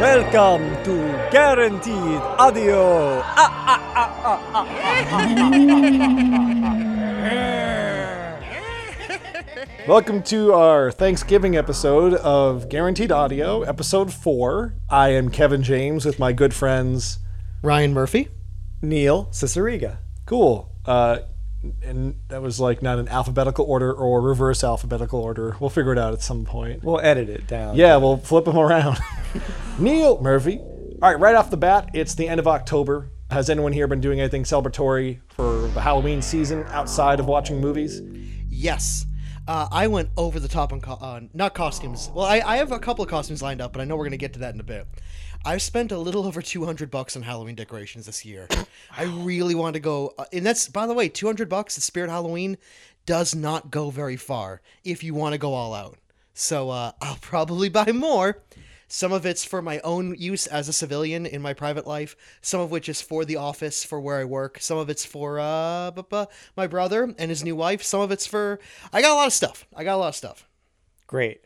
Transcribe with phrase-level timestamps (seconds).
[0.00, 0.94] Welcome to
[1.32, 3.20] Guaranteed Audio.
[3.20, 3.34] Ah,
[3.66, 4.66] ah ah ah ah!
[9.88, 14.76] Welcome to our Thanksgiving episode of Guaranteed Audio, episode four.
[14.88, 17.18] I am Kevin James with my good friends.
[17.60, 18.28] Ryan Murphy.
[18.82, 19.98] Neil Ciceriga.
[20.26, 20.70] Cool.
[20.86, 21.18] Uh,
[21.82, 25.56] and that was like not an alphabetical order or reverse alphabetical order.
[25.60, 26.82] We'll figure it out at some point.
[26.82, 27.76] We'll edit it down.
[27.76, 28.98] Yeah, we'll flip them around.
[29.78, 30.58] Neil Murphy.
[30.58, 33.10] All right, right off the bat, it's the end of October.
[33.30, 38.02] Has anyone here been doing anything celebratory for the Halloween season outside of watching movies?
[38.48, 39.06] Yes.
[39.46, 42.10] Uh, I went over the top on co- uh, not costumes.
[42.12, 44.16] Well, I, I have a couple of costumes lined up, but I know we're gonna
[44.16, 44.86] get to that in a bit.
[45.42, 48.46] I've spent a little over two hundred bucks on Halloween decorations this year.
[48.96, 51.82] I really want to go, uh, and that's by the way, two hundred bucks at
[51.82, 52.58] Spirit Halloween
[53.06, 55.96] does not go very far if you want to go all out.
[56.34, 58.42] So uh, I'll probably buy more.
[58.86, 62.16] Some of it's for my own use as a civilian in my private life.
[62.42, 64.58] Some of which is for the office for where I work.
[64.60, 65.92] Some of it's for uh,
[66.56, 67.84] my brother and his new wife.
[67.84, 68.58] Some of it's for.
[68.92, 69.66] I got a lot of stuff.
[69.74, 70.46] I got a lot of stuff.
[71.06, 71.44] Great.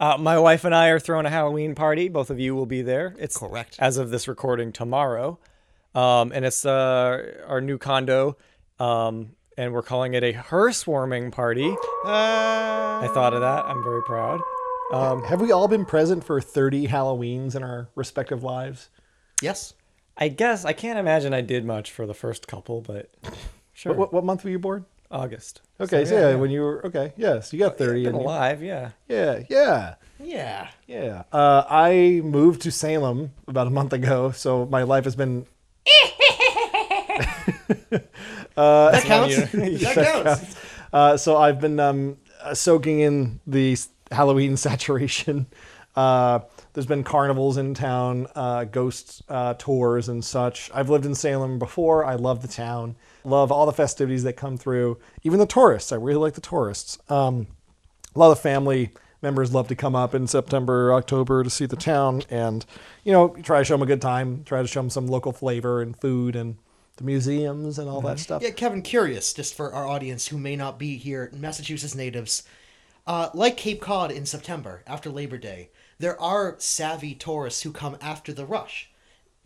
[0.00, 2.08] Uh, my wife and I are throwing a Halloween party.
[2.08, 3.14] Both of you will be there.
[3.18, 3.76] It's Correct.
[3.78, 5.38] as of this recording tomorrow,
[5.94, 8.36] um, and it's uh, our new condo,
[8.78, 11.74] um, and we're calling it a hearse warming party.
[12.04, 13.64] I thought of that.
[13.64, 14.40] I'm very proud.
[14.92, 18.90] Um, Have we all been present for 30 Halloweens in our respective lives?
[19.40, 19.74] Yes.
[20.16, 23.10] I guess I can't imagine I did much for the first couple, but
[23.72, 23.92] sure.
[23.92, 24.84] What, what, what month were you born?
[25.12, 25.60] August.
[25.80, 28.04] Okay, so, yeah, when you were okay, yes, you got thirty.
[28.04, 28.90] Been And you- alive, yeah.
[29.08, 30.68] yeah, yeah, Yeah.
[30.86, 31.22] yeah.
[31.32, 35.46] Uh, I moved to Salem about a month ago, so my life has been.
[38.54, 39.36] That counts.
[39.52, 40.56] that counts.
[40.92, 43.76] Uh, so I've been um, uh, soaking in the
[44.10, 45.46] Halloween saturation.
[45.96, 46.40] Uh,
[46.72, 50.70] there's been carnivals in town, uh, ghost uh, tours and such.
[50.74, 52.04] I've lived in Salem before.
[52.04, 52.96] I love the town.
[53.24, 54.98] Love all the festivities that come through.
[55.22, 55.92] Even the tourists.
[55.92, 56.98] I really like the tourists.
[57.08, 57.46] Um,
[58.14, 58.90] a lot of family
[59.22, 62.66] members love to come up in September, October to see the town, and
[63.04, 64.42] you know, try to show them a good time.
[64.44, 66.56] Try to show them some local flavor and food and
[66.96, 68.42] the museums and all that stuff.
[68.42, 72.42] Yeah, Kevin, curious, just for our audience who may not be here, Massachusetts natives,
[73.06, 77.96] uh, like Cape Cod in September after Labor Day, there are savvy tourists who come
[78.00, 78.90] after the rush.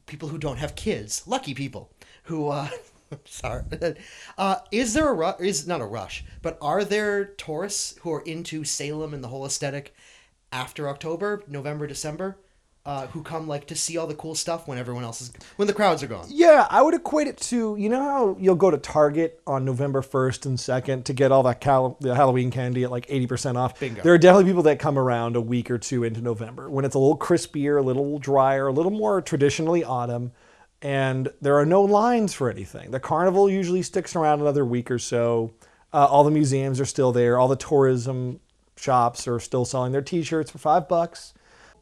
[0.07, 1.91] People who don't have kids, lucky people
[2.25, 2.49] who.
[2.49, 2.69] Uh,
[3.25, 3.63] sorry.
[4.39, 8.21] Uh, is there a ru- is not a rush, but are there tourists who are
[8.23, 9.95] into Salem and the whole aesthetic
[10.53, 12.37] after October, November, December?
[12.85, 15.67] Uh, who come like to see all the cool stuff when everyone else is when
[15.67, 16.25] the crowds are gone.
[16.29, 20.03] Yeah, I would equate it to you know how you'll go to Target on November
[20.03, 23.59] first and second to get all that cal- the Halloween candy at like eighty percent
[23.59, 23.81] off.
[23.81, 24.03] Bingo.
[24.03, 26.95] There are definitely people that come around a week or two into November when it's
[26.95, 30.31] a little crispier, a little drier, a little more traditionally autumn,
[30.83, 32.91] and there are no lines for anything.
[32.91, 35.53] The carnival usually sticks around another week or so.
[35.93, 37.39] Uh, all the museums are still there.
[37.39, 38.41] All the tourism
[38.77, 41.33] shops are still selling their T-shirts for five bucks.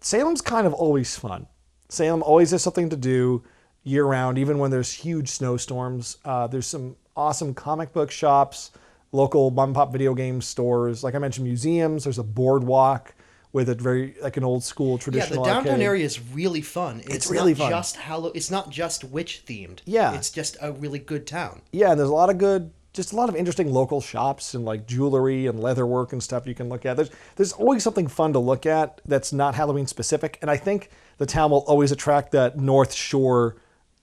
[0.00, 1.47] Salem's kind of always fun.
[1.88, 3.43] Salem always has something to do
[3.83, 6.19] year round, even when there's huge snowstorms.
[6.25, 8.71] Uh, there's some awesome comic book shops,
[9.12, 11.03] local mom pop video game stores.
[11.04, 12.04] Like I mentioned, museums.
[12.04, 13.15] There's a boardwalk
[13.54, 15.47] with a very like an old school traditional.
[15.47, 15.87] Yeah, the downtown arcade.
[15.87, 17.03] area is really fun.
[17.06, 17.70] It's, really not fun.
[17.70, 18.32] just Hallow.
[18.34, 19.78] It's not just witch themed.
[19.87, 20.12] Yeah.
[20.15, 21.62] it's just a really good town.
[21.70, 24.65] Yeah, and there's a lot of good, just a lot of interesting local shops and
[24.65, 26.97] like jewelry and leatherwork and stuff you can look at.
[26.97, 30.91] There's there's always something fun to look at that's not Halloween specific, and I think
[31.19, 33.54] the town will always attract that North Shore,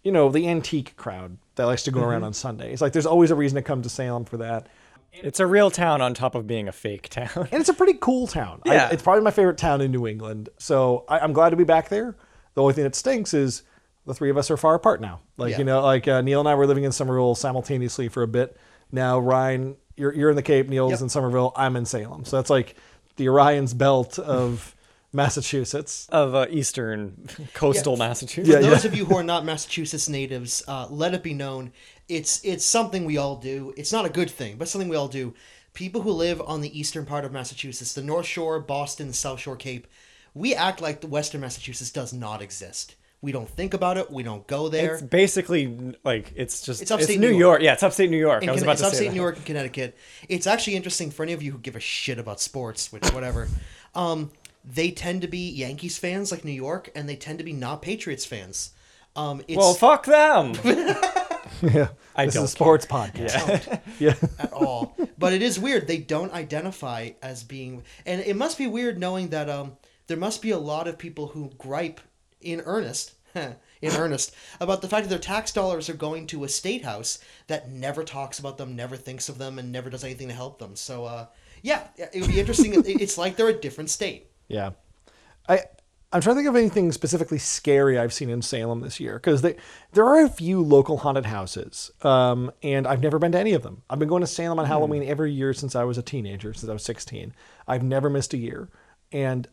[0.02, 2.10] you know, the antique crowd that likes to go mm-hmm.
[2.10, 2.82] around on Sundays.
[2.82, 4.68] Like there's always a reason to come to Salem for that.
[5.14, 7.30] It's a real town on top of being a fake town.
[7.52, 8.62] And it's a pretty cool town.
[8.66, 8.90] I- Yeah.
[8.92, 10.50] it's probably my favorite town in New England.
[10.58, 12.16] So I, I'm glad to be back there.
[12.54, 13.64] The only thing that stinks is
[14.06, 15.20] the three of us are far apart now.
[15.38, 15.58] Like, Yeah.
[15.60, 18.58] you know, like uh, Neil and I were living in Somerville simultaneously for a bit.
[18.92, 21.02] Now, Ryan, you're, you're in the Cape, Neil's Yep.
[21.02, 22.26] in Somerville, I'm in Salem.
[22.26, 22.76] So that's like
[23.18, 24.76] the Orion's belt of
[25.14, 26.08] Massachusetts.
[26.12, 28.00] of uh, eastern coastal Yeah.
[28.08, 28.50] Massachusetts.
[28.50, 28.90] Yeah, those yeah.
[28.92, 31.72] of you who are not Massachusetts natives, uh, let it be known
[32.12, 33.74] it's it's something we all do.
[33.78, 35.34] It's not a good thing, but something we all do.
[35.74, 39.40] People who live on the eastern part of Massachusetts, the North Shore, Boston, the South
[39.40, 39.88] Shore, Cape,
[40.34, 42.96] we act like the Western Massachusetts does not exist.
[43.22, 44.12] We don't think about it.
[44.12, 44.96] We don't go there.
[44.96, 47.40] It's basically like it's just It's it's, upstate New New York.
[47.40, 47.62] York.
[47.62, 48.44] Yeah, it's upstate New York.
[48.44, 49.14] in I was about it's to say upstate that.
[49.14, 49.98] New York and Connecticut.
[50.28, 53.48] It's actually interesting for any of you who give a shit about sports, which whatever.
[53.96, 54.32] um,
[54.66, 57.82] they tend to be Yankees fans like New York, and they tend to be not
[57.82, 58.72] Patriots fans.
[59.16, 60.54] Um, it's, Well, fuck them.
[61.74, 61.90] Yeah.
[62.16, 63.82] I this don't is a sports podcast.
[64.00, 64.16] Yeah.
[64.40, 64.96] at all.
[65.18, 65.88] But it is weird.
[65.88, 69.78] They don't identify as being, and it must be weird knowing that um,
[70.08, 72.02] there must be a lot of people who gripe
[72.42, 73.56] in earnest, in
[73.96, 77.72] earnest, about the fact that their tax dollars are going to a state house that
[77.72, 80.76] never talks about them, never thinks of them, and never does anything to help them.
[80.76, 81.28] So, uh,
[81.62, 82.74] yeah, it would be interesting.
[82.86, 84.28] It's like they're a different state.
[84.48, 84.72] Yeah.
[85.48, 85.62] I
[86.14, 89.42] I'm trying to think of anything specifically scary I've seen in Salem this year because
[89.42, 93.64] there are a few local haunted houses, um, and I've never been to any of
[93.64, 93.84] them.
[93.90, 96.70] I've been going to Salem on Halloween every year since I was a teenager, since
[96.70, 97.34] I was 16.
[97.66, 98.70] I've never missed a year,
[99.14, 99.48] and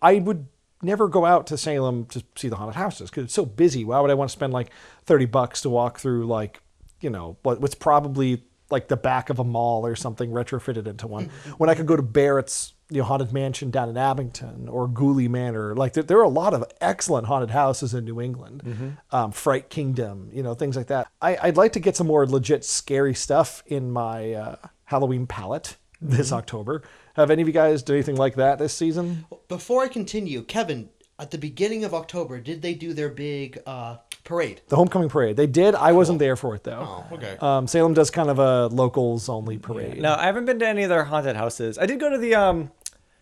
[0.00, 0.46] I would
[0.80, 3.84] never go out to Salem to see the haunted houses because it's so busy.
[3.84, 4.70] Why would I want to spend like
[5.06, 6.60] 30 bucks to walk through like
[7.00, 11.06] you know what what's probably like the back of a mall or something retrofitted into
[11.06, 14.88] one when I could go to Barrett's you know haunted mansion down in Abington or
[14.88, 15.74] Gooley Manor.
[15.74, 19.70] Like there, there are a lot of excellent haunted houses in New England, um, Fright
[19.70, 21.08] Kingdom, you know things like that.
[21.20, 25.76] I, I'd like to get some more legit scary stuff in my uh, Halloween palette
[26.00, 26.82] this October.
[27.14, 29.24] Have any of you guys done anything like that this season?
[29.48, 33.96] Before I continue, Kevin, at the beginning of October, did they do their big uh,
[34.24, 34.60] parade?
[34.68, 35.36] The homecoming parade.
[35.36, 35.74] They did.
[35.74, 37.04] I wasn't there for it though.
[37.10, 37.36] Oh, okay.
[37.40, 40.00] Um, Salem does kind of a locals only parade.
[40.00, 41.78] No, I haven't been to any of their haunted houses.
[41.78, 42.70] I did go to the um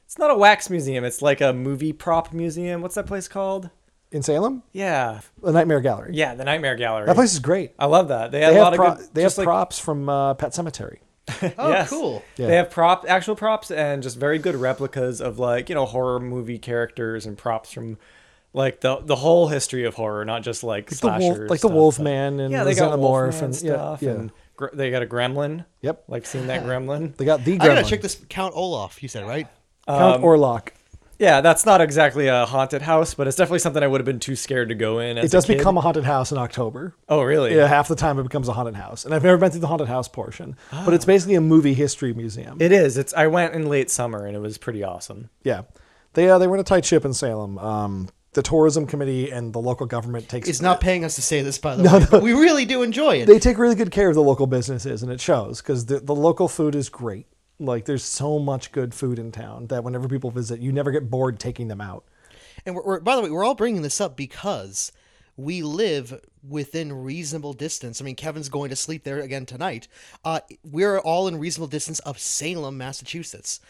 [0.05, 2.83] it's not a wax museum, it's like a movie prop museum.
[2.83, 3.71] What's that place called?
[4.13, 5.21] In Salem, Yeah.
[5.43, 6.11] the Nightmare Gallery.
[6.15, 7.07] Yeah, the Nightmare Gallery.
[7.07, 7.73] That place is great.
[7.81, 8.31] I love that.
[8.31, 10.53] They have a lot pro- of good they have just like- props from uh, Pet
[10.53, 10.99] Sematary.
[11.59, 11.91] Oh, Yes.
[11.91, 12.23] cool.
[12.37, 12.47] Yeah.
[12.49, 16.21] They have prop actual props and just very good replicas of like, you know, horror
[16.21, 17.97] movie characters and props from
[18.53, 21.51] like the the whole history of horror, not just like Like the, wolf, slashers.
[21.51, 24.15] like the stuff, Wolfman and Yeah, the they got Xenomorph Wolfman and stuff yeah, yeah.
[24.17, 25.65] and gr- they got a gremlin.
[25.81, 26.05] Yep.
[26.09, 27.17] Like seeing that gremlin.
[27.17, 29.03] They got the I gotta check this Count Olaf.
[29.03, 29.49] You said right?
[29.89, 30.69] Count um, Orlok.
[31.19, 34.21] Yeah, that's not exactly a haunted house, but it's definitely something I would have been
[34.21, 35.19] too scared to go in.
[35.19, 35.59] As It does a kid.
[35.59, 36.95] become a haunted house in October.
[37.09, 37.55] Oh, really?
[37.55, 39.67] Yeah, half the time it becomes a haunted house, and I've never been through the
[39.67, 42.59] haunted house portion, but it's basically a movie history museum.
[42.61, 42.97] It is.
[42.99, 43.15] It's.
[43.15, 45.31] I went in late summer and it was pretty awesome.
[45.43, 45.63] yeah,
[46.15, 47.59] they uh, they were in a tight ship in Salem.
[47.59, 51.43] Um, the tourism committee and the local government takes It's not paying us to say
[51.43, 52.07] this, by the way.
[52.11, 53.27] But we really do enjoy it.
[53.27, 56.15] they take really good care of the local businesses and it shows because the, the
[56.17, 57.29] local food is great
[57.67, 61.11] like there's so much good food in town that whenever people visit you never get
[61.11, 62.05] bored taking them out
[62.67, 64.91] And we're, we're, by the way, we're all bringing this up because
[65.37, 68.01] we live within reasonable distance.
[68.01, 69.89] I mean, Kevin's going to sleep there again tonight.
[70.25, 73.61] Uh, we're all in reasonable distance of Salem, Massachusetts.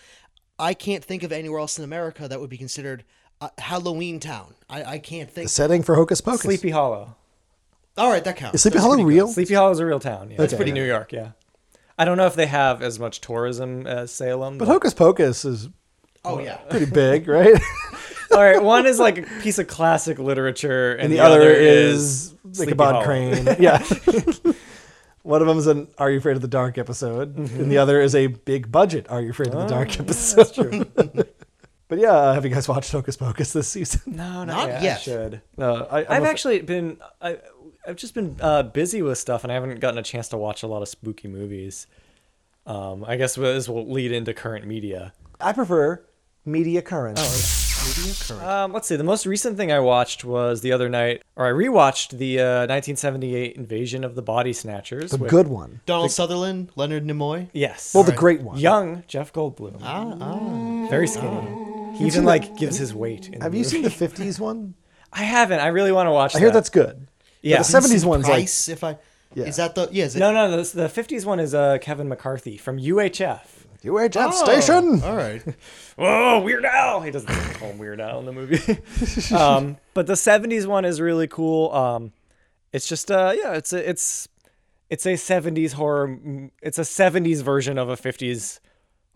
[0.59, 3.03] I can't think of anywhere else in America that would be considered
[3.41, 4.55] a Halloween town.
[4.69, 5.47] I, I can't think.
[5.47, 7.17] the setting for hocus pocus Sleepy Hollow.
[7.97, 8.57] All right, that counts.
[8.57, 10.31] is sleepy That's hollow pretty real Sleepy Hollow is a real town.
[10.31, 10.43] Yeah.
[10.43, 10.57] It's Okay.
[10.57, 11.13] pretty New York.
[11.13, 11.31] Yeah.
[11.99, 14.59] I don't know if they have as much tourism as Salem.
[14.59, 15.69] but hocus pocus is.
[16.27, 16.57] Oh yeah.
[16.71, 17.53] pretty big right
[18.33, 22.35] all right, one is like a piece of classic literature, and, and the, other, is
[22.53, 23.05] Sleepy ichabod Hollow.
[23.05, 23.85] crane yeah
[25.23, 28.01] one of them is an are you afraid of the dark episode and the other
[28.01, 30.91] is a big budget are you afraid of the dark episode
[31.89, 34.83] but yeah uh, have you guys watched hocus pocus this season No, not, Not yet.
[34.83, 34.97] yet.
[34.97, 35.43] I should.
[35.57, 36.99] no I, I'm I've a- actually been.
[37.21, 37.39] I,
[37.87, 40.63] I've just been uh, busy with stuff, and I haven't gotten a chance to watch
[40.63, 41.87] a lot of spooky movies.
[42.67, 45.13] Um, I guess this will lead into current media.
[45.41, 46.03] I prefer
[46.47, 48.43] media current Oh, media current.
[48.43, 48.97] Um, let's see.
[48.97, 52.45] The most recent thing I watched was the other night, or I rewatched the uh,
[52.67, 55.11] 1978 Invasion of the Body Snatchers.
[55.11, 57.49] the with- good one Donald Sutherland, Leonard Nimoy.
[57.53, 57.93] Yes.
[57.95, 59.81] well the great one young Jeff Goldblum.
[59.83, 60.87] Ah, ah.
[60.89, 61.97] Very skinny.
[61.99, 63.29] He even like gives his weight.
[63.29, 63.77] In Have the you movie.
[63.77, 64.75] seen the '50s one?
[65.13, 65.61] I haven't.
[65.61, 66.33] I really want to watch.
[66.33, 66.39] That.
[66.39, 67.07] I hear that's good.
[67.45, 67.59] Yeah.
[67.59, 68.99] But the '70s one's like if I.
[69.35, 69.45] Yeah.
[69.45, 70.05] Is that the yeah?
[70.05, 73.41] Is it, No, no, the, the 50s one is uh, Kevin McCarthy from UHF.
[73.83, 75.03] UHF Oh, station.
[75.03, 75.43] All right.
[75.99, 77.03] oh, Weird Al!
[77.03, 79.35] He doesn't call him Weird Al in the movie.
[79.35, 81.71] um, but the 70s one is really cool.
[81.73, 82.13] Um,
[82.73, 84.29] it's just uh, yeah, it's a it's
[84.89, 86.51] it's a 70s horror.
[86.63, 88.61] It's a 70s version of a 50s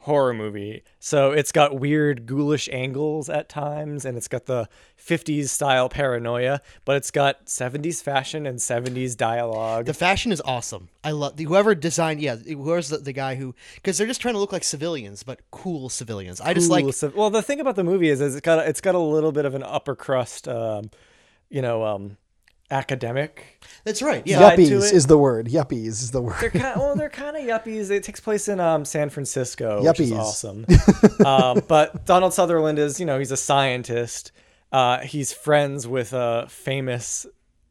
[0.09, 0.83] horror movie.
[0.99, 6.61] So it's got weird ghoulish angles at times, and it's got the 50s style paranoia,
[6.85, 9.85] but it's got 70s fashion and 70s dialogue.
[9.85, 10.89] The fashion is awesome.
[11.05, 12.21] I love whoever designed.
[12.21, 15.41] Yeah, whoever's the, the guy who because they're just trying to look like civilians, but
[15.51, 16.41] cool civilians.
[16.41, 16.93] I just like Cool.
[16.93, 18.99] So- well, the thing about the movie is, is it's got a, it's got a
[18.99, 20.91] little bit of an upper crust, um,
[21.51, 22.17] you know, um,
[22.71, 23.63] academic.
[23.85, 24.23] that's right.
[24.27, 25.47] Yeah, Yuppies is the word.
[25.49, 26.37] Yuppies is the word.
[26.41, 26.63] They're word.
[26.63, 27.91] kind well, they're kind of yuppies.
[27.91, 30.19] It takes place in um, San Francisco, which is Yuppies.
[30.19, 30.67] awesome.
[31.27, 34.33] um, but Donald Sutherland is, you know, he's a scientist.
[34.71, 37.27] Uh, he's friends with a famous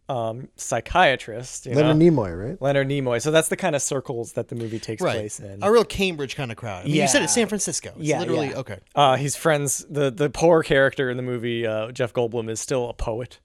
[0.09, 2.11] um, psychiatrist, you Leonard know?
[2.11, 2.61] Nimoy, right?
[2.61, 3.21] Leonard Nimoy.
[3.21, 5.13] So that's the kind of circles that the movie takes right.
[5.15, 5.61] place in.
[5.61, 6.83] A real Cambridge kind of crowd.
[6.83, 7.23] I mean, You said Yeah.
[7.25, 7.93] it's San Francisco.
[7.97, 8.57] It's Yeah, literally yeah.
[8.57, 8.79] okay.
[8.95, 9.85] Uh, he's friends.
[9.89, 13.39] The the poor character in the movie, uh, Jeff Goldblum, is still a poet.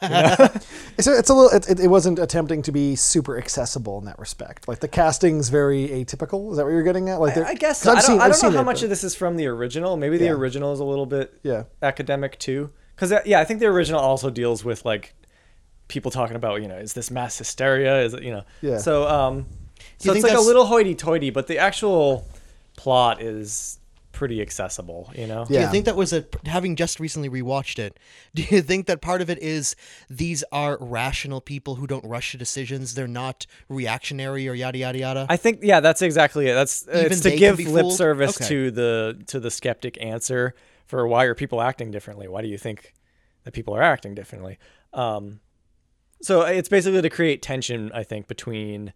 [0.00, 0.08] So
[0.98, 1.48] it's a little.
[1.50, 4.68] It, it, it wasn't attempting to be super accessible in that respect.
[4.68, 6.50] Like the casting's very atypical.
[6.52, 7.20] Is that what you're getting at?
[7.20, 7.90] Like, they're- I guess so.
[7.92, 9.46] I've don't, seen- I don't know how it, much but- of this is from the
[9.46, 9.96] original.
[9.96, 10.30] Maybe the Yeah.
[10.32, 11.64] original is a little bit Yeah.
[11.82, 12.70] academic too.
[12.94, 15.14] Because yeah, I think the original also deals with like
[15.88, 18.02] people talking about you know is this mass hysteria?
[18.02, 18.44] Is it you know?
[18.60, 18.78] Yeah.
[18.78, 19.46] So um,
[19.98, 22.26] so it's think like a little hoity-toity, but the actual
[22.76, 23.77] plot is
[24.12, 25.12] pretty accessible.
[25.16, 25.44] You know.
[25.44, 27.98] Do you think that was a having just recently rewatched it?
[28.34, 29.76] Do you think that part of it is
[30.08, 32.94] these are rational people who don't rush to decisions?
[32.94, 35.26] They're not reactionary or yada yada yada.
[35.28, 36.54] I think yeah, that's exactly it.
[36.54, 37.94] That's it's to give lip fooled?
[37.94, 38.48] service Okay.
[38.48, 40.54] to the to the skeptic answer
[40.86, 42.28] for why are people acting differently?
[42.28, 42.94] Why do you think
[43.44, 44.58] that people are acting differently?
[44.92, 45.40] Um,
[46.22, 48.92] so it's basically to create tension, I think, between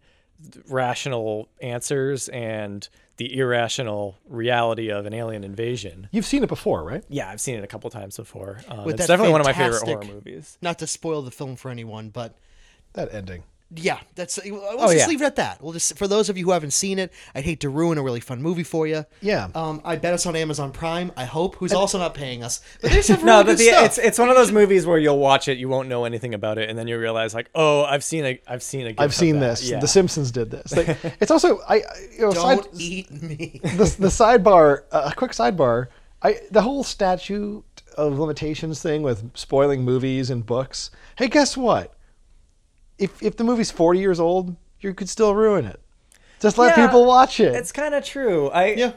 [0.67, 6.07] rational answers and the irrational reality of an alien invasion.
[6.11, 7.03] You've seen it before, right?
[7.09, 8.59] Yeah, I've seen it a couple times before.
[8.67, 10.57] Um, it's definitely one of my favorite horror movies.
[10.61, 12.35] not to spoil the film for anyone, but
[12.93, 13.43] That ending.
[13.75, 15.07] Yeah, that's let's Oh, just yeah.
[15.07, 15.61] leave it at that.
[15.61, 18.03] We'll just for those of you who haven't seen it, I'd hate to ruin a
[18.03, 19.05] really fun movie for you.
[19.21, 19.49] Yeah.
[19.55, 21.11] Um, I bet it's on Amazon Prime.
[21.17, 22.61] I hope, who's also not paying us.
[22.81, 23.85] But there's some really No, good but the, stuff.
[23.85, 26.57] it's it's one of those movies where you'll watch it, you won't know anything about
[26.57, 28.89] it, and then you realize like, oh, I've seen a, I've seen a.
[28.91, 29.57] GIF I've seen that.
[29.59, 29.69] this.
[29.69, 29.79] Yeah.
[29.79, 30.75] The Simpsons did this.
[30.75, 31.75] Like, it's also I.
[31.77, 31.81] I-
[32.15, 33.59] You know, don't side, eat me.
[33.63, 34.83] the, the sidebar.
[34.91, 35.87] Uh, a quick sidebar.
[36.21, 37.63] I the whole statute
[37.97, 40.89] of limitations thing with spoiling movies and books.
[41.17, 41.93] Hey, guess what?
[42.97, 45.79] If if the movie's forty years old, you could still ruin it.
[46.39, 47.55] Just let Yeah, people watch it.
[47.55, 48.49] It's kind of true.
[48.49, 48.91] I yeah.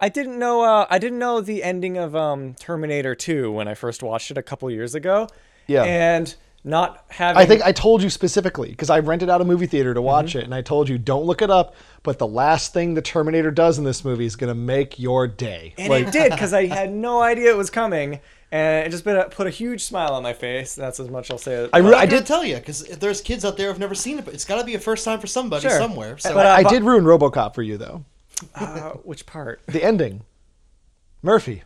[0.00, 0.62] I didn't know.
[0.62, 4.38] Uh, I didn't know the ending of um, Terminator 2 when I first watched it
[4.38, 5.28] a couple years ago.
[5.66, 5.82] Yeah.
[5.84, 6.34] And
[6.64, 7.40] not having.
[7.40, 10.06] I think I told you specifically because I rented out a movie theater to Mm-hmm.
[10.06, 11.74] watch it, and I told you don't look it up.
[12.02, 15.26] But the last thing the Terminator does in this movie is going to make your
[15.26, 15.74] day.
[15.76, 18.20] and it did because I had no idea it was coming,
[18.52, 20.74] and it just put a, put a huge smile on my face.
[20.74, 21.68] That's as much I'll say.
[21.72, 22.26] I, re- I'm I not gonna did.
[22.26, 24.64] tell you because there's kids out there who've never seen it, but it's got to
[24.64, 25.78] be a first time for somebody Sure.
[25.78, 26.18] somewhere.
[26.18, 28.04] So But, uh, I did ruin RoboCop for you though.
[28.54, 29.60] uh, which part?
[29.66, 30.22] The ending,
[31.22, 31.62] Murphy.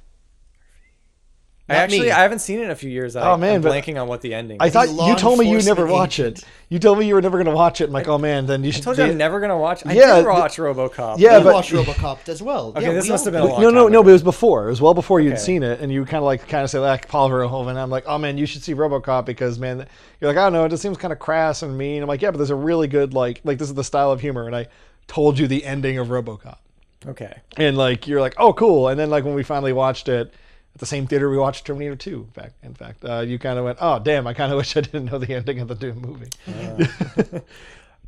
[1.66, 2.10] I Not actually me.
[2.10, 3.16] I haven't seen it in a few years.
[3.16, 4.58] I, Oh, man, I'm blanking on what the ending.
[4.60, 4.74] I is.
[4.74, 6.44] thought you told me you never watch it.
[6.68, 7.84] You told me you were never going to watch it.
[7.84, 8.82] I'm like, oh man, then you I should.
[8.82, 9.86] told you I'm never gonna watch.
[9.86, 11.18] I Yeah, did the- watch RoboCop.
[11.18, 12.74] Yeah, we but- watched RoboCop as well.
[12.76, 14.02] Okay, yeah, this we must all have been a long no, no, time no, ago.
[14.04, 14.66] but it was before.
[14.66, 15.40] It was well before you'd Okay.
[15.40, 17.76] seen it, and you kind of like kind of say like Paul Verhoeven.
[17.76, 19.86] I'm like, oh man, you should see RoboCop because man,
[20.20, 22.02] you're like, I don't know, it just seems kind of crass and mean.
[22.02, 24.20] I'm like, yeah, but there's a really good like like this is the style of
[24.20, 24.66] humor, and I
[25.06, 26.56] told you the ending of RoboCop,
[27.06, 27.32] Okay.
[27.56, 30.34] and like you're like, oh cool, and then like when we finally watched it.
[30.74, 32.14] At the same theater we watched Terminator 2.
[32.14, 34.26] In fact, in fact, uh, you kind of went, "Oh, damn!
[34.26, 36.30] I kind of wish I didn't know the ending of the Doom movie."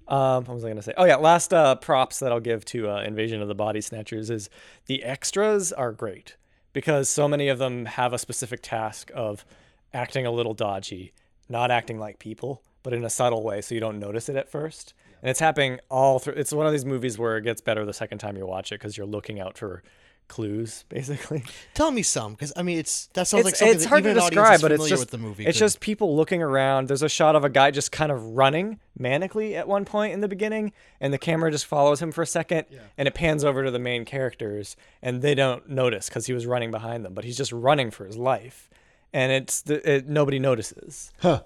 [0.09, 0.95] Um, what was I going to say?
[0.97, 4.31] Oh yeah, last uh, props that I'll give to uh, Invasion of the Body Snatchers
[4.31, 4.49] is
[4.87, 6.37] the extras are great
[6.73, 9.45] because so many of them have a specific task of
[9.93, 11.13] acting a little dodgy,
[11.49, 14.49] not acting like people, but in a subtle way, so you don't notice it at
[14.49, 14.95] first.
[15.23, 16.35] And it's happening all through.
[16.35, 18.77] It's one of these movies where it gets better the second time you watch it
[18.79, 19.83] because you're looking out for
[20.29, 21.45] clues, basically.
[21.75, 24.05] Tell me some, because I mean, it's that sounds like It's, something it's that hard
[24.05, 25.45] to describe, but it's just with the movie.
[25.47, 26.89] it's could- just people looking around.
[26.89, 30.21] There's a shot of a guy just kind of running manically at one point in
[30.21, 32.67] the beginning, and the camera just follows him for a second,
[32.97, 36.47] and it pans over to the main characters, and they don't notice because he was
[36.47, 38.69] running behind them, but he's just running for his life,
[39.13, 41.13] and it's the, it, nobody notices.
[41.21, 41.43] Huh.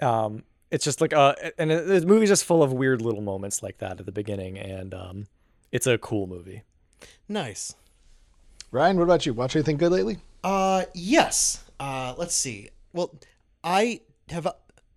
[0.00, 3.62] Um, it's just like uh, and it, the movie's just full of weird little moments
[3.62, 5.26] like that at the beginning, and um,
[5.70, 6.62] it's a cool movie.
[7.28, 7.74] nice.
[8.74, 9.32] Ryan, what about you?
[9.32, 10.18] Watch anything good lately?
[10.42, 11.62] Uh, yes.
[11.78, 12.70] Uh, let's see.
[12.92, 13.14] Well,
[13.62, 14.00] I
[14.30, 14.48] have.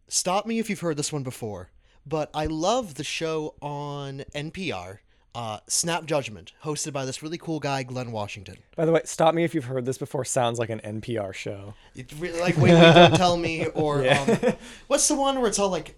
[0.08, 1.70] Stop me if you've heard this one before,
[2.04, 4.98] but I love the show on NPR,
[5.36, 8.58] uh, Snap Judgment, hosted by this really cool guy, Glynn Washington.
[8.76, 10.26] By the way, stop me if you've heard this before.
[10.26, 11.76] Sounds like an NPR show.
[11.94, 14.40] It like wait, wait, don't tell me, or um,
[14.88, 15.96] what's the one where it's all like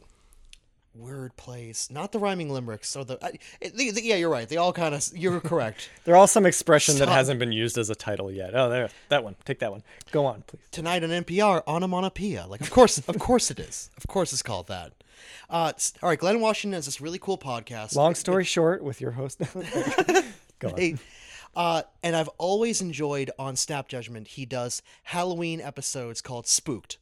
[0.99, 3.17] word plays, not the rhyming limericks, So the,
[3.61, 4.47] it, the, the- yeah, you're right.
[4.47, 5.89] They all kind of, you're correct.
[6.03, 8.55] They're all some expression that hasn't been used as a title yet.
[8.55, 9.35] Oh, there, that one.
[9.45, 9.83] Take that one.
[10.11, 10.59] Go on, please.
[10.71, 12.47] tonight on NPR, onomatopoeia.
[12.47, 13.89] Like, of course, of course it is.
[13.97, 14.91] Of course it's called that.
[15.49, 17.95] Uh, all right, Glynn Washington has this really cool podcast.
[17.95, 19.39] Long story short, with your host.
[20.59, 20.77] Go on.
[20.77, 20.95] Hey,
[21.55, 26.97] uh, and I've always enjoyed on Snap Judgment, he does Halloween episodes called Spooked.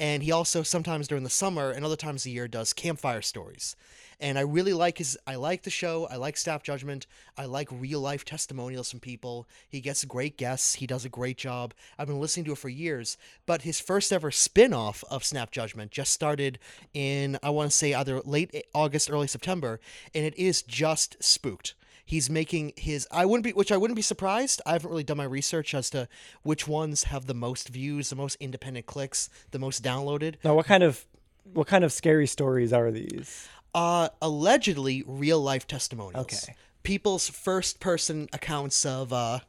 [0.00, 3.22] And he also sometimes during the summer and other times of the year does campfire
[3.22, 3.76] stories.
[4.20, 6.08] And I really like his I like the show.
[6.10, 7.06] I like Snap Judgment.
[7.36, 9.46] I like real life testimonials from people.
[9.68, 10.74] He gets great guests.
[10.74, 11.72] He does a great job.
[11.98, 13.16] I've been listening to it for years.
[13.46, 16.58] But his first ever spin-off of Snap Judgment just started
[16.92, 19.80] in I want to say either late August, early September,
[20.14, 21.74] and it is just spooked
[22.08, 25.18] he's making his i wouldn't be which i wouldn't be surprised i haven't really done
[25.18, 26.08] my research as to
[26.42, 30.66] which ones have the most views the most independent clicks the most downloaded Now, what
[30.66, 31.04] kind of
[31.52, 33.48] what kind of scary stories are these?
[33.74, 36.26] Uh, allegedly real life testimonials.
[36.26, 36.54] Okay.
[36.82, 39.40] People's first person accounts of uh,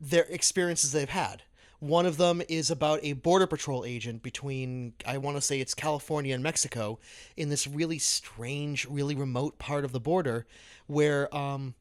[0.00, 1.42] their experiences they've had.
[1.82, 5.74] One of them is about a border patrol agent between, I want to say it's
[5.74, 7.00] California and Mexico,
[7.36, 10.46] in this really strange, really remote part of the border
[10.86, 11.74] where um,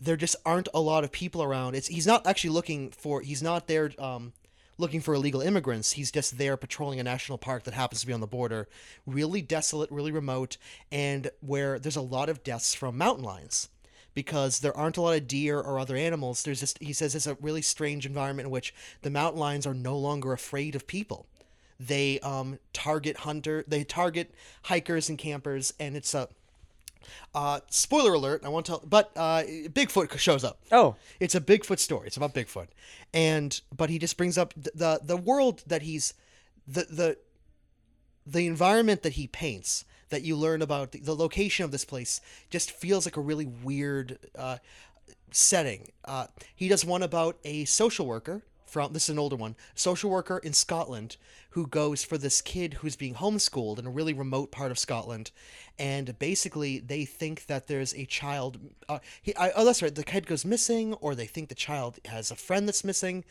[0.00, 1.76] there just aren't a lot of people around.
[1.76, 4.32] It's he's not actually looking for he's not there um,
[4.76, 5.92] looking for illegal immigrants.
[5.92, 8.66] He's just there patrolling a national park that happens to be on the border,
[9.06, 10.56] really desolate, really remote,
[10.90, 13.68] and where there's a lot of deaths from mountain lions
[14.14, 16.42] because there aren't a lot of deer or other animals.
[16.42, 19.74] There's just he says it's a really strange environment in which the mountain lions are
[19.74, 21.26] no longer afraid of people.
[21.80, 24.34] They um, target hunter, they target
[24.64, 26.28] hikers and campers, and it's a
[27.34, 28.42] uh, spoiler alert.
[28.44, 30.58] I won't tell, but uh, Bigfoot shows up.
[30.72, 32.08] Oh, It's a Bigfoot story.
[32.08, 32.66] It's about Bigfoot,
[33.14, 36.14] and but he just brings up th- the the world that he's
[36.66, 37.18] the the
[38.26, 42.70] the environment that he paints that you learn about the, location of this place just
[42.70, 44.58] feels like a really weird uh,
[45.30, 45.90] setting.
[46.04, 50.10] Uh, he does one about a social worker from this is an older one social
[50.10, 51.16] worker in Scotland
[51.58, 55.32] who goes for this kid who's being homeschooled in a really remote part of Scotland.
[55.76, 60.04] And basically they think that there's a child uh, he, I, oh that's right the
[60.04, 63.24] kid goes missing or they think the child has a friend that's missing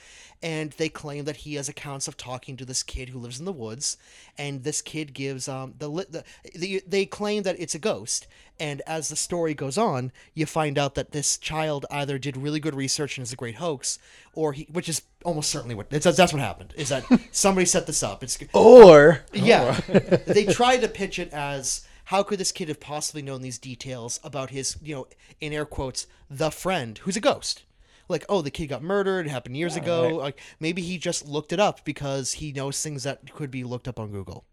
[0.43, 3.45] and they claim that he has accounts of talking to this kid who lives in
[3.45, 3.97] the woods
[4.37, 8.27] and this kid gives um the, the, the they claim that it's a ghost.
[8.59, 12.59] And as the story goes on you find out that this child either did really
[12.59, 13.99] good research and is a great hoax
[14.33, 17.87] or he which is almost certainly what that's, that's what happened is that somebody set
[17.87, 19.79] this up it's Or yeah.
[20.27, 24.19] they try to pitch it as how could this kid have possibly known these details
[24.23, 25.07] about his, you know,
[25.41, 27.63] in air quotes, the friend who's a ghost?
[28.09, 30.03] Like, oh, the kid got murdered, it happened years ago.
[30.03, 30.15] right.
[30.15, 33.87] Like maybe he just looked it up because he knows things that could be looked
[33.87, 34.45] up on Google.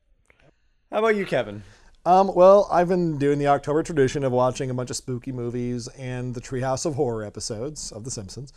[0.90, 1.62] how about you, Kevin?
[2.06, 5.88] Um, well, I've been doing the October tradition of watching a bunch of spooky movies
[5.98, 8.52] and the Treehouse of Horror episodes of The Simpsons.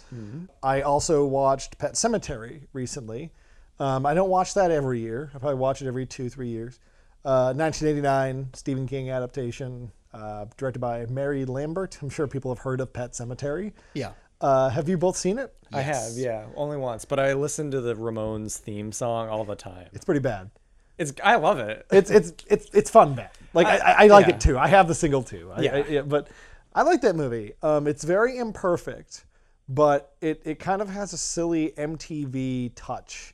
[0.61, 3.31] I also watched Pet Sematary recently.
[3.79, 5.29] Um, I don't watch that every year.
[5.35, 6.79] I probably watch it every two, three years.
[7.25, 11.97] Uh, 1989 Stephen King adaptation, uh, directed by Mary Lambert.
[12.01, 13.73] I'm sure people have heard of Pet Sematary.
[13.93, 14.11] Yeah.
[14.39, 15.53] Uh, have you both seen it?
[15.73, 19.55] I have, yeah, only once, but I listen to the Ramones theme song all the
[19.55, 19.89] time.
[19.93, 20.49] It's pretty bad.
[20.97, 21.85] It's I love it.
[21.91, 23.29] It's it's it's it's fun bad.
[23.53, 24.35] Like I, I- I, I like yeah.
[24.35, 24.57] it too.
[24.57, 25.51] I have the single too.
[25.53, 25.75] I, Yeah.
[25.99, 26.27] I- but
[26.73, 27.53] I like that movie.
[27.61, 29.25] Um, it's very imperfect,
[29.67, 33.33] but it it kind of has a silly MTV touch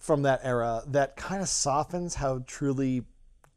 [0.00, 3.04] from that era that kind of softens how truly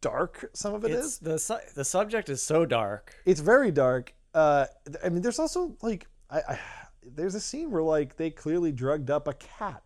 [0.02, 1.06] dark some of it is.
[1.06, 3.16] It's the su- the subject is so dark.
[3.26, 4.14] It's very dark.
[4.36, 4.66] Uh,
[5.04, 6.60] I mean, there's also like I, I
[7.02, 9.82] there's a scene where like they clearly drugged up a cat.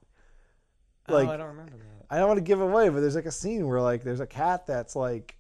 [1.08, 2.06] Like oh, I don't remember that.
[2.10, 4.28] I don't want to give away, but there's like a scene where like there's a
[4.28, 5.38] cat that's like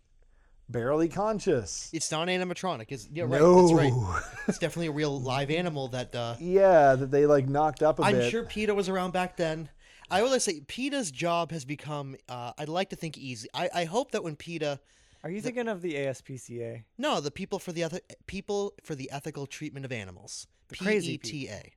[0.70, 1.90] barely conscious.
[1.94, 2.86] It's not animatronic.
[2.90, 3.42] It's yeah, right.
[3.42, 3.68] no.
[3.68, 4.24] That's right.
[4.48, 8.04] It's definitely a real live animal that uh Yeah, that they like knocked up a
[8.04, 8.32] I'm bit.
[8.32, 9.70] sure PETA was around back then.
[10.10, 13.48] I always say PETA's job has become uh, I'd like to think easy.
[13.54, 14.80] I, I hope that when PETA
[15.24, 16.84] Are you thinking of the ASPCA?
[16.98, 20.48] No, the people for the Eth- people for the ethical treatment of animals.
[20.70, 21.72] The crazy PETA.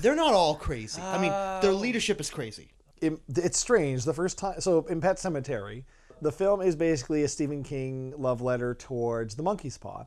[0.00, 1.00] They're not all crazy.
[1.02, 1.30] I mean,
[1.62, 1.74] their Oh.
[1.76, 2.70] leadership is crazy.
[3.00, 4.04] It- it's strange.
[4.04, 5.84] The first time, so in Pet Sematary,
[6.20, 10.06] the film is basically a Stephen King love letter towards the monkey's paw,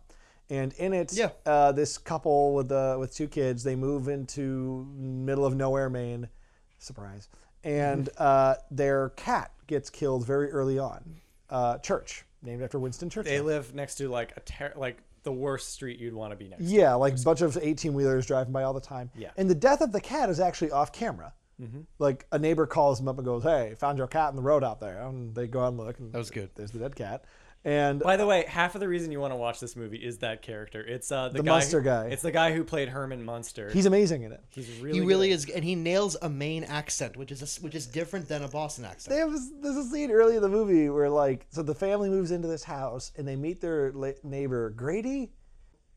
[0.49, 1.31] and in it, Yeah.
[1.45, 6.29] uh, this couple with the with two kids, they move into middle of nowhere, Maine,
[6.79, 7.27] surprise,
[7.65, 11.15] and uh, their cat gets killed very early on.
[11.49, 13.31] Uh, Church, named after Winston Churchill.
[13.31, 16.47] They live next to like a ter- like the worst street you'd want to be
[16.47, 16.63] next.
[16.63, 16.69] to.
[16.69, 19.09] Yeah, like a bunch of 18 wheelers driving by all the time.
[19.15, 19.31] Yeah.
[19.37, 21.33] And the death of the cat is actually off camera.
[21.99, 24.61] Like a neighbor calls them up and goes, Hey, found your cat in the road
[24.63, 25.01] out there.
[25.01, 25.97] And they go out and look.
[25.99, 26.49] And That was good.
[26.55, 27.23] There's the dead cat.
[27.67, 30.19] And By the way, half of the reason you want to watch this movie is
[30.19, 30.81] that character.
[30.81, 32.05] It's uh the, The guy Munster who- guy.
[32.09, 33.71] It's the guy who played Herman Munster.
[33.71, 34.43] he's amazing in it.
[34.51, 35.33] He's really he really good.
[35.33, 38.47] is, and he nails a Maine accent, which is a, which is different than a
[38.47, 39.09] Boston accent.
[39.15, 42.07] They have this, there's a scene early in the movie where, like, so the family
[42.09, 45.31] moves into this house and they meet their la- neighbor, Grady?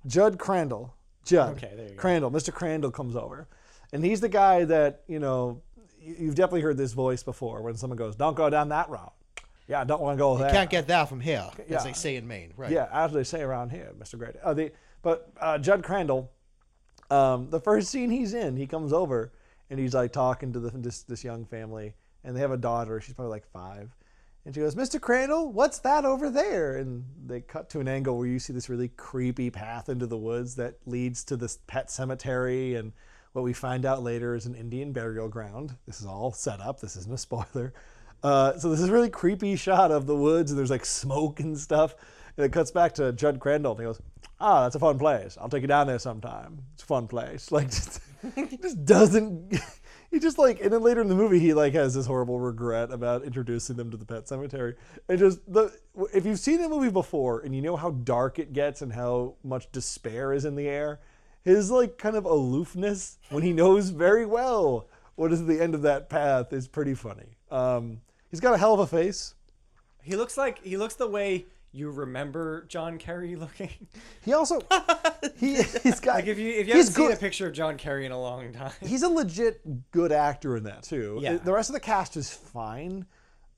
[0.07, 0.95] Judd Crandall.
[1.27, 1.57] Judd.
[1.59, 2.01] Okay, there you go.
[2.01, 2.31] Crandall.
[2.31, 2.51] Mr.
[2.51, 3.47] Crandall comes over.
[3.93, 5.61] And he's the guy that, you know,
[6.01, 9.13] you- you've definitely heard this voice before when someone goes, Don't go down that route.
[9.69, 10.49] Yeah, I don't want to go there.
[10.49, 11.77] You can't get that from here, Yeah.
[11.77, 12.71] as they say in Maine, right?
[12.73, 14.19] Yeah, as they say around here, Mr.
[14.19, 14.39] Grady.
[14.43, 16.31] Uh, the, but uh, Judd Crandall,
[17.11, 19.33] um, the first scene he's in, he comes over
[19.71, 23.01] and he's like talking to the, this this young family, and they have a daughter.
[23.01, 23.95] She's probably like five,
[24.47, 24.99] and she goes, "Mr.
[24.99, 28.71] Crandall, what's that over there?" And they cut to an angle where you see this
[28.71, 32.93] really creepy path into the woods that leads to this pet cemetery, and
[33.33, 35.77] what we find out later is an Indian burial ground.
[35.87, 36.81] This is all set up.
[36.81, 37.75] This isn't a spoiler.
[38.23, 41.41] Uh, so this is a really creepy shot of the woods, and there's like smoke
[41.41, 41.95] and stuff.
[42.37, 44.01] And it cuts back to Judd Crandall, and he goes,
[44.41, 45.37] "Ah, that's a fun place.
[45.41, 46.63] I'll take you down there sometime.
[46.75, 48.01] It's a fun place." Like, just,
[48.63, 49.59] just doesn't.
[50.11, 52.91] He just like, and then later in the movie, he like has this horrible regret
[52.91, 54.75] about introducing them to the pet cemetery.
[55.07, 55.71] And just the
[56.15, 59.35] if you've seen the movie before and you know how dark it gets and how
[59.45, 61.01] much despair is in the air,
[61.45, 65.83] his like kind of aloofness when he knows very well what is the end of
[65.83, 67.37] that path is pretty funny.
[67.51, 68.01] Um,
[68.31, 69.35] he's got a hell of a face.
[70.03, 73.71] He looks like he looks the way you remember John Kerry looking.
[74.25, 74.61] He also
[75.37, 77.77] he he's got Like if you if you haven't seen good- a picture of John
[77.77, 78.73] Kerry in a long time.
[78.81, 81.19] he's a legit good actor in that too.
[81.21, 81.37] Yeah.
[81.37, 83.07] The rest of the cast is fine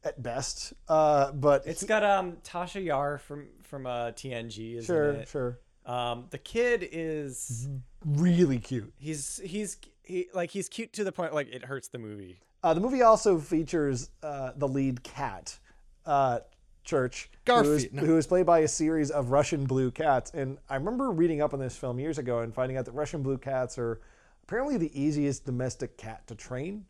[0.02, 4.86] at best, uh, but It's he- got um Tasha Yar from from uh, TNG is
[4.86, 5.28] sure, it.
[5.28, 7.68] sure, Um, the kid is
[8.04, 8.92] really cute.
[8.98, 12.40] he's he's he like he's cute to the point like it hurts the movie.
[12.62, 15.58] Uh, the movie also features uh, the lead cat,
[16.06, 16.40] uh,
[16.82, 18.02] Church, who is, no.
[18.02, 20.30] who is played by a series of Russian blue cats.
[20.34, 23.22] And I remember reading up on this film years ago and finding out that Russian
[23.22, 24.00] blue cats are
[24.42, 26.84] apparently the easiest domestic cat to train.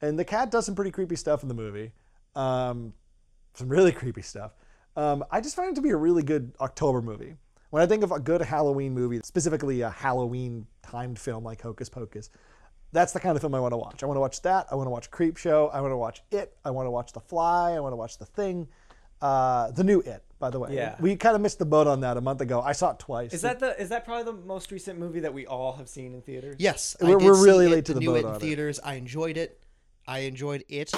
[0.00, 1.92] And the cat does some pretty creepy stuff in the movie,
[2.34, 2.94] um,
[3.54, 4.52] some really creepy stuff.
[4.96, 7.36] Um, I just find it to be a really good October movie.
[7.70, 11.88] When I think of a good Halloween movie, specifically a Halloween timed film like Hocus
[11.88, 12.30] Pocus,
[12.92, 14.02] that's the kind of film I want to watch.
[14.02, 14.66] I want to watch that.
[14.70, 15.68] I want to watch Creep Show.
[15.68, 16.56] I want to watch It.
[16.64, 17.72] I want to watch The Fly.
[17.72, 18.68] I want to watch The Thing.
[19.20, 20.74] Uh, the new It, by the way.
[20.74, 20.96] Yeah.
[20.98, 22.60] We kind of missed the boat on that a month ago.
[22.60, 23.32] I saw it twice.
[23.32, 26.12] Is that the is that probably the most recent movie that we all have seen
[26.14, 26.56] in theaters?
[26.58, 28.34] Yes, We're- did we're see really it, late to the new boat it in on
[28.36, 28.40] it.
[28.40, 28.80] theaters.
[28.84, 29.60] I enjoyed it.
[30.08, 30.92] I enjoyed it.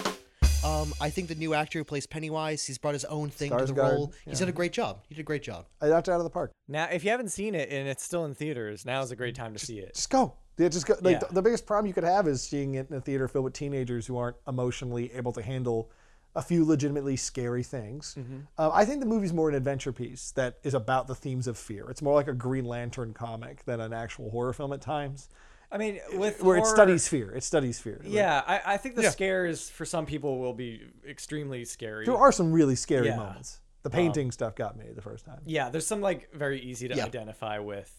[0.64, 3.66] Um, I think the new actor who plays Pennywise, he's brought his own thing to
[3.66, 4.12] the Skarsgård, role.
[4.24, 5.00] He's done a great job.
[5.11, 5.66] He did a great job.
[5.83, 6.52] I knocked it out of the park.
[6.66, 9.35] Now, if you haven't seen it and it's still in theaters, now is a great
[9.35, 9.92] time to see it.
[9.94, 10.33] Just go.
[10.56, 10.94] Yeah, just go.
[11.00, 11.18] Like Yeah.
[11.28, 13.54] the, the biggest problem you could have is seeing it in a theater filled with
[13.54, 15.90] teenagers who aren't emotionally able to handle
[16.36, 18.16] a few legitimately scary things.
[18.18, 18.38] Mm-hmm.
[18.58, 21.56] Uh, I think the movie's more an adventure piece that is about the themes of
[21.56, 21.88] fear.
[21.90, 25.28] It's more like a Green Lantern comic than an actual horror film at times,
[25.70, 27.30] I mean, with where it studies fear.
[27.32, 28.00] It studies fear.
[28.04, 29.10] Yeah, I, I think the Yeah.
[29.10, 32.04] scares for some people will be extremely scary.
[32.04, 33.16] there are some really scary Yeah.
[33.16, 33.60] moments.
[33.82, 35.40] The painting stuff got me the first time.
[35.44, 37.04] Yeah, there's some like very easy to Yeah.
[37.04, 37.92] identify with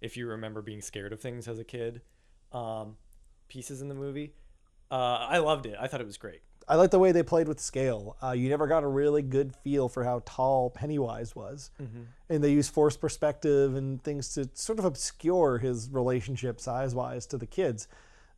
[0.00, 2.02] if you remember being scared of things as a kid.
[2.52, 2.96] Um,
[3.48, 4.34] pieces in the movie.
[4.90, 5.76] Uh, I loved it.
[5.80, 6.42] I thought it was great.
[6.68, 8.16] I like the way they played with scale.
[8.20, 11.70] Uh, you never got a really good feel for how tall Pennywise was,
[12.28, 17.38] and they used forced perspective and things to sort of obscure his relationship size-wise to
[17.38, 17.86] the kids.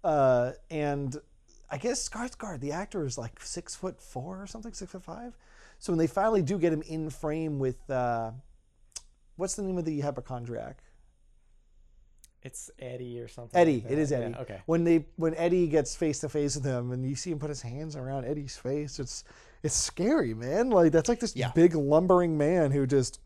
[0.05, 1.17] Uh, and
[1.71, 5.37] I guess Skarsgård, the actor, is like six foot four or something, six foot five.
[5.79, 8.33] So when they finally do get him in frame with, uh,
[9.37, 10.83] what's the name of the hypochondriac?
[12.43, 13.59] It's Eddie or something.
[13.59, 13.83] Eddie.
[13.83, 14.13] like It is.
[14.13, 14.31] Eddie.
[14.33, 14.63] Yeah, okay.
[14.67, 17.49] When they when Eddie gets face to face with him and you see him put
[17.49, 19.25] his hands around Eddie's face, it's
[19.63, 20.71] it's scary, man.
[20.71, 21.51] Like that's like this Yeah.
[21.55, 23.21] big lumbering man who just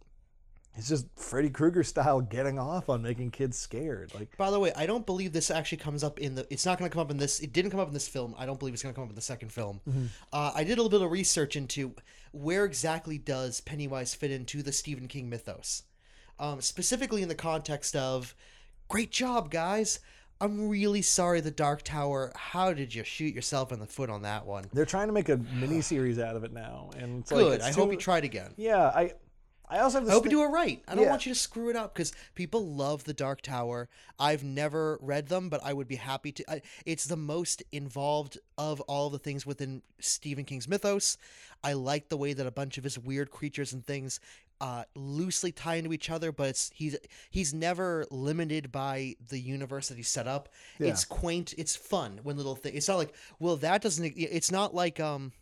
[0.74, 4.14] it's just Freddy Krueger style getting off on making kids scared.
[4.14, 6.46] Like By the way, I don't believe this actually comes up in the.
[6.48, 7.40] It's not going to come up in this.
[7.40, 8.34] It didn't come up in this film.
[8.38, 9.82] I don't believe it's going to come up in the second film.
[9.86, 10.06] Mm-hmm.
[10.32, 11.94] Uh, I did a little bit of research into
[12.32, 15.82] where exactly does Pennywise fit into the Stephen King mythos,
[16.38, 18.34] um, specifically in the context of,
[18.88, 20.00] "Great job, guys."
[20.40, 22.32] I'm really sorry, The Dark Tower.
[22.34, 24.64] How did you shoot yourself in the foot on that one?
[24.72, 27.52] they're trying to make a mini series out of it now, and it's like, Good.
[27.60, 28.52] it's I hope too- you tried again.
[28.56, 29.12] Yeah, I
[29.72, 30.82] I also have I hope you do it right.
[30.86, 31.10] I don't Yeah.
[31.10, 33.88] want you to screw it up because people love The Dark Tower.
[34.18, 36.44] I've never read them, but I would be happy to.
[36.50, 41.16] I, it's the most involved of all the things within Stephen King's mythos.
[41.64, 44.20] I like the way that a bunch of his weird creatures and things
[44.60, 46.96] uh, loosely tie into each other, but it's he's
[47.30, 50.50] he's never limited by the universe that he set up.
[50.78, 51.54] It's quaint.
[51.56, 52.76] It's fun when little things.
[52.76, 54.12] It's not like well that doesn't.
[54.16, 55.32] It's not like um.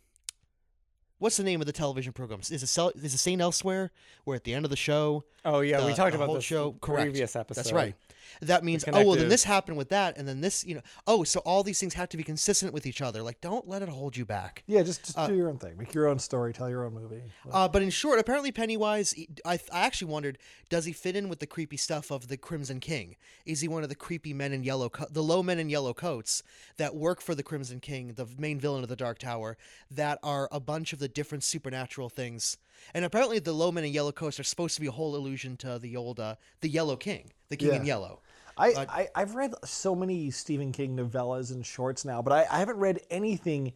[1.21, 2.41] What's the name of the television program?
[2.41, 3.93] Is it Sel- is it Saint Elsewhere?
[4.25, 6.35] Where at the end of the show, Oh yeah, we the- talked the about whole
[6.37, 6.73] this show.
[6.81, 7.03] Correct.
[7.05, 7.61] previous episode.
[7.61, 7.95] That's right.
[8.41, 11.25] That means oh well, then this happened with that, and then this, you know, oh,
[11.25, 13.23] so all these things have to be consistent with each other.
[13.23, 14.63] Like, don't let it hold you back.
[14.67, 15.77] Yeah, just, just do your own thing.
[15.77, 16.53] Make your own story.
[16.53, 17.23] Tell your own movie.
[17.51, 21.41] Uh, but in short, apparently Pennywise, I, I actually wondered, does he fit in with
[21.41, 23.17] the creepy stuff of the Crimson King?
[23.47, 25.95] Is he one of the creepy men in yellow, co- the low men in yellow
[25.95, 26.43] coats
[26.77, 29.57] that work for the Crimson King, the main villain of the Dark Tower,
[29.91, 32.57] that are a bunch of the different supernatural things?
[32.95, 35.57] And apparently, the low men in yellow coats are supposed to be a whole allusion
[35.59, 38.21] to the old, uh, the Yellow King, the King in Yellow.
[38.57, 42.47] I, uh, I I've read so many Stephen King novellas and shorts now, but I,
[42.51, 43.73] I haven't read anything,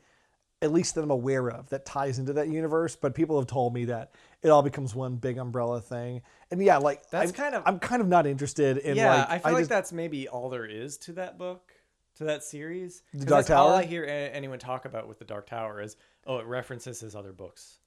[0.60, 2.96] at least that I'm aware of, that ties into that universe.
[2.96, 6.78] But people have told me that it all becomes one big umbrella thing, and yeah,
[6.78, 9.52] like That's I'm, kind of- I'm kind of not interested in Yeah, like I feel
[9.52, 11.72] like just- that's maybe all there is to that book.
[12.16, 13.02] to that series.
[13.12, 15.96] 'Cause Dark that's All I hear anyone talk about with the Dark Tower is,
[16.28, 17.78] oh, it references his other books.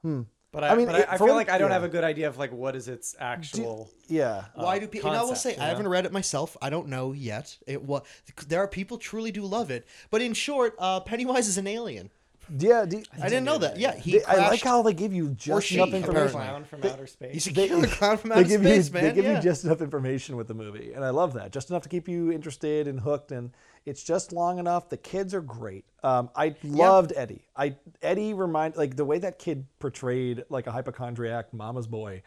[0.00, 0.22] Hmm.
[0.52, 0.68] But I.
[0.68, 1.74] I mean, but I, it- I for feel like I don't yeah.
[1.74, 3.90] have a good idea of like what is its actual.
[4.08, 4.44] Yeah.
[4.54, 5.10] Why do people?
[5.10, 6.56] And I will say you I haven't read it myself.
[6.62, 7.56] I don't know yet.
[7.66, 8.06] It what
[8.48, 9.86] there are people truly do love it.
[10.10, 12.10] But in short, uh, Pennywise is an alien.
[12.58, 12.84] Yeah.
[12.86, 13.76] do- I didn't know that.
[13.76, 16.30] Yeah, he they- I like how they give you just she, enough information.
[16.30, 17.32] clown from outer space.
[17.34, 19.02] He's a They, killer clown from they outer give space, you, man.
[19.04, 19.36] They give yeah.
[19.36, 21.50] you just enough information with the movie, and I love that.
[21.52, 23.50] Just enough to keep you interested and hooked, and
[23.86, 24.88] it's just long enough.
[24.90, 25.84] The kids are great.
[26.02, 27.46] Um, I loved Eddie.
[27.56, 32.22] I Eddie remind like the way that kid portrayed like a hypochondriac mama's boy.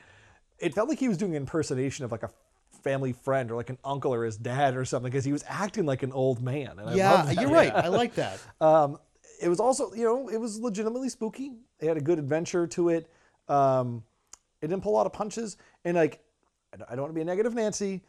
[0.58, 2.32] It felt like he was doing an impersonation of like a
[2.82, 5.86] family friend or like an uncle or his dad or something because he was acting
[5.86, 6.80] like an old man.
[6.80, 7.74] And I yeah, you're right.
[7.74, 8.40] I like that.
[8.62, 8.98] Um,
[9.42, 11.54] it was also, you know, it was legitimately spooky.
[11.80, 13.10] It had a good adventure to it.
[13.48, 14.04] Um,
[14.62, 15.56] it didn't pull a lot of punches.
[15.86, 16.20] And like,
[16.74, 18.02] I don't want to be a negative Nancy.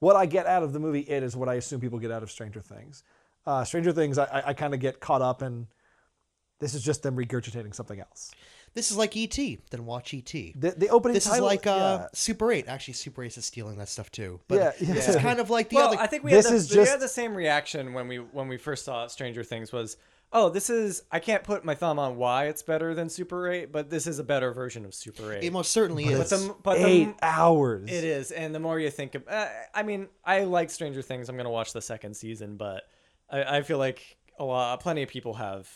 [0.00, 2.22] What I get out of the movie It is what I assume people get out
[2.22, 3.02] of Stranger Things.
[3.46, 5.66] Uh, Stranger Things, I, I, I kind of get caught up in.
[6.58, 8.32] This is just them regurgitating something else.
[8.74, 9.38] This is like ET.
[9.70, 10.30] Then watch ET.
[10.30, 12.06] The, the opening This is like uh, yeah.
[12.12, 12.66] Super 8.
[12.68, 14.40] Actually, Super 8 is stealing that stuff too.
[14.48, 15.98] But Yeah, this is kind of like the well, other.
[15.98, 18.18] I think we This had the, is we just- had the same reaction when we
[18.18, 19.96] when we first saw Stranger Things was,
[20.32, 23.72] oh, this is I can't put my thumb on why it's better than Super 8,
[23.72, 25.44] but this is a better version of Super 8.
[25.44, 26.30] it most certainly but is.
[26.30, 27.90] the, but eight the, hours.
[27.90, 31.28] it is, and the more you think of, uh, I mean, I like Stranger Things.
[31.28, 32.82] I'm gonna watch the second season, but
[33.30, 35.68] I, I feel like a lot, plenty of people have.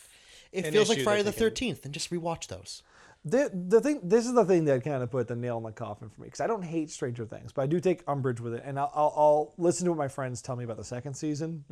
[0.51, 1.85] it an feels like Friday the that they can- 13th.
[1.85, 2.83] And just rewatch those.
[3.23, 5.71] The, the thing, this is the thing that kind of put the nail in the
[5.71, 8.55] coffin for me because I don't hate Stranger Things, but I do take umbrage with
[8.55, 11.13] it, and I'll, I'll, I'll listen to what my friends tell me about the second
[11.13, 11.63] season.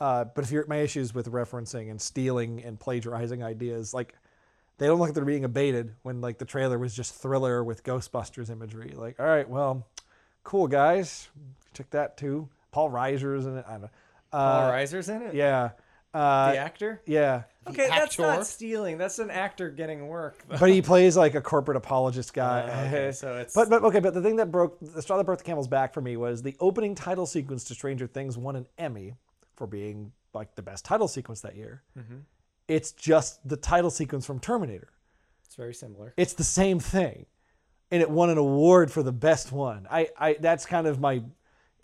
[0.00, 4.14] Uh, but if you're my issues with referencing and stealing and plagiarizing ideas, like
[4.78, 7.84] they don't look like they're being abated when like the trailer was just thriller with
[7.84, 8.94] Ghostbusters imagery.
[8.96, 9.86] Like, all right, well,
[10.42, 11.28] cool guys,
[11.74, 12.48] check that too.
[12.72, 13.64] Paul Reiser's in it.
[13.68, 13.90] I don't know.
[14.32, 15.34] Paul Uh, Reiser's in it.
[15.34, 15.70] yeah,
[16.14, 17.02] uh, the actor.
[17.04, 17.42] yeah.
[17.68, 18.22] Okay, that's actor?
[18.22, 18.96] not stealing.
[18.96, 20.42] That's an actor getting work.
[20.48, 20.56] though.
[20.58, 22.62] but he plays like a corporate apologist guy.
[22.62, 25.24] Uh, okay, so it's- but but okay, but the thing that broke the straw that
[25.24, 28.56] broke the camel's back for me was the opening title sequence to Stranger Things won
[28.56, 29.12] an Emmy
[29.60, 31.82] for being like the best title sequence that year.
[31.98, 32.20] Mm-hmm.
[32.66, 34.88] It's just the title sequence from Terminator.
[35.44, 36.14] It's very similar.
[36.16, 37.26] It's the same thing,
[37.90, 39.86] and it won an award for the best one.
[39.90, 41.22] I I that's kind of my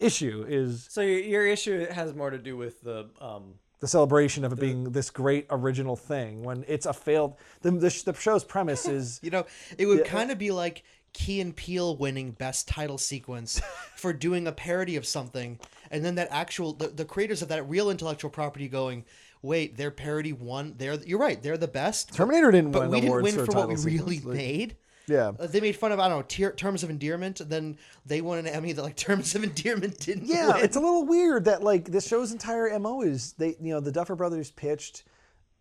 [0.00, 4.42] issue is So your, your issue has more to do with the um, the celebration
[4.46, 8.42] of it being this great original thing when it's a failed the the, the show's
[8.42, 9.44] premise is You know,
[9.76, 10.82] it would kind of be like
[11.16, 13.58] Key and Peele winning best title sequence
[13.96, 15.58] for doing a parody of something,
[15.90, 19.02] and then that actual the, the creators of that real intellectual property going,
[19.40, 20.74] wait, their parody won.
[20.76, 22.12] They're you're right, they're the best.
[22.12, 24.18] Terminator didn't but win But we didn't awards win for, for, what we really.
[24.18, 24.76] Like, made.
[25.06, 27.40] yeah Uh, they made fun of I don't know tier, terms of endearment.
[27.48, 30.26] Then they won an Emmy that like terms of endearment didn't.
[30.26, 30.64] Yeah, win.
[30.64, 33.90] it's a little weird that like this show's entire mo is they you know the
[33.90, 35.04] Duffer Brothers pitched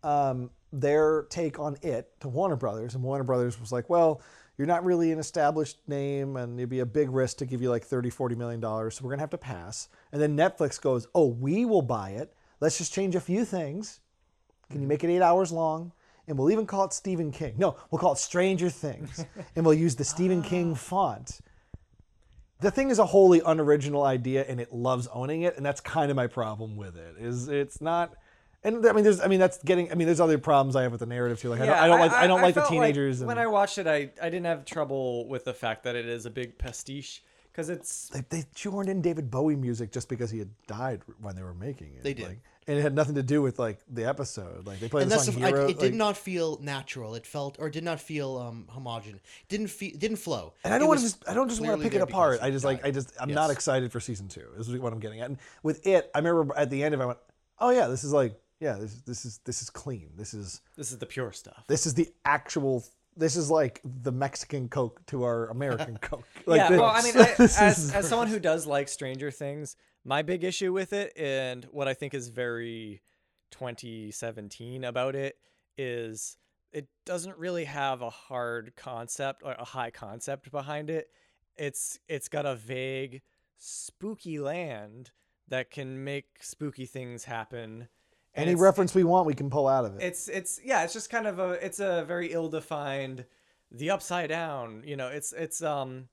[0.02, 4.20] um, their take on it to Warner Brothers, and Warner Brothers was like, well,
[4.58, 7.70] you're not really an established name, and it'd be a big risk to give you
[7.70, 9.88] like 30, 40 million dollars, so we're gonna have to pass.
[10.12, 12.34] And then Netflix goes, oh, we will buy it.
[12.60, 14.00] Let's just change a few things.
[14.70, 15.92] Can you make it eight hours long?
[16.26, 17.54] And we'll even call it Stephen King.
[17.56, 19.24] No, we'll call it Stranger Things,
[19.56, 20.76] and we'll use the Stephen King ah.
[20.76, 21.40] font
[22.60, 26.10] the thing is a wholly unoriginal idea and it loves owning it and that's kind
[26.10, 28.14] of my problem with it is it's not
[28.66, 30.92] and i mean there's i mean that's getting i mean there's other problems i have
[30.92, 33.20] with the narrative too like I, don't, I don't like i don't like the teenagers
[33.20, 36.06] when and I watched it, I, I didn't have trouble with the fact that it
[36.06, 40.30] is a big pastiche because it's they, they shoehorned in david bowie music just because
[40.30, 42.28] he had died when they were making it They did.
[42.28, 45.10] like, and it had nothing to do with like the episode like they played and
[45.10, 47.14] the that's song the, I, Hero, it did not feel natural.
[47.14, 49.20] It felt or did not feel um homogen.
[49.48, 50.54] Didn't feel didn't flow.
[50.64, 52.40] and I don't want to just I don't just want to pick it apart.
[52.42, 52.94] I just he like I died.
[52.94, 54.46] just I'm not excited for season two.
[54.56, 55.28] This Is what I'm getting at.
[55.28, 57.18] And with it, I remember at the end of it, I went,
[57.60, 60.10] oh yeah, this is like yeah, this this is this is clean.
[60.16, 61.64] This is this is the pure stuff.
[61.68, 62.84] this is the actual
[63.18, 67.02] this is like the mexican coke to our american coke like yeah, this, well, I
[67.02, 70.92] mean, I, as, is- as someone who does like Stranger Things, my big issue with
[70.92, 73.00] it and what I think is very
[73.52, 75.36] 2017 about it
[75.78, 76.36] is
[76.72, 81.08] it doesn't really have a hard concept or a high concept behind it.
[81.56, 83.22] It's it's got a vague
[83.56, 85.10] spooky land
[85.48, 87.88] that can make spooky things happen.
[88.36, 90.02] Any it's- reference we want we can pull out of it.
[90.02, 93.24] It's it's yeah it's just kind of a it's a very ill-defined
[93.70, 96.08] the upside down you know it's it's um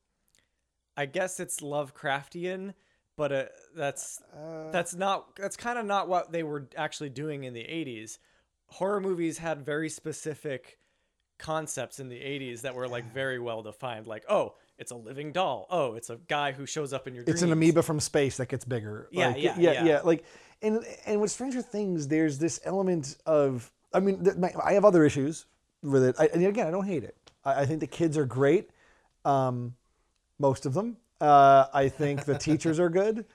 [0.97, 2.73] i guess it's lovecraftian
[3.15, 4.21] but uh, that's
[4.71, 8.17] that's not that's kind of not what they were actually doing in the 80s
[8.65, 10.79] horror movies had very specific
[11.37, 15.31] concepts in the 80s that were like very well defined like oh it's a living
[15.31, 15.67] doll.
[15.69, 18.49] Oh it's a guy who shows up in your it's an amoeba from space that
[18.49, 19.07] gets bigger.
[19.11, 19.85] Yeah, like, yeah, yeah yeah.
[19.85, 20.23] yeah like
[20.63, 24.85] and and with Stranger Things, there's this element of I mean, th- my, I have
[24.85, 25.45] other issues
[25.83, 26.15] with it.
[26.17, 27.15] I, and again, I don't hate it.
[27.45, 28.71] I, I think the kids are great,
[29.25, 29.75] um,
[30.39, 30.97] most of them.
[31.21, 33.25] Uh, I think the teachers are good.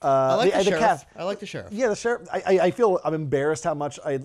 [0.00, 0.80] Uh, I like the, the sheriff.
[0.80, 1.72] cast- I like the sheriff.
[1.72, 2.28] yeah, the sheriff.
[2.32, 4.20] I, I, I feel I'm embarrassed how much I,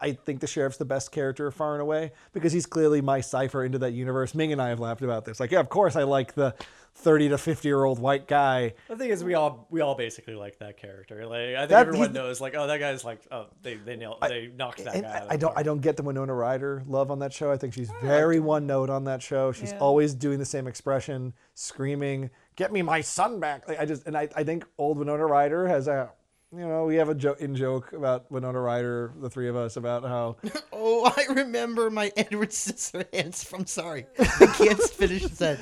[0.00, 3.64] I think the sheriff's the best character far and away because he's clearly my cipher
[3.64, 4.34] into that universe.
[4.34, 5.40] Ming and I have laughed about this.
[5.40, 6.54] Like, yeah, of course I like the
[6.94, 8.74] 30 to 50 year old white guy.
[8.88, 11.26] The thing is, we all we all basically like that character.
[11.26, 14.18] Like I think That- everyone knows, like, oh, that guy's like, oh, they they nailed,
[14.20, 15.08] they knocked that guy.
[15.08, 17.50] I, out of I don't I don't get the Winona Ryder love on that show.
[17.50, 19.52] I think she's very one note on that show.
[19.52, 19.78] She's Yeah.
[19.78, 24.16] always doing the same expression, screaming, "Get me my son back!" Like, I just and
[24.16, 26.10] I, I think old Winona Ryder has a
[26.50, 29.76] you know we have a joke in joke about Winona Ryder, the three of us,
[29.76, 30.36] about how
[30.72, 34.06] Oh, I remember my Edward Scissorhands from Sorry.
[34.18, 35.58] I can't finish that.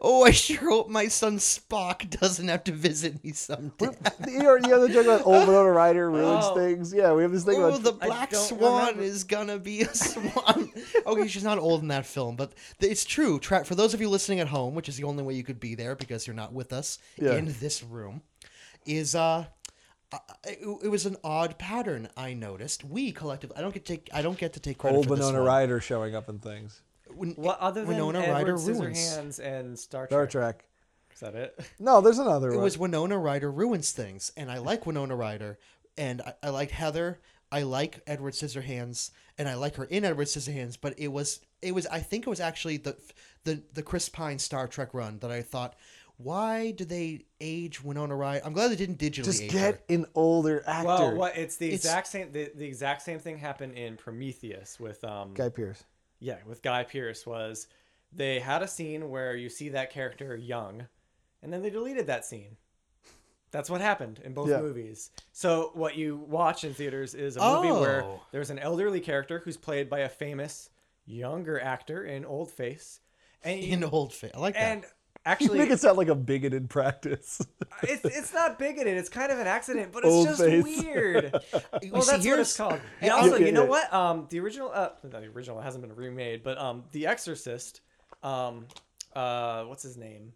[0.00, 3.90] Oh, I sure hope my son Spock doesn't have to visit me someday.
[4.26, 6.54] you know, the joke about old Winona Ryder ruins Oh.
[6.56, 6.92] things.
[6.92, 9.02] Yeah, we have this thing Oh, about the black swan remember.
[9.02, 10.72] is gonna be a swan.
[11.06, 13.38] okay, she's not old in that film, but th- it's true.
[13.38, 15.60] Tra- for those of you listening at home, which is the only way you could
[15.60, 17.34] be there because you're not with us Yeah.
[17.34, 18.22] in this room,
[18.84, 19.44] is uh,
[20.44, 22.84] it, it was an odd pattern I noticed.
[22.84, 25.16] We collectively, I don't get to take, I don't get to take credit old for
[25.16, 25.46] this Winona one.
[25.48, 26.80] Ryder showing up in things.
[27.14, 28.98] When- What other than Winona Edward Ryder ruins.
[28.98, 30.10] Scissorhands and Star Trek?
[30.10, 30.64] Star Trek.
[31.12, 31.58] Is that it?
[31.78, 32.64] No, there's another It one.
[32.64, 35.58] was Winona Ryder ruins things, and I like Winona Ryder,
[35.96, 37.20] and I, I like Heather.
[37.52, 40.76] I like Edward Scissorhands, and I like her in Edward Scissorhands.
[40.80, 41.86] But it was, it was.
[41.86, 42.96] I think it was actually the,
[43.44, 45.76] the the Chris Pine Star Trek run that I thought,
[46.16, 48.44] why do they age Winona Ryder?
[48.46, 49.80] I'm glad they didn't digitally Just age get her.
[49.88, 50.86] an older actor.
[50.86, 52.32] Well, what it's the It's- exact same.
[52.32, 55.34] The, the exact same thing happened in Prometheus with um.
[55.34, 55.82] Guy Pearce.
[56.20, 57.66] Yeah, with Guy Pearce was
[58.12, 60.86] they had a scene where you see that character young,
[61.42, 62.56] and then they deleted that scene.
[63.50, 64.60] That's what happened in both Yeah.
[64.60, 65.10] movies.
[65.32, 68.20] So what you watch in theaters is a movie where Oh.
[68.32, 70.70] there's an elderly character who's played by a famous
[71.06, 73.00] younger actor in old face,
[73.44, 74.32] and you, in old face.
[74.34, 74.60] I like that.
[74.62, 74.84] and
[75.26, 77.40] You actually make it sound like a bigoted practice.
[77.82, 78.96] it's it's not bigoted.
[78.98, 80.62] It's kind of an accident, but it's Old just face.
[80.62, 81.32] weird.
[81.90, 82.72] Well, see, that's what it's called.
[82.74, 83.68] and And also, Yeah, you know yeah.
[83.70, 83.92] what?
[83.92, 87.80] Um, the original, uh, not the original, it hasn't been remade, but um, The Exorcist,
[88.22, 88.66] um,
[89.16, 90.32] uh, what's his name?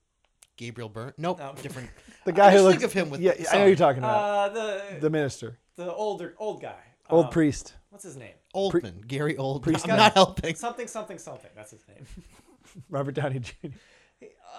[0.57, 1.13] Gabriel Byrne.
[1.19, 1.55] Nope, No.
[1.61, 1.91] different.
[2.25, 3.21] The guy I who looks think of him with.
[3.21, 4.17] Yeah, I know you're talking about.
[4.23, 6.81] Uh, the the minister, the older old guy.
[7.11, 7.75] old Um, priest.
[7.91, 8.35] What's his name?
[8.55, 9.63] Oldman, Gary Oldman.
[9.63, 10.55] Priest I'm not helping.
[10.57, 11.51] Something something something.
[11.55, 12.07] That's his name.
[12.91, 13.69] Robert Downey Jr.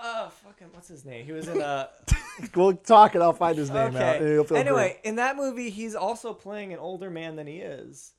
[0.01, 1.25] Uh, fucking what's his name?
[1.25, 1.89] He was in a.
[2.55, 4.15] we'll talk and I'll find his name out.
[4.15, 4.33] and Okay.
[4.33, 5.09] you'll feel Anyway, great.
[5.09, 8.13] in that movie, he's also playing an older man than he is,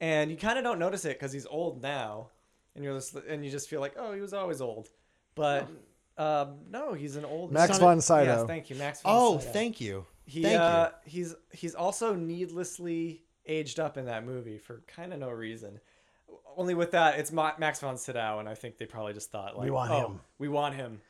[0.00, 2.28] and you kind of don't notice it because he's old now,
[2.74, 4.88] and you're just and you just feel like, oh, he was always old,
[5.34, 5.68] but
[6.16, 8.24] um, no, he's an old Max Son von Sydow.
[8.38, 9.02] Yes, thank you, Max.
[9.02, 9.52] Von Oh, Sydow.
[9.52, 10.06] thank you.
[10.24, 15.18] He Thank uh, he's he's also needlessly aged up in that movie for kind of
[15.20, 15.78] no reason.
[16.56, 19.56] Only with that, it's Ma- Max von Sydow, and I think they probably just thought
[19.56, 21.00] like, we want oh, him." we want him.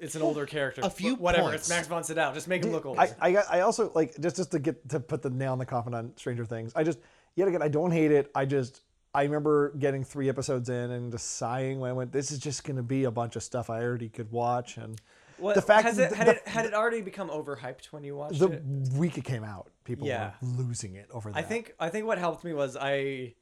[0.00, 0.80] It's an older character.
[0.82, 1.48] a few whatever.
[1.50, 1.62] points.
[1.62, 2.32] It's Max von Sydow.
[2.34, 2.98] Just make him look old.
[2.98, 5.58] I, I got I also like just just to get to put the nail in
[5.58, 6.72] the coffin on Stranger Things.
[6.74, 6.98] I just
[7.36, 8.30] yet again I don't hate it.
[8.34, 8.82] I just
[9.14, 12.64] I remember getting three episodes in and just sighing when I went, "This is just
[12.64, 15.00] going to be a bunch of stuff I already could watch." And
[15.38, 17.86] What, the fact has that it, the- had, the- it had it already become overhyped
[17.86, 18.62] when you watched the it?
[18.96, 20.32] week it came out, people Yeah.
[20.42, 21.38] were losing it over that.
[21.38, 23.34] I think I think what helped me was I.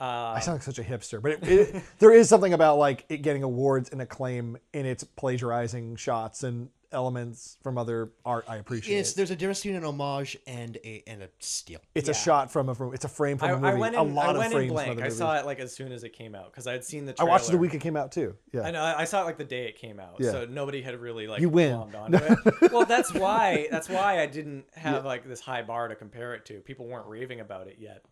[0.00, 3.04] Uh, I sound like such a hipster, but it, it, there is something about like
[3.08, 8.44] it getting awards and acclaim in its plagiarizing shots and elements from other art.
[8.48, 8.98] I appreciate.
[8.98, 11.80] It's, there's a difference between an homage and a and a steal.
[11.94, 12.12] it's yeah.
[12.12, 13.68] a shot from a from, it's a frame from I, a movie.
[13.68, 14.90] I went in, a lot I of went frames in from blank.
[14.92, 17.04] other I saw it like as soon as it came out because I had seen
[17.04, 17.14] the.
[17.18, 18.34] I watched it the week it came out too.
[18.52, 18.62] Yeah.
[18.62, 18.82] I know.
[18.82, 20.32] I saw it like the day it came out, Yeah.
[20.32, 21.74] so nobody had really like You win.
[21.94, 22.72] onto it.
[22.72, 23.68] well, that's why.
[23.70, 26.60] That's why I didn't have like this high bar to compare it to.
[26.60, 28.04] People weren't raving about it yet,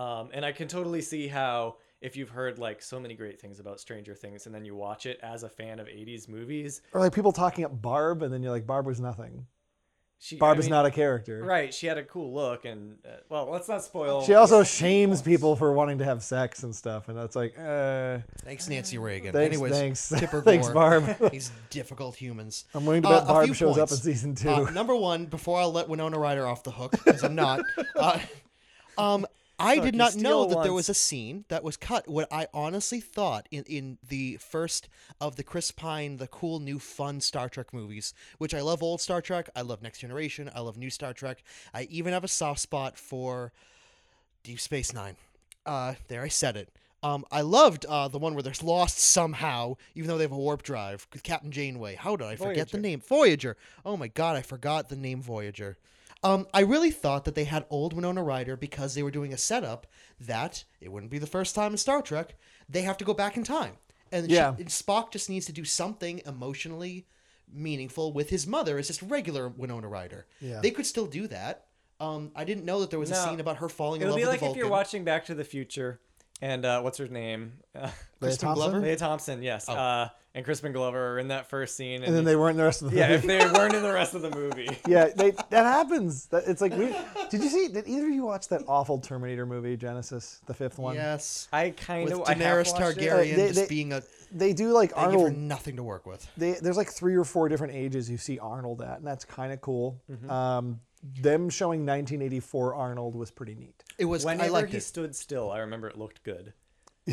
[0.00, 3.60] um, and I can totally see how if you've heard like so many great things
[3.60, 7.00] about Stranger Things and then you watch it as a fan of '80s movies, Or
[7.00, 9.46] like people talking up Barb, and then you're like, Barb was nothing.
[10.18, 11.42] she Barb I is mean, not a character.
[11.44, 11.72] right.
[11.74, 14.22] She had a cool look, and uh, well, let's not spoil.
[14.22, 18.18] She also shames people for wanting to have sex and stuff, and that's like, uh,
[18.44, 19.32] Thanks, Nancy Reagan.
[19.34, 21.04] thanks, Anyways, thanks, Tipper thanks, Barb.
[21.30, 22.64] These difficult humans.
[22.74, 24.48] I'm willing to Uh, bet a Barb few shows up in season two.
[24.48, 27.60] Uh, number one, before I let Winona Ryder off the hook, because I'm not.
[27.96, 28.18] Uh,
[28.98, 29.26] um,
[29.60, 32.08] I did not know that there was a scene that was cut.
[32.08, 34.88] What I honestly thought in, in the first
[35.20, 39.00] of the Chris Pine, the cool new fun Star Trek movies, which I love old
[39.00, 41.42] Star Trek, I love Next Generation, I love new Star Trek.
[41.74, 43.52] I even have a soft spot for
[44.42, 45.16] Deep Space Nine.
[45.66, 46.70] Uh, there, I said it.
[47.02, 50.36] Um, I loved uh, the one where they're lost somehow, even though they have a
[50.36, 51.06] warp drive.
[51.12, 51.94] with Captain Janeway.
[51.94, 53.00] How did I forget the name?
[53.00, 53.56] Voyager.
[53.84, 55.78] Oh my god, I forgot the name Voyager.
[56.22, 59.38] Um, I really thought that they had old Winona Ryder because they were doing a
[59.38, 59.86] setup
[60.20, 62.34] that it wouldn't be the first time in Star Trek
[62.68, 63.78] they have to go back in time,
[64.12, 64.52] and she- Yeah.
[64.66, 67.06] Spock just needs to do something emotionally
[67.52, 70.26] meaningful with his mother as just regular Winona Ryder.
[70.40, 70.60] Yeah.
[70.60, 71.66] They could still do that.
[71.98, 74.18] Um, I didn't know that there was a scene about her falling in It'll love
[74.20, 76.00] be with like the if you're watching Back to the Future,
[76.40, 77.52] and uh, what's her name?
[77.72, 78.70] Uh, Leia Kristen Thompson?
[78.70, 78.80] Glover?
[78.86, 79.42] Lea Thompson.
[79.44, 79.68] Yes.
[79.68, 82.02] Uh, and Crispin Glover are in that first scene.
[82.02, 83.32] And then they weren't in the rest of the yeah, movie.
[83.32, 84.68] if they weren't in the rest of the movie.
[84.88, 86.26] yeah, they, that happens.
[86.26, 86.94] That, it's like, we,
[87.30, 87.68] did you see?
[87.68, 90.96] Did either of you watch that awful Terminator movie, Genisys, the fifth one?
[90.96, 93.08] yes, I kind with of I have Daenerys watched it.
[93.10, 95.36] Targaryen Uh, they- just they- being a They do like they give her Arnold.
[95.36, 96.28] nothing to work with.
[96.36, 99.52] They, there's like three or four different ages you see Arnold at, and that's kind
[99.52, 100.00] of cool.
[100.10, 100.28] Mm-hmm.
[100.30, 100.80] Um,
[101.22, 103.82] them showing 1984 Arnold was pretty neat.
[104.00, 104.24] It was.
[104.26, 104.82] I Whenever liked he it.
[104.82, 106.52] stood still, I remember it looked good.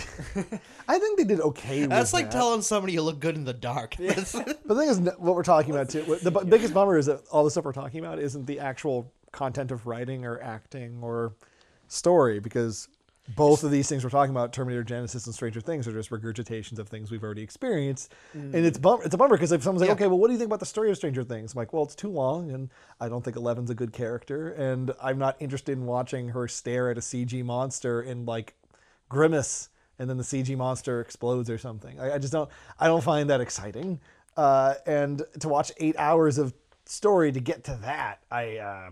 [0.88, 2.32] I think they did okay with That's like that.
[2.38, 3.96] telling somebody you look good in the dark.
[3.96, 4.32] That's-
[4.66, 6.04] The thing is, what we're talking about too.
[6.22, 9.12] The bu- biggest bummer is that all the stuff we're talking about isn't the actual
[9.32, 11.36] content of writing or acting or
[11.88, 12.88] story, because
[13.36, 16.80] both of these things we're talking about, Terminator Genisys and Stranger Things, are just regurgitations
[16.80, 18.14] of things we've already experienced.
[18.34, 19.94] And it's bum- it's a bummer because if someone's like, Yeah.
[19.96, 21.54] okay, well, what do you think about the story of Stranger Things?
[21.54, 22.70] I'm like, well, it's too long, and
[23.02, 26.90] I don't think Eleven's a good character, and I'm not interested in watching her stare
[26.90, 28.56] at a CG monster and like
[29.10, 29.70] grimace
[30.00, 32.00] and then the CG monster explodes or something.
[32.00, 32.50] I, I just don't
[32.80, 34.00] I don't find that exciting.
[34.36, 36.54] Uh, and to watch eight hours of
[36.86, 38.90] story to get to that, I uh,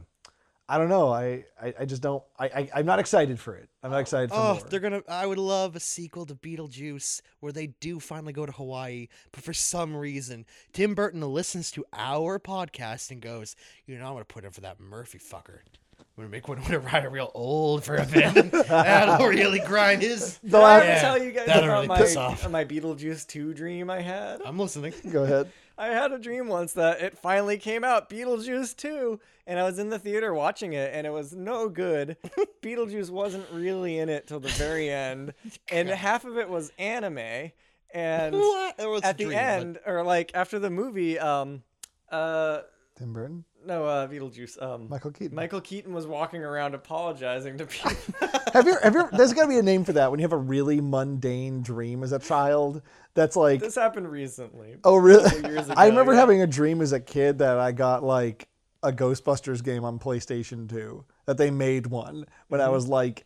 [0.67, 1.09] I don't know.
[1.13, 2.23] I, I, I just don't.
[2.39, 3.69] I, I I'm not excited for it.
[3.85, 4.63] I'm excited for oh, more.
[4.69, 5.03] they're gonna.
[5.07, 9.43] I would love a sequel to Beetlejuice where they do finally go to Hawaii, but
[9.43, 13.55] for some reason, Tim Burton listens to our podcast and goes,
[13.85, 15.59] "You know, I'm gonna put in for that Murphy fucker."
[15.99, 18.33] I'm gonna make Winona Ryder real old for a bit.
[18.51, 20.37] That'll really grind his.
[20.43, 22.49] Did I Yeah, tell you guys about really my, off.
[22.49, 24.41] my Beetlejuice 2 dream I had?
[24.45, 24.93] I'm listening.
[25.11, 25.51] Go ahead.
[25.77, 29.77] I had a dream once that it finally came out, Beetlejuice 2, and I was
[29.77, 32.15] in the theater watching it, and it was no good.
[32.61, 35.33] Beetlejuice wasn't really in it till the very end,
[35.71, 37.51] and half of it was anime.
[37.93, 38.75] And What?
[38.79, 41.63] It was at dream, the but- end, or like after the movie, um,
[42.09, 42.61] uh,
[42.97, 45.35] Tim Burton, no, uh, Beetlejuice, um, Michael Keaton.
[45.35, 47.91] Michael Keaton was walking around apologizing to people.
[48.53, 49.07] have you have you?
[49.11, 52.03] There's got to be a name for that when you have a really mundane dream
[52.03, 52.81] as a child.
[53.13, 54.77] That's like this happened recently.
[54.83, 55.49] Oh, really?
[55.49, 56.19] years I remember yeah.
[56.19, 58.47] having a dream as a kid that I got like
[58.83, 63.25] a Ghostbusters game on PlayStation 2, that they made one when I was like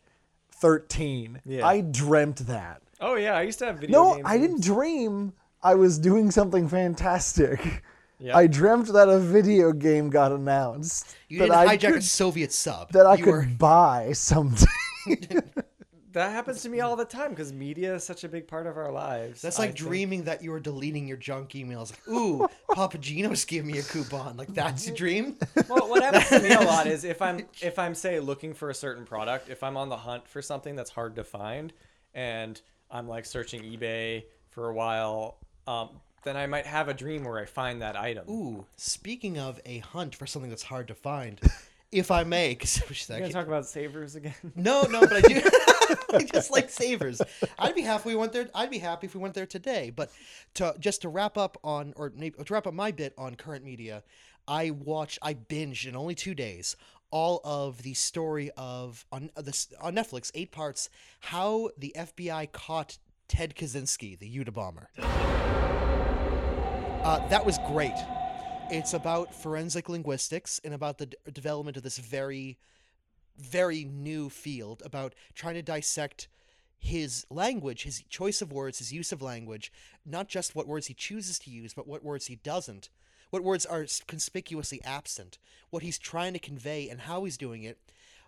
[0.54, 1.34] 13.
[1.34, 1.52] Mm-hmm.
[1.52, 1.68] Yeah.
[1.68, 2.82] I dreamt that.
[3.02, 4.22] Oh yeah, I used to have video No.
[4.24, 7.84] I didn't dream I was doing something fantastic.
[8.20, 8.38] Yeah.
[8.38, 12.04] I dreamt that a video game got announced You that didn't I hijack a could,
[12.04, 12.92] Soviet sub.
[12.92, 14.66] that I you could were buy someday.
[16.14, 18.78] That happens to me all the time because media is such a big part of
[18.78, 19.44] our lives.
[19.44, 19.88] That's I like think.
[19.88, 21.92] dreaming that you were deleting your junk emails.
[21.92, 24.36] Like, ooh, Papa Gino's giving me a coupon.
[24.36, 25.38] Like that's a dream.
[25.70, 28.72] Well, what happens to me a lot is if I'm if I'm say looking for
[28.72, 31.72] a certain product, if I'm on the hunt for something that's hard to find,
[32.16, 32.60] and
[32.90, 35.90] I'm like searching eBay for a while, um,
[36.24, 38.30] then I might have a dream where I find that item.
[38.30, 41.40] Ooh, speaking of a hunt for something that's hard to find,
[41.92, 44.36] if I may, because We're gonna talk about savers again.
[44.56, 45.42] no, no, but I do.
[46.14, 47.22] I just like savers.
[47.58, 48.50] I'd be happy we went there.
[48.54, 49.92] I'd be happy if we went there today.
[49.96, 50.12] But
[50.56, 53.64] to just to wrap up on, or maybe to wrap up my bit on current
[53.64, 54.04] media,
[54.48, 56.76] I watched, I binged in only two days
[57.12, 60.90] all of the story of on uh, this on Netflix, eight parts,
[61.22, 62.98] how the FBI caught
[63.28, 64.88] Ted Kaczynski, the Unabomber.
[67.04, 67.96] Uh, that was great.
[68.70, 72.58] It's about forensic linguistics and about the d- development of this very,
[73.38, 76.28] very new field about trying to dissect
[76.78, 79.72] his language, his choice of words, his use of language,
[80.06, 82.90] not just what words he chooses to use, but what words he doesn't,
[83.32, 85.38] what words are conspicuously absent,
[85.72, 87.78] what he's trying to convey, and how he's doing it.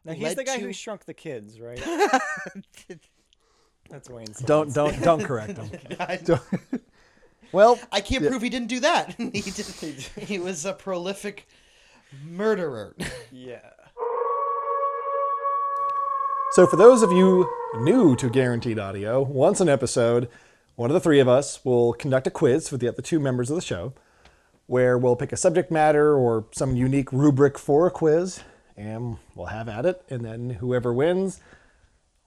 [0.04, 1.82] Now he's the guy to- who shrunk the kids, right?
[3.90, 4.40] That's Wayne's.
[4.40, 5.70] don't don't don't correct him.
[6.24, 6.42] Don't-
[7.52, 9.16] well, I can't prove he didn't do that.
[9.18, 9.66] he, did,
[10.18, 11.48] he was a prolific
[12.24, 12.96] murderer.
[13.32, 13.62] Yeah.
[16.52, 20.28] So, for those of you new to Guaranteed Audio, once an episode,
[20.76, 23.50] one of the three of us will conduct a quiz with the other two members
[23.50, 23.94] of the show,
[24.68, 28.42] where we'll pick a subject matter or some unique rubric for a quiz,
[28.76, 30.04] and we'll have at it.
[30.10, 31.40] And then whoever wins,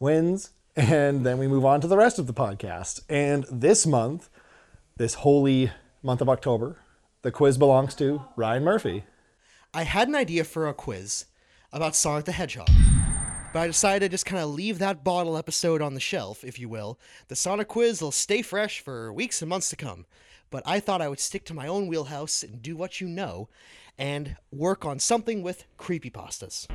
[0.01, 0.51] wins.
[0.75, 3.03] And then we move on to the rest of the podcast.
[3.09, 4.31] And this month,
[4.97, 5.72] this holy
[6.05, 6.78] month of October,
[7.22, 9.05] the quiz belongs to Ryan Murphy.
[9.72, 11.24] I had an idea for a quiz
[11.72, 12.68] about Sonic the Hedgehog,
[13.53, 16.61] but I decided to just kind of leave that bottle episode on the shelf, if
[16.61, 17.01] you will.
[17.26, 20.07] The Sonic quiz will stay fresh for weeks and months to come,
[20.49, 23.49] but I thought I would stick to my own wheelhouse and do what you know
[23.99, 26.68] and work on something with creepypastas.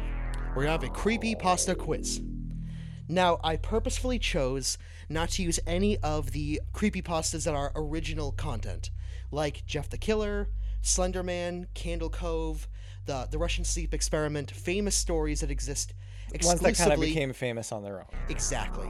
[0.56, 2.20] We're gonna have a creepypasta quiz.
[3.12, 4.78] Now, I purposefully chose
[5.10, 8.92] not to use any of the creepypastas that are original content,
[9.32, 10.50] like Jeff the Killer,
[10.84, 12.68] Slenderman, Candle Cove,
[13.06, 15.94] the the Russian sleep experiment, famous stories that exist
[16.32, 16.68] exclusively.
[16.68, 18.08] Ones that kind of became famous on their own.
[18.30, 18.90] Exactly.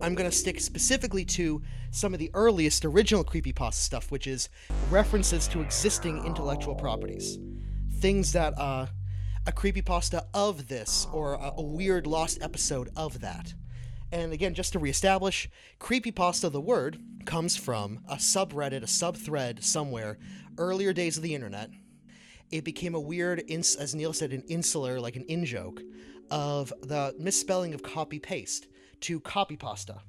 [0.00, 4.48] I'm going to stick specifically to some of the earliest original creepypasta stuff, which is
[4.90, 7.38] references to existing intellectual properties.
[8.00, 8.86] Things that uh,
[9.46, 13.54] a creepypasta of this, or a, a weird lost episode of that.
[14.10, 15.48] And again, just to reestablish,
[15.80, 20.18] creepypasta, the word, comes from a subreddit, a subthread somewhere,
[20.56, 21.70] earlier days of the internet.
[22.50, 25.80] It became a weird, ins- as Neil said, an insular, like an in joke,
[26.30, 28.68] of the misspelling of copy paste
[29.00, 30.00] to copy pasta.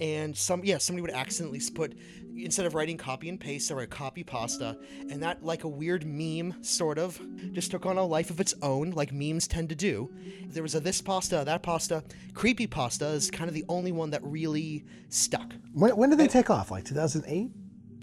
[0.00, 1.94] And some, yeah, somebody would accidentally put,
[2.36, 4.76] instead of writing copy and paste, they write copy pasta.
[5.10, 7.18] And that, like a weird meme, sort of,
[7.52, 10.10] just took on a life of its own, like memes tend to do.
[10.48, 12.04] There was a this pasta, that pasta.
[12.34, 15.54] Creepy pasta is kind of the only one that really stuck.
[15.72, 16.70] When, when did they take off?
[16.70, 17.50] Like 2008?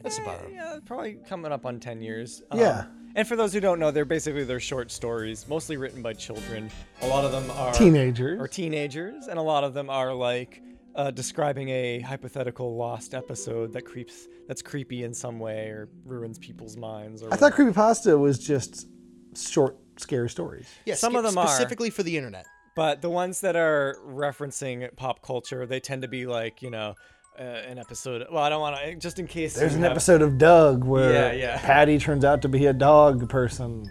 [0.01, 0.51] That's about it.
[0.53, 2.41] Yeah, probably coming up on 10 years.
[2.51, 2.85] Um, Yeah.
[3.15, 6.71] And for those who don't know, they're basically they're short stories, mostly written by children.
[7.03, 8.41] A lot of them are Teenagers.
[8.41, 10.63] or teenagers, and a lot of them are like
[10.95, 16.37] uh, describing a hypothetical lost episode that creeps that's creepy in some way or ruins
[16.37, 17.23] people's minds.
[17.23, 18.87] Or I thought creepypasta was just
[19.35, 20.67] short, scary stories.
[20.85, 21.47] Yeah, Some sca- of them are.
[21.47, 22.45] specifically for the internet.
[22.75, 26.95] But the ones that are referencing pop culture, they tend to be like, you know,
[27.39, 28.25] uh, an episode.
[28.31, 29.55] Well, I don't want to, just in case.
[29.55, 31.59] There's an have- episode of Doug where Yeah, yeah.
[31.59, 33.85] Patty turns out to be a dog person.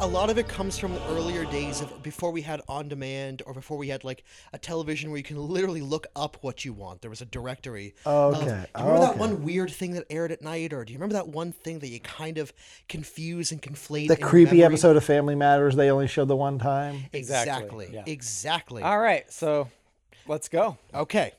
[0.00, 3.42] A lot of it comes from the earlier days of before we had on demand
[3.46, 4.22] or before we had like
[4.52, 7.00] a television where you can literally look up what you want.
[7.02, 7.94] There was a directory.
[8.04, 9.18] of- Okay, do you remember that okay.
[9.18, 11.88] one weird thing that aired at night, or do you remember that one thing that
[11.88, 12.52] you kind of
[12.88, 14.06] confuse and conflate?
[14.08, 14.64] The in creepy memory?
[14.66, 17.04] episode of Family Matters they only showed the one time.
[17.12, 17.90] Exactly, Exactly.
[17.92, 18.02] yeah.
[18.06, 18.82] Exactly.
[18.84, 19.68] All right, so
[20.28, 20.78] let's go.
[20.94, 21.32] Okay.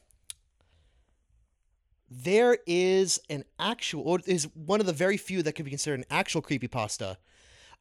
[2.11, 5.99] There is an actual, or is one of the very few that could be considered
[5.99, 7.17] an actual creepypasta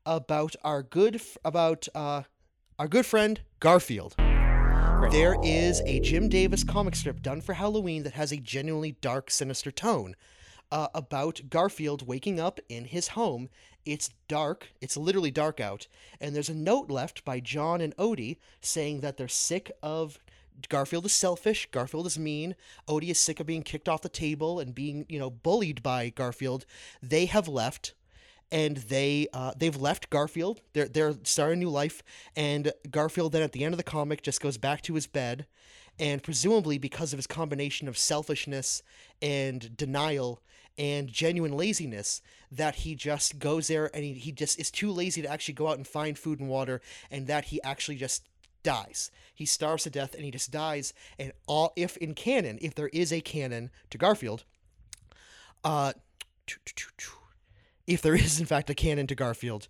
[0.09, 2.23] about our good, f- about uh,
[2.79, 4.15] our good friend Garfield.
[5.11, 9.31] There is a Jim Davis comic strip done for Halloween that has a genuinely dark,
[9.31, 10.17] sinister tone
[10.73, 13.51] uh, about Garfield waking up in his home.
[13.85, 15.87] It's dark, it's literally dark out,
[16.21, 20.19] and there's a note left by John and Odie saying that they're sick of
[20.69, 22.57] Garfield is selfish, Garfield is mean,
[22.89, 26.09] Odie is sick of being kicked off the table and being, you know, bullied by
[26.11, 26.65] Garfield.
[27.03, 27.95] They have left
[28.51, 30.61] and they uh, they've left Garfield.
[30.73, 32.03] They're they're starting a new life,
[32.37, 35.47] and Garfield then at the end of the comic just goes back to his bed,
[35.99, 38.83] and presumably because of his combination of selfishness
[39.21, 40.43] and denial
[40.79, 42.23] and genuine laziness,
[42.53, 45.67] that he just goes there and he, he just is too lazy to actually go
[45.69, 46.81] out and find food and water,
[47.11, 48.29] and that he actually just
[48.63, 49.11] dies.
[49.35, 50.93] He starves to death and he just dies.
[51.19, 54.45] And all if in canon, if there is a canon to Garfield,
[55.65, 55.93] uh
[57.89, 59.67] if there is in fact a canon to Garfield,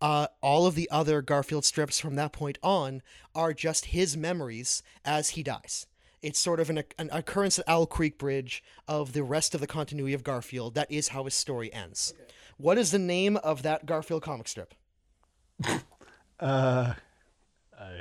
[0.00, 3.02] uh, all of the other Garfield strips from that point on
[3.34, 5.86] are just his memories as he dies.
[6.22, 9.68] It's sort of an, an occurrence at Owl Creek Bridge of the rest of the
[9.68, 10.74] continuity of Garfield.
[10.74, 12.12] That is how his story ends.
[12.56, 14.74] What is the name of that Garfield comic strip?
[16.40, 16.94] Uh,
[17.76, 18.00] I,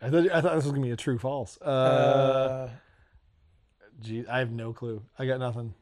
[0.00, 1.58] I, thought, I thought this was gonna be a true false.
[1.60, 2.70] Uh, Uh,
[4.00, 5.02] gee, I have no clue.
[5.18, 5.74] I got nothing.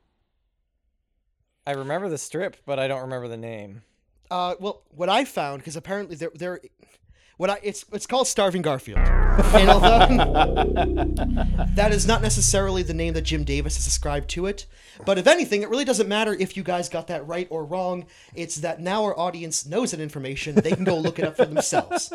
[1.67, 3.83] I remember the strip, but I don't remember the name.
[4.31, 6.61] Uh, well, what I found because apparently they're they're
[7.37, 9.99] what I it's it's called Starving Garfield, and although
[11.75, 14.67] that is not necessarily the name that Jim Davis has ascribed to it,
[15.05, 18.07] but if anything, it really doesn't matter if you guys got that right or wrong.
[18.35, 21.45] It's that now our audience knows that information; they can go look it up for
[21.47, 22.13] themselves,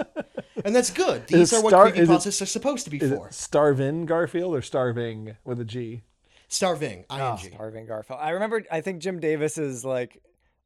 [0.63, 1.27] and that's good.
[1.27, 3.27] These are what Star- is it- creepypastas are supposed to be Is for.
[3.27, 6.01] it Starvin Garfield or Starving with a G?
[6.49, 7.37] Starving, ing.
[7.53, 8.19] Starving Garfield.
[8.21, 8.63] I remember.
[8.71, 10.21] I think Jim Davis's like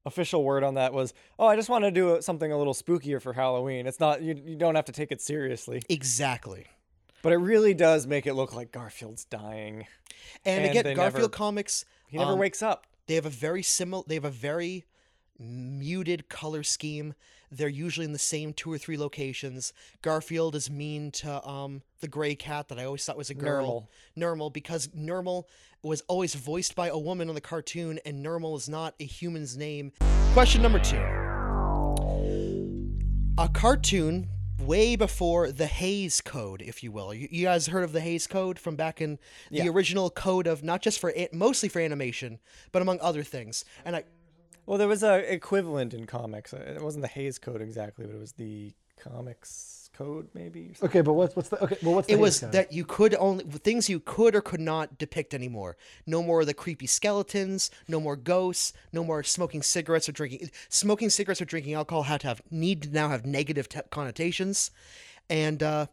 [0.06, 3.22] official word on that was, "Oh, I just want to do something a little spookier
[3.22, 3.86] for Halloween.
[3.86, 4.34] It's not you.
[4.46, 6.66] You don't have to take it seriously, Exactly.
[7.22, 9.86] but it really does make it look like Garfield's dying.
[10.46, 11.86] And, And again, Garfield never- comics.
[12.08, 12.88] He never um, wakes up.
[13.08, 14.04] They have a very similar.
[14.08, 14.86] They have a very
[15.40, 17.14] muted color scheme.
[17.56, 19.74] They're usually in the same two or three locations.
[20.02, 23.90] Garfield is mean to um the gray cat that I always thought was a girl.
[24.18, 25.44] Nermal, because Nermal
[25.84, 29.56] was always voiced by a woman on the cartoon, and Nermal is not a human's
[29.58, 29.92] name.
[30.34, 30.98] Question number two.
[33.38, 34.30] A cartoon
[34.60, 37.14] way before the Hays Code, if you will.
[37.14, 39.18] You, you guys heard of the Hays Code from back in
[39.50, 39.68] the Yeah.
[39.70, 42.40] original code of not just for mostly for animation,
[42.72, 43.66] but among other things.
[43.84, 44.04] And I
[44.66, 46.54] Well, there was a equivalent in comics.
[46.54, 50.74] Uh, It wasn't the Hays Code exactly, but it was the comics code, maybe.
[50.82, 51.78] Okay, but what's what's the okay?
[51.84, 52.52] Well, what's the It was Code?
[52.54, 55.76] that you could only things you could or could not depict anymore.
[56.08, 57.70] No more of the creepy skeletons.
[57.88, 58.74] No more ghosts.
[58.92, 60.50] No more smoking cigarettes or drinking.
[60.70, 64.72] Smoking cigarettes or drinking alcohol had to have need to now have negative te- connotations,
[65.30, 65.88] and uh,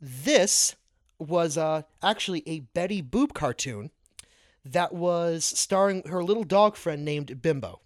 [0.00, 0.74] this
[1.18, 3.90] was uh, actually a Betty Boop cartoon
[4.64, 7.80] that was starring her little dog friend named Bimbo.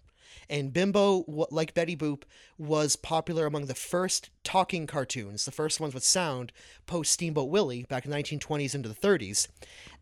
[0.51, 2.23] And Bimbo, like Betty Boop,
[2.57, 6.51] was popular among the first talking cartoons, the first ones with sound,
[6.85, 9.47] post Steamboat Willie back in the 1920s into the 30s.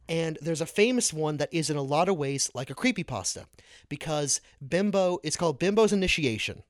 [0.09, 3.45] And there's a famous one that is in a lot of ways like a creepypasta
[3.89, 6.63] because Bimbo, it's called Bimbo's Initiation.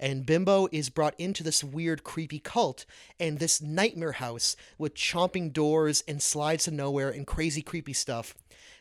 [0.00, 2.86] And Bimbo is brought into this weird, creepy cult
[3.20, 8.34] and this nightmare house with chomping doors and slides to nowhere and crazy, creepy stuff.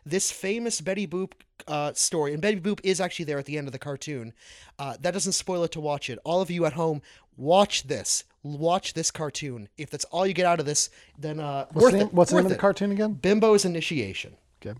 [0.05, 1.31] This famous Betty Boop
[1.67, 4.33] uh, story, and Betty Boop is actually there at the end of the cartoon.
[4.77, 6.19] Uh, that doesn't spoil it to watch it.
[6.23, 7.01] All of you at home,
[7.37, 8.23] watch this.
[8.43, 9.67] Watch this cartoon.
[9.77, 12.13] If that's all you get out of this, then uh, what's worth the name, it.
[12.13, 13.15] what's the name of the cartoon again?
[13.15, 14.35] Bimbo's Initiation.
[14.63, 14.77] Okay.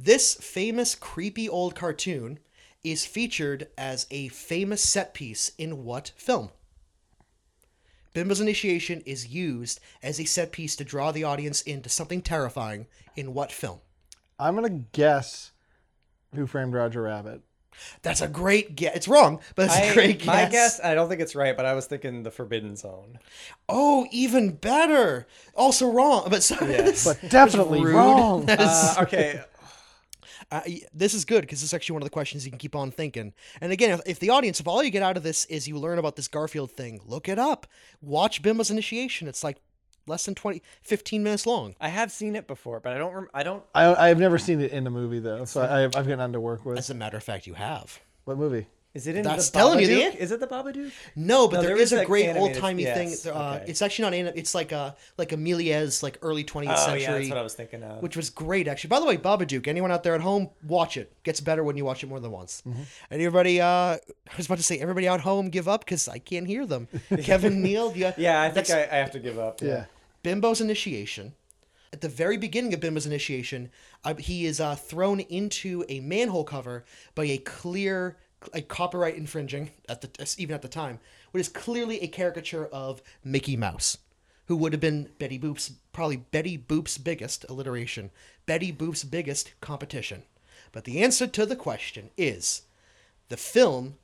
[0.00, 2.38] This famous, creepy old cartoon
[2.82, 6.50] is featured as a famous set piece in what film?
[8.14, 12.86] Bimbo's Initiation is used as a set piece to draw the audience into something terrifying
[13.14, 13.80] in what film?
[14.42, 15.52] I'm gonna guess
[16.34, 17.42] Who Framed Roger Rabbit.
[18.02, 18.94] That's a great guess.
[18.96, 20.26] It's wrong, but it's a I- great guess.
[20.26, 23.18] My guess, I don't think it's right, but I was thinking the Forbidden Zone.
[23.68, 25.26] Oh, even better.
[25.54, 28.46] Also wrong, but so, But definitely wrong.
[28.48, 29.40] Uh, okay,
[30.50, 30.60] Uh,
[30.92, 32.90] this is good because this is actually one of the questions you can keep on
[32.90, 33.32] thinking.
[33.62, 35.78] And again, if, if the audience, if all you get out of this is you
[35.78, 37.66] learn about this Garfield thing, look it up.
[38.02, 39.28] Watch Bimbo's Initiation.
[39.28, 39.62] It's like
[40.06, 41.74] less than 20, 15 minutes long.
[41.80, 43.12] I have seen it before, but I don't.
[43.14, 43.62] Rem- I don't.
[43.74, 46.40] I I've never seen it in a movie though, so I, I've got none to
[46.40, 46.78] work with.
[46.78, 48.00] As a matter of fact, you have.
[48.24, 48.66] What movie?
[48.94, 50.16] Is it in That's the telling you the Babadook?
[50.16, 50.92] Is it the Babadook?
[51.16, 53.32] No, but No, there there is is a great old timey yes, thing.
[53.34, 53.64] Uh, okay.
[53.70, 54.12] It's actually not.
[54.14, 57.02] anim- It's like a like Amelia's like early 20th Oh century.
[57.02, 58.02] yeah, that's what I was thinking of.
[58.02, 58.88] which was great actually.
[58.88, 59.66] By the way, Babadook.
[59.66, 61.10] Anyone out there at home, watch it.
[61.22, 62.62] Gets better when you watch it more than once.
[62.68, 62.82] Mm-hmm.
[63.10, 63.98] And everybody, uh, I
[64.36, 66.88] was about to say, everybody out home, give up because I can't hear them.
[67.22, 69.62] Kevin Neal, yeah, yeah, I think I, I have to give up.
[69.62, 69.86] Yeah.
[70.22, 71.32] Bimbo's initiation.
[71.94, 73.70] At the very beginning of Bimbo's initiation,
[74.04, 76.84] uh, he is uh, thrown into a manhole cover
[77.14, 78.16] by a clear,
[78.52, 83.02] a copyright infringing at the even at the time, what is clearly a caricature of
[83.24, 83.98] Mickey Mouse,
[84.46, 88.10] who would have been Betty Boop's probably Betty Boop's biggest alliteration,
[88.46, 90.22] Betty Boop's biggest competition.
[90.72, 92.62] But the answer to the question is
[93.28, 93.96] the film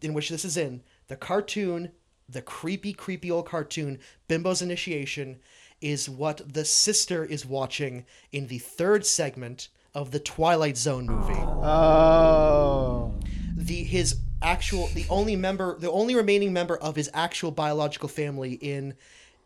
[0.00, 1.90] in which this is in, the cartoon,
[2.28, 3.98] the creepy, creepy old cartoon,
[4.28, 5.40] Bimbo's Initiation,
[5.80, 11.34] is what the sister is watching in the third segment of the Twilight Zone movie.
[11.34, 13.12] Oh.
[13.56, 18.54] The his actual the only member the only remaining member of his actual biological family
[18.54, 18.94] in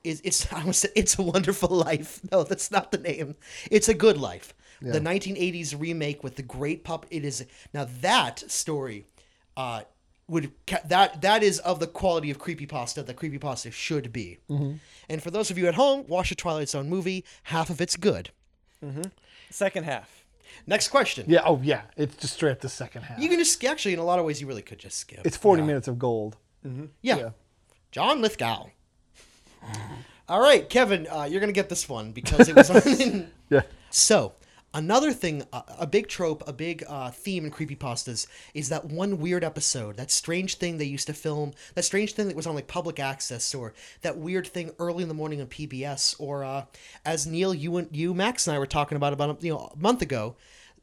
[0.04, 2.20] is it's I almost said it's a wonderful life.
[2.32, 3.36] No, that's not the name.
[3.70, 4.54] It's a good life.
[4.82, 9.07] The 1980s remake with the great pup it is now that story
[9.57, 9.82] uh
[10.28, 10.52] would
[10.86, 14.38] that that is of the quality of creepypasta that creepypasta should be.
[15.09, 17.24] And for those of you at home, watch the Twilight Zone movie.
[17.44, 18.30] Half of it's good.
[19.50, 20.15] Second half.
[20.66, 21.26] Next question.
[21.28, 21.42] Yeah.
[21.44, 21.82] Oh yeah.
[21.96, 23.18] It's just straight up the second half.
[23.18, 25.20] You can just actually in a lot of ways you really could just skip.
[25.24, 26.36] it's 40 minutes of gold.
[27.02, 27.16] Yeah.
[27.16, 27.30] Yeah.
[27.92, 28.66] John Lithgow.
[30.28, 33.28] All right, Kevin, uh, you're going to get this one because it was on.
[33.48, 33.62] Yeah.
[33.90, 34.32] so,
[34.74, 39.42] another thing, a big trope, a big uh, theme in creepypastas is that one weird
[39.42, 42.66] episode, that strange thing they used to film, that strange thing that was on like
[42.66, 46.64] public access, or that weird thing early in the morning on PBS, or uh,
[47.04, 49.78] as Neil, you and you, Max, and I were talking about about you know a
[49.78, 50.36] month ago,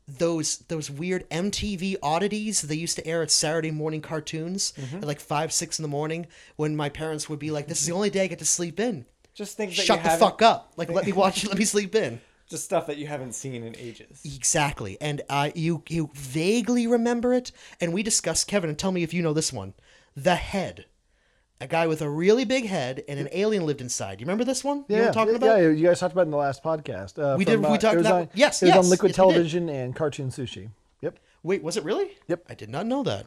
[0.07, 5.19] those those weird MTV oddities they used to air at Saturday morning cartoons at like
[5.19, 8.09] five six in the morning when my parents would be like, "This is the only
[8.09, 10.73] day I get to sleep in." Just think, that Shut the fuck up!
[10.77, 11.45] Like, let me watch.
[11.45, 12.21] let me sleep in.
[12.53, 14.21] Just stuff that you haven't seen in ages.
[14.23, 17.51] Exactly, and uh, you you vaguely remember it,
[17.81, 18.69] and we discussed Kevin.
[18.69, 19.73] And tell me if you know this one,
[20.15, 20.85] the head.
[21.59, 24.19] A guy with a really big head and an alien lived inside.
[24.21, 24.85] You remember this one?
[24.87, 25.57] You know Yeah, what talking about?
[25.61, 27.17] yeah, you guys talked about it in the last podcast.
[27.17, 29.15] Uh, We did- we uh, talked about- on, yes, it was yes, on Liquid yes.
[29.15, 30.69] Television and Cartoon Sushi.
[31.01, 31.17] Yep.
[31.41, 32.11] Wait, was it really?
[32.27, 32.43] Yep.
[32.49, 33.25] I did not know that.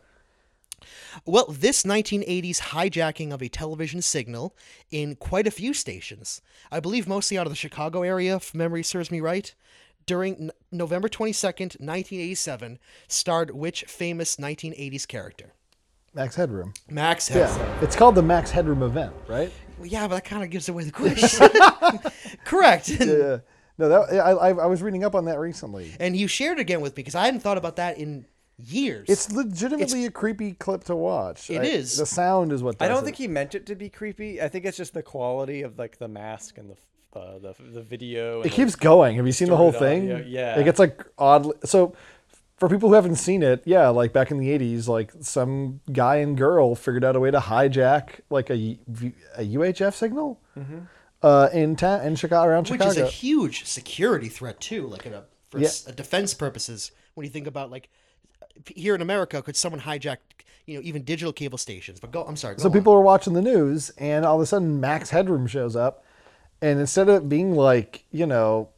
[1.25, 4.57] Well, this 1980s hijacking of a television signal
[4.91, 8.83] in quite a few stations, I believe mostly out of the Chicago area, if memory
[8.83, 9.55] serves me right,
[10.07, 12.79] during N- November 22nd, 1987,
[13.09, 15.53] starred which famous 1980s character?
[16.15, 16.73] Max Headroom.
[16.89, 17.69] Max Headroom.
[17.69, 17.81] Yeah.
[17.83, 19.53] It's called the Max Headroom event, right?
[19.79, 21.49] Well, yeah, but that kind of gives away the question.
[22.45, 22.89] Correct.
[22.89, 23.39] Yeah.
[23.79, 25.95] No, that I, I I was reading up on that recently.
[26.01, 28.25] And you shared it again with me because I hadn't thought about that in
[28.59, 29.07] years.
[29.09, 31.51] It's legitimately a creepy clip to watch.
[31.51, 31.93] It It is.
[31.93, 31.99] is.
[31.99, 32.79] The sound is what.
[32.79, 33.05] Does I don't it.
[33.07, 34.41] think he meant it to be creepy.
[34.41, 37.83] I think it's just the quality of like the mask and the uh, the the
[37.83, 38.43] video.
[38.43, 39.17] It keeps going.
[39.17, 40.13] Have you seen the whole thing?
[40.13, 40.59] audio, yeah.
[40.59, 41.55] It gets like oddly.
[41.65, 41.95] So,
[42.59, 46.17] for people who haven't seen it, yeah, like back in the '80s, like some guy
[46.17, 48.79] and girl figured out a way to hijack like a,
[49.37, 50.41] a UHF signal
[51.23, 52.91] uh, in ta- in Chicago around which Chicago.
[52.91, 55.67] is a huge security threat too, like in a for Yeah.
[55.69, 56.91] s- uh, defense purposes.
[57.15, 57.89] When you think about like
[58.67, 60.19] here in America, could someone hijack
[60.67, 62.01] you know even digital cable stations?
[62.01, 62.57] But go, I'm sorry.
[62.57, 62.73] Go so on.
[62.73, 66.05] people are watching the news, and all of a sudden Max Headroom shows up,
[66.61, 68.71] and instead of it being like you know,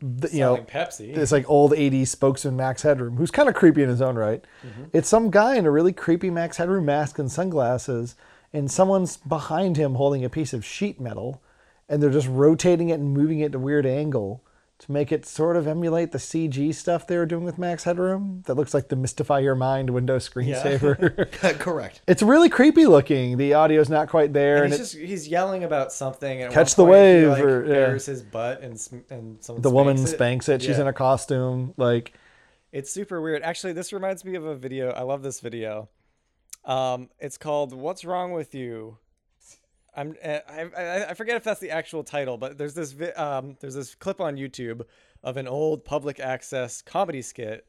[0.00, 1.14] the, you know, selling Pepsi.
[1.14, 4.44] this like old 80s spokesman Max Headroom, who's kind of creepy in his own right.
[4.66, 4.84] Mm-hmm.
[4.92, 8.16] It's some guy in a really creepy Max Headroom mask and sunglasses,
[8.52, 11.42] and someone's behind him holding a piece of sheet metal,
[11.88, 14.42] and they're just rotating it and moving it at a weird angle
[14.82, 18.42] to make it sort of emulate the CG stuff they were doing with Max Headroom.
[18.46, 21.30] That looks like the Mystify Your Mind Windows screensaver.
[21.60, 22.02] correct.
[22.08, 23.36] it's really creepy looking.
[23.36, 26.42] The audio's not quite there, and and, he's just he's yelling about something.
[26.42, 27.72] And Catch the point, he, wave, like, or- yeah.
[27.72, 28.72] bares his butt, and
[29.10, 30.16] and someone the woman spanks it.
[30.16, 30.62] spanks it.
[30.62, 30.82] She's Yeah.
[30.82, 31.74] in a costume.
[31.76, 32.14] Like
[32.72, 33.42] It's super weird.
[33.42, 34.90] Actually, this reminds me of a video.
[34.90, 35.88] I love this video.
[36.64, 38.98] Um, it's called "What's Wrong with You."
[39.94, 43.56] I'm uh, I, I forget if that's the actual title, but there's this vi- um
[43.60, 44.82] there's this clip on YouTube
[45.22, 47.66] of an old public access comedy skit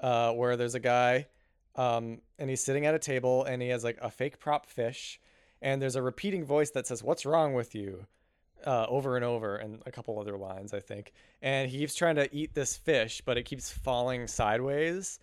[0.00, 1.26] uh, where there's a guy
[1.76, 5.20] um and he's sitting at a table and he has like a fake prop fish
[5.62, 8.06] and there's a repeating voice that says "What's wrong with you."
[8.66, 11.12] uh, over and over, and a couple other lines, I think.
[11.42, 15.18] And he keeps trying to eat this fish, but it keeps falling sideways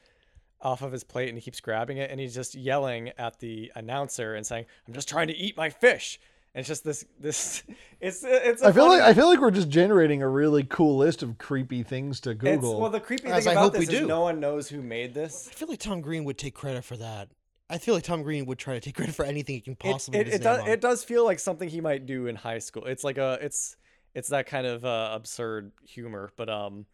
[0.62, 3.72] off of his plate, and he keeps grabbing it, and he's just yelling at the
[3.76, 6.20] announcer and saying, "I'm just trying to eat my fish."
[6.56, 7.64] And it's just this, this,
[8.02, 8.62] it's, it's.
[8.64, 11.22] a I feel funny- like I feel like we're just generating a really cool list
[11.24, 12.80] of creepy things to It's, Google.
[12.82, 14.08] well, the creepy As thing I about this is do.
[14.08, 15.48] no one knows who made this.
[15.52, 17.30] I feel like Tom Green would take credit for that.
[17.70, 19.80] I feel like Tom Green would try to take credit for anything he can It,
[19.80, 20.20] possibly.
[20.20, 20.68] it, put his it does on.
[20.70, 22.86] it does feel like something he might do in high school.
[22.86, 23.76] It's like a it's
[24.16, 26.86] it's that kind of uh, absurd humor, but um,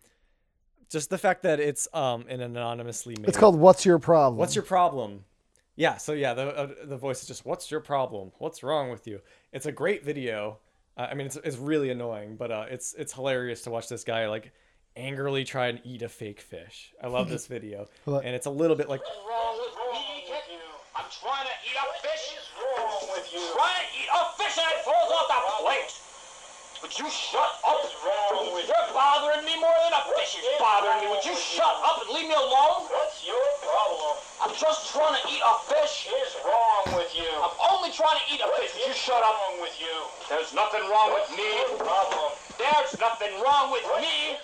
[0.90, 3.30] just the fact that it's um an anonymously made.
[3.30, 5.24] it's called "What's Your Problem." What's your problem?
[5.76, 8.32] Yeah, so yeah, the uh, the voice is just what's your problem?
[8.38, 9.22] What's wrong with you?
[9.52, 10.60] It's a great video.
[10.96, 14.04] Uh, I mean, it's it's really annoying, but uh, it's it's hilarious to watch this
[14.04, 14.52] guy like
[14.96, 16.94] angrily try and eat a fake fish.
[17.02, 20.30] I love this video, Well, and it's a little bit like wrong with me?
[20.96, 22.38] I'm trying to eat a fish.
[22.54, 23.42] wrong with you?
[23.58, 25.90] Trying to eat a fish and it falls off the plate.
[26.84, 27.82] Would you shut up?
[28.04, 31.08] wrong with You're bothering me more than a fish is bothering me.
[31.10, 32.86] Would you shut up and leave me alone?
[32.92, 34.13] What's your problem?
[34.44, 36.10] I'm just trying to eat a fish.
[36.12, 37.32] Is wrong with you?
[37.40, 38.76] I'm only trying to eat a fish.
[38.76, 39.36] Would you shut up?
[39.54, 40.04] wrong with you?
[40.30, 41.44] There's nothing wrong with me.
[41.70, 42.32] your problem?
[42.58, 44.38] There's nothing wrong with me.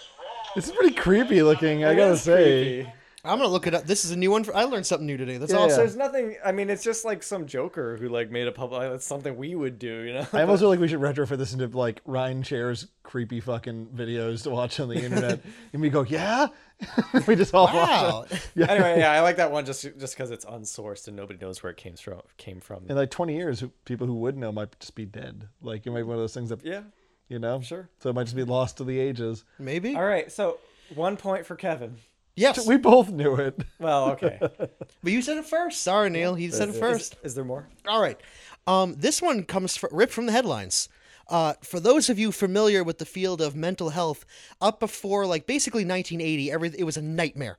[0.55, 1.83] This is pretty creepy looking.
[1.83, 2.83] I gotta say.
[2.83, 2.98] creepy.
[3.25, 3.85] I'm gonna look it up.
[3.85, 4.45] This is a new one.
[4.45, 5.37] For, I learned something new today.
[5.37, 5.59] That's Yeah.
[5.59, 5.77] awesome.
[5.79, 6.37] There's nothing.
[6.43, 8.81] I mean, it's just like some joker who like made a public.
[8.81, 10.25] Uh, that's something we would do, you know.
[10.31, 14.43] I almost feel like we should retrofit this into like Ryan Chair's creepy fucking videos
[14.43, 15.41] to watch on the internet,
[15.73, 16.47] and we go, yeah,
[17.27, 18.25] we just all Wow.
[18.29, 18.69] watch it.
[18.69, 21.71] anyway, yeah, I like that one just just because it's unsourced and nobody knows where
[21.71, 22.21] it came from.
[22.37, 22.85] Came from.
[22.87, 25.49] In like 20 years, people who would know might just be dead.
[25.61, 26.83] Like it might be one of those things that yeah.
[27.27, 27.89] you know, Sure.
[27.99, 29.43] So it might just be lost to the ages.
[29.57, 29.93] Maybe.
[29.95, 30.31] All right.
[30.31, 30.59] So
[30.95, 31.97] one point for Kevin.
[32.39, 32.65] Yes.
[32.65, 33.61] We both knew it.
[33.79, 34.39] Well, okay.
[35.03, 35.81] but you said it first.
[35.81, 36.35] Sorry, Neil.
[36.35, 37.13] He said it first.
[37.15, 37.67] Is, is there more?
[37.87, 38.19] All right.
[38.65, 40.89] Um, this one comes fr- ripped from the headlines.
[41.27, 44.25] Uh, for those of you familiar with the field of mental health,
[44.61, 47.57] up before like basically 1980, every it was a nightmare.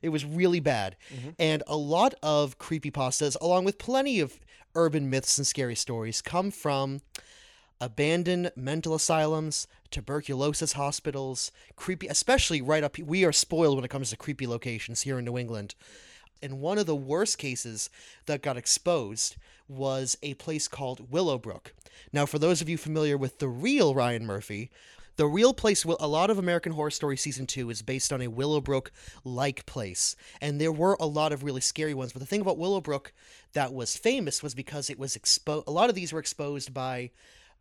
[0.00, 0.96] It was really bad,
[1.40, 4.38] and a lot of creepypastas, along with plenty of
[4.76, 7.00] urban myths and scary stories, come from
[7.80, 12.98] abandoned mental asylums, tuberculosis hospitals, creepy, especially right up.
[12.98, 15.74] We are spoiled when it comes to creepy locations here in New England.
[16.42, 17.90] And one of the worst cases
[18.26, 19.36] that got exposed
[19.68, 21.74] was a place called Willowbrook.
[22.12, 24.70] Now, for those of you familiar with the real Ryan Murphy,
[25.16, 28.28] the real place, a lot of American Horror Story season two is based on a
[28.28, 28.92] Willowbrook
[29.24, 30.14] like place.
[30.40, 32.12] And there were a lot of really scary ones.
[32.12, 33.12] But the thing about Willowbrook
[33.52, 37.10] that was famous was because it was exposed, a lot of these were exposed by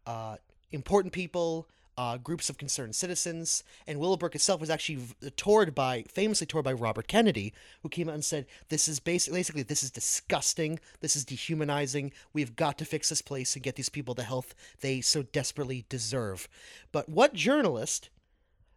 [0.07, 0.37] uh,
[0.71, 5.03] important people, uh, groups of concerned citizens, and Willowbrook itself was actually
[5.35, 9.39] toured by, famously toured by Robert Kennedy, who came out and said, "This is basically,
[9.39, 10.79] basically this is disgusting.
[11.01, 12.13] This is dehumanizing.
[12.33, 15.85] We've got to fix this place and get these people the health they so desperately
[15.89, 16.47] deserve."
[16.91, 18.09] But what journalist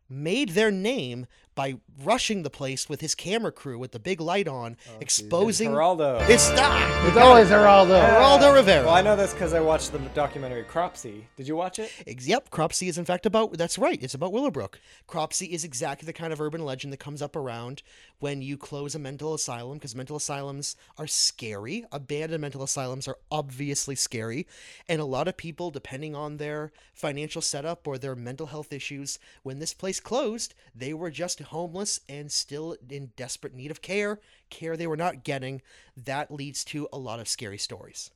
[0.09, 1.27] made their name
[1.61, 5.71] by rushing the place with his camera crew with the big light on, oh, exposing.
[5.71, 6.27] Geraldo.
[6.27, 7.07] It's that.
[7.07, 8.01] It's always Geraldo.
[8.01, 8.87] Geraldo Rivera.
[8.87, 11.27] Well, I know this because I watched the documentary Cropsey.
[11.37, 11.93] Did you watch it?
[12.07, 14.03] Yep, Cropsey is in fact about that's right.
[14.03, 14.81] It's about Willowbrook.
[15.07, 17.83] Cropsey is exactly the kind of urban legend that comes up around
[18.21, 21.85] when you close a mental asylum because mental asylums are scary.
[21.93, 24.47] Abandoned mental asylums are obviously scary,
[24.89, 29.19] and a lot of people, depending on their financial setup or their mental health issues,
[29.43, 34.21] when this place closed, they were just homeless and still in desperate need of care.
[34.49, 35.63] Care they were not getting.
[35.97, 38.11] That leads to a lot of scary stories.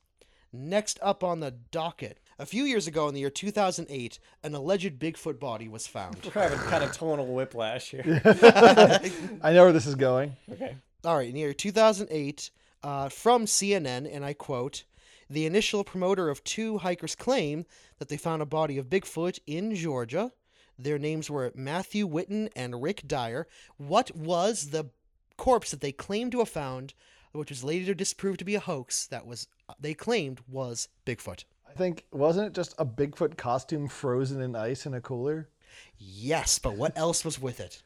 [0.51, 2.19] Next up on the docket.
[2.39, 6.17] A few years ago, in the year 2008, an alleged Bigfoot body was found.
[6.35, 8.21] We're having kind of tonal whiplash here.
[9.41, 10.35] I know where this is going.
[10.51, 10.75] okay.
[11.03, 12.49] All right, in the year 2008,
[12.83, 14.83] uh, from CNN, and I quote,
[15.29, 17.65] the initial promoter of two hikers claim
[17.99, 20.31] that they found a body of Bigfoot in Georgia.
[20.77, 23.47] Their names were Matthew Whitton and Rick Dyer.
[23.77, 24.89] What was the
[25.37, 26.93] corpse that they claimed to have found,
[27.31, 29.47] which was later disproved to be a hoax, that was
[29.79, 31.45] they claimed was Bigfoot?
[31.69, 35.49] I think wasn't it just a Bigfoot costume frozen in ice in a cooler?
[35.97, 37.81] Yes, but what else was with it?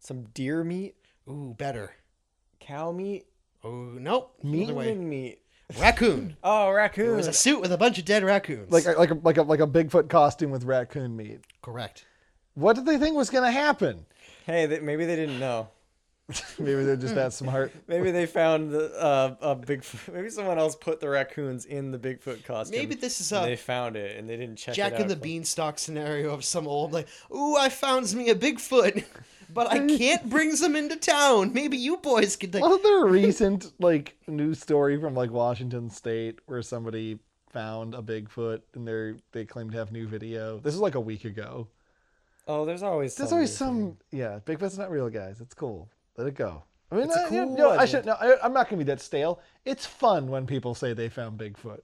[0.00, 0.94] Some deer meat,
[1.28, 1.92] Ooh, better.
[2.60, 3.26] cow meat,
[3.64, 4.34] Oh, nope.
[4.42, 4.64] Meat?
[4.64, 4.88] Other way.
[4.90, 5.42] human meat.
[5.78, 6.36] Raccoon.
[6.42, 7.12] Oh, raccoon.
[7.12, 8.72] It was a suit with a bunch of dead raccoons.
[8.72, 11.40] Like like a, like a like a Bigfoot costume with raccoon meat.
[11.62, 12.06] correct.
[12.54, 14.06] What did they think was going to happen?
[14.46, 15.68] hey, they, maybe they didn't know.
[16.58, 17.72] Maybe they're just that smart.
[17.86, 20.12] Maybe they found the, uh, a Bigfoot.
[20.14, 22.78] Maybe someone else put the raccoons in the Bigfoot costume.
[22.78, 25.00] Maybe this is a they found it and they didn't check Jack it out.
[25.02, 29.04] and the Beanstalk scenario of some old like, ooh, I found me a Bigfoot,
[29.50, 31.52] but I can't bring them into town.
[31.52, 32.54] Maybe you boys could.
[32.54, 37.18] Like, Wasn't there a recent like news story from like Washington State where somebody
[37.50, 40.58] found a Bigfoot and they they claim to have new video?
[40.58, 41.68] This is like a week ago.
[42.46, 43.14] Oh, there's always.
[43.14, 44.40] There's always new some yeah.
[44.44, 45.40] Bigfoot's not real, guys.
[45.40, 45.88] It's cool.
[46.16, 46.62] Let it go.
[46.90, 48.06] I mean, It's a uh, you know, I should.
[48.06, 49.40] No, I, I'm not gonna be that stale.
[49.64, 51.80] It's fun when people say they found Bigfoot.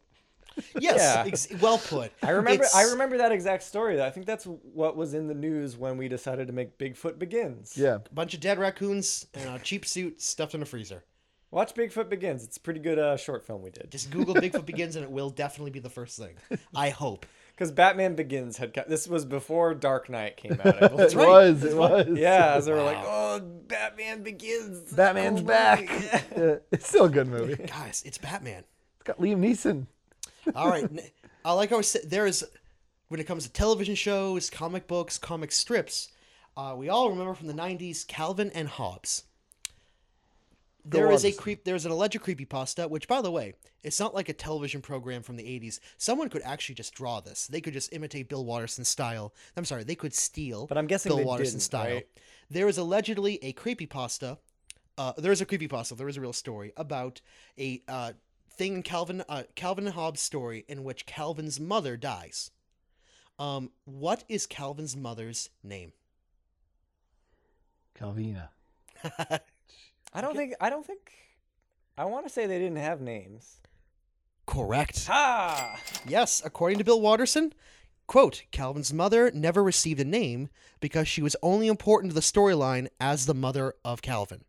[0.79, 1.25] Yes, Yeah.
[1.27, 2.13] ex- well put.
[2.23, 2.65] I remember.
[2.65, 3.97] It's- I remember that exact story.
[3.97, 4.05] Though.
[4.07, 7.77] I think that's what was in the news when we decided to make Bigfoot Begins.
[7.77, 7.97] Yeah.
[7.97, 11.05] a bunch of dead raccoons and a cheap suit stuffed in a freezer.
[11.51, 12.43] Watch Bigfoot Begins.
[12.43, 13.89] It's a pretty good uh, short film we did.
[13.91, 16.35] Just Google Bigfoot begins and it will definitely be the first thing.
[16.75, 17.27] I hope.
[17.57, 18.75] Because Batman Begins had.
[18.75, 20.83] co- This was before Dark Knight came out.
[20.83, 21.13] I believe.
[21.13, 21.63] It was.
[21.65, 22.09] It was.
[22.19, 23.39] Yeah, as they were like, "Oh,
[23.69, 25.83] Batman Begins." Batman's Oh, back.
[25.89, 26.21] yeah.
[26.37, 27.55] Yeah, it's still a good movie.
[27.65, 28.65] Guys, it's Batman.
[28.97, 29.87] It's got Liam Neeson.
[30.55, 30.89] All right.
[31.45, 32.45] I like I said there is,
[33.09, 36.11] when it comes to television shows, comic books, comic strips,
[36.57, 39.25] uh, we all remember from the 90s Calvin and Hobbes.
[40.85, 41.65] There is a creep.
[41.65, 45.37] There's an alleged creepypasta, which, by the way, it's not like a television program from
[45.37, 45.81] the 80s.
[45.97, 47.47] Someone could actually just draw this.
[47.47, 49.33] They could just imitate Bill Watterson's style.
[49.57, 50.67] I'm sorry, they could steal.
[50.67, 51.95] But I'm guessing Bill Watterson's style.
[51.95, 52.09] right?
[52.51, 54.39] There is allegedly a creepypasta.
[54.99, 55.97] Uh, there is a creepypasta.
[55.97, 57.23] There is a real story about
[57.59, 58.13] a uh,
[58.57, 62.51] thing in Calvin uh, Calvin and Hobbes' story in which Calvin's mother dies.
[63.39, 65.93] Um, what is Calvin's mother's name?
[67.99, 68.49] Calvina.
[70.13, 70.55] I don't think.
[70.61, 71.13] I don't think.
[71.97, 73.59] I want to say they didn't have names.
[74.47, 75.07] Correct.
[75.07, 75.79] Ha!
[76.07, 77.55] Yes, according to Bill Watterson,
[78.07, 80.51] quote, Calvin's mother never received a name
[80.81, 84.45] because she was only important to the storyline as the mother of Calvin.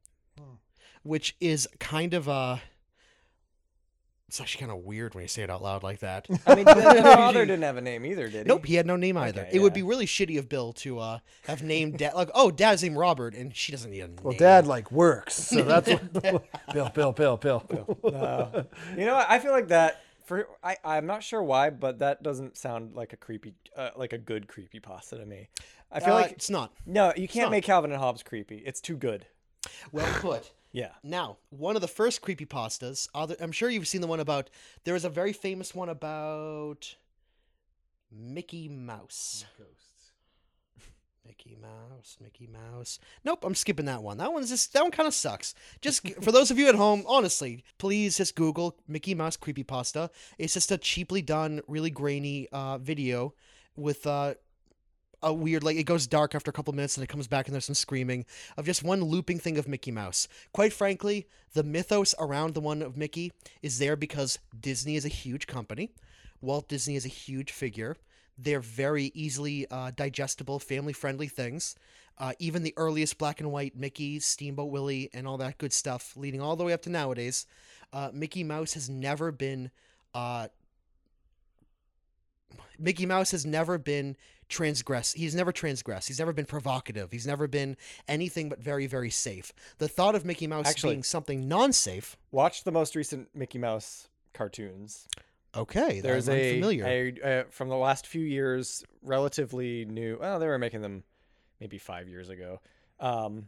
[1.04, 2.58] Which is kind of uh
[4.28, 6.28] it's actually kind of weird when you say it out loud like that.
[6.48, 6.74] I mean, the
[7.04, 8.50] father didn't have a name either, did he?
[8.50, 9.42] Nope, he had no name either.
[9.42, 12.50] Okay, it would be really shitty of Bill to uh, have named dad like, oh,
[12.52, 14.18] dad's name Robert, and she doesn't need a name.
[14.24, 16.14] Well, Dad like works, so that's what.
[16.74, 17.98] Bill, Bill, Bill, Bill.
[18.04, 18.64] Uh,
[18.98, 19.24] you know.
[19.28, 20.02] I feel like that.
[20.26, 24.12] For I, I'm not sure why, but that doesn't sound like a creepy, uh, like
[24.12, 25.50] a good creepy pasta to me.
[25.92, 26.74] I feel Uh, like it's not.
[26.88, 27.52] no, you can't not.
[27.52, 28.58] make Calvin and Hobbes creepy.
[28.66, 29.28] It's too good.
[29.92, 30.52] Well put.
[30.76, 30.92] Yeah.
[31.04, 34.50] Now, one of the first creepypastas, other I'm sure you've seen the one about
[34.84, 36.96] there was a very famous one about
[38.12, 39.46] Mickey Mouse.
[39.58, 40.12] Ghosts.
[41.26, 43.00] Mickey Mouse, Mickey Mouse.
[43.24, 44.18] Nope, I'm skipping that one.
[44.18, 45.56] That one's just that one kind of sucks.
[45.80, 50.10] Just for those of you at home, honestly, please just Google Mickey Mouse creepypasta.
[50.38, 53.34] It's just a cheaply done, really grainy uh, video
[53.78, 54.36] with uh,
[55.22, 57.54] a weird like it goes dark after a couple minutes and it comes back and
[57.54, 58.26] there's some screaming
[58.58, 60.28] of just one looping thing of Mickey Mouse.
[60.54, 65.10] Quite frankly, the mythos around the one of Mickey is there because Disney is a
[65.10, 65.92] huge company.
[66.42, 67.98] Walt Disney is a huge figure.
[68.38, 71.76] They're very easily uh, digestible, family friendly things.
[72.18, 76.16] Uh, even the earliest black and white Mickey, Steamboat Willie, and all that good stuff,
[76.16, 77.46] leading all the way up to nowadays,
[77.92, 79.72] uh, Mickey Mouse has never been
[80.14, 80.48] uh,
[82.80, 84.16] Mickey Mouse has never been
[84.50, 85.14] transgress.
[85.14, 86.08] He's never transgressed.
[86.08, 87.12] He's never been provocative.
[87.12, 87.78] He's never been
[88.08, 89.52] anything but very, very safe.
[89.78, 92.18] The thought of Mickey Mouse Actually- being something non-safe.
[92.32, 95.08] Watch the most recent Mickey Mouse cartoons.
[95.56, 96.86] Okay, There's a, familiar.
[96.86, 100.18] a uh, from the last few years, relatively new.
[100.20, 101.04] Well, they were making them
[101.62, 102.60] maybe five years ago.
[103.00, 103.48] Um,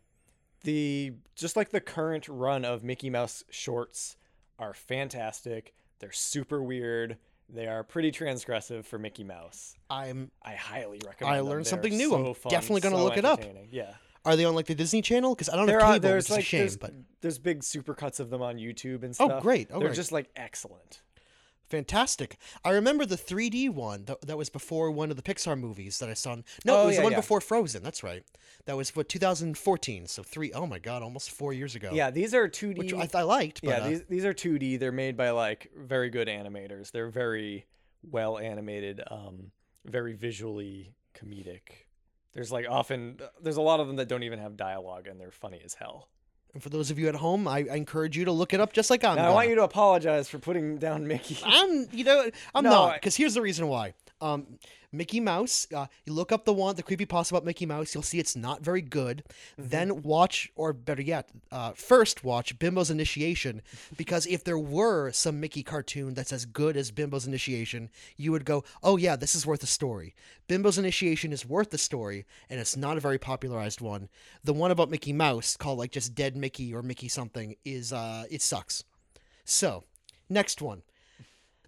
[0.64, 4.16] the just like the current run of Mickey Mouse shorts
[4.58, 5.74] are fantastic.
[6.00, 7.18] They're super weird.
[7.50, 9.76] They are pretty transgressive for Mickey Mouse.
[9.90, 10.32] I'm.
[10.44, 11.36] I highly recommend.
[11.36, 12.10] I learned something new.
[12.10, 13.42] so I'm fun, definitely gonna so look it up.
[13.72, 13.94] Yeah,
[14.26, 15.34] Are they on like the Disney Channel?
[15.34, 16.00] Because I don't there have are.
[16.00, 16.60] There's which is a like shame.
[16.62, 19.26] there's, But there's big super cuts of them on YouTube and stuff.
[19.26, 19.44] Oh, stuff.
[19.44, 19.70] great.
[19.72, 19.96] Oh, They're great.
[19.96, 21.02] just like excellent.
[21.70, 22.38] Fantastic.
[22.64, 26.10] I remember the 3D one that, that was before one of the Pixar movies that
[26.10, 26.36] I saw.
[26.66, 27.18] No, Oh, it was yeah, the one yeah.
[27.20, 27.84] before Frozen.
[27.84, 28.24] That's right.
[28.66, 30.08] That was what 2014.
[30.08, 30.52] So three.
[30.54, 31.92] Oh my god, almost four years ago.
[31.94, 32.78] Yeah, these are 2D.
[32.78, 33.62] which I, I liked.
[33.62, 34.80] But, yeah, uh, these these are 2D.
[34.80, 36.92] They're made by like very good animators.
[36.92, 37.66] They're very
[38.04, 39.52] well animated, um,
[39.86, 41.86] very visually comedic.
[42.34, 45.32] There's like often there's a lot of them that don't even have dialogue and they're
[45.32, 46.10] funny as hell.
[46.58, 48.74] And for those of you at home, I, I encourage you to look it up
[48.74, 49.16] just like I'm.
[49.18, 51.38] Now I want you to apologize for putting down Mickey.
[51.46, 53.94] I'm, you know, I'm No, not I- because here's the reason why.
[54.22, 54.48] Um,
[54.92, 55.68] Mickey Mouse.
[55.74, 57.94] Uh, you look up the one, the creepy pasta about Mickey Mouse.
[57.94, 59.24] You'll see it's not very good.
[59.60, 59.70] Mm-hmm.
[59.70, 63.62] Then watch, or better yet, uh, first watch Bimbo's Initiation,
[63.98, 68.46] because if there were some Mickey cartoon that's as good as Bimbo's Initiation, you would
[68.46, 70.16] go, "Oh yeah, this is worth a story."
[70.48, 74.10] Bimbo's Initiation is worth the story, and it's not a very popularized one.
[74.44, 78.24] The one about Mickey Mouse, called like just Dead Mickey or Mickey something, is uh,
[78.30, 78.84] it sucks.
[79.44, 79.84] So,
[80.30, 80.84] next one.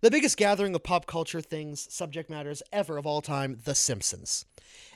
[0.01, 4.45] The biggest gathering of pop culture things, subject matters ever of all time, The Simpsons.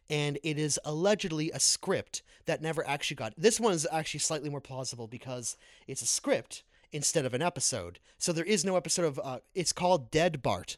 [0.09, 3.33] And it is allegedly a script that never actually got.
[3.37, 7.99] This one is actually slightly more plausible because it's a script instead of an episode.
[8.17, 9.19] So there is no episode of.
[9.21, 10.77] Uh, it's called Dead Bart.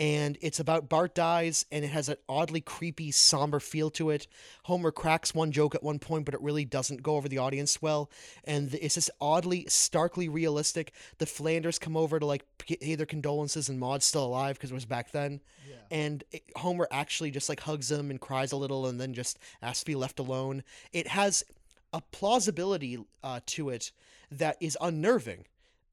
[0.00, 4.26] And it's about Bart dies, and it has an oddly creepy, somber feel to it.
[4.62, 7.82] Homer cracks one joke at one point, but it really doesn't go over the audience
[7.82, 8.10] well.
[8.44, 10.94] And it's just oddly, starkly realistic.
[11.18, 14.74] The Flanders come over to like pay their condolences, and Maude's still alive because it
[14.74, 15.42] was back then.
[15.90, 19.38] And it, Homer actually just like hugs him and cries a little, and then just
[19.60, 20.62] asks to be left alone.
[20.94, 21.44] It has
[21.92, 23.92] a plausibility uh, to it
[24.30, 25.44] that is unnerving.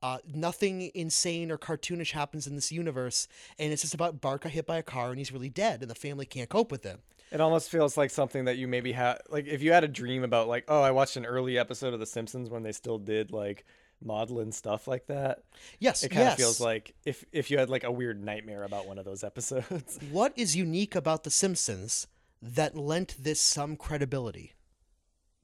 [0.02, 3.28] Uh, nothing insane or cartoonish happens in this universe,
[3.58, 5.90] and it's just about Bart got hit by a car and he's really dead, and
[5.90, 7.00] the family can't cope with it.
[7.32, 10.24] It almost feels like something that you maybe had like if you had a dream
[10.24, 13.32] about like oh I watched an early episode of The Simpsons when they still did
[13.32, 13.66] like
[14.02, 15.44] maudlin stuff like that.
[15.80, 16.34] Yes, It kind yes.
[16.34, 19.24] of feels like if if you had like a weird nightmare about one of those
[19.24, 20.00] episodes.
[20.12, 22.08] What is unique about The Simpsons
[22.42, 24.54] that lent this some credibility?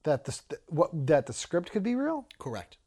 [0.04, 2.26] That the st- what that the script could be real?
[2.38, 2.78] Correct.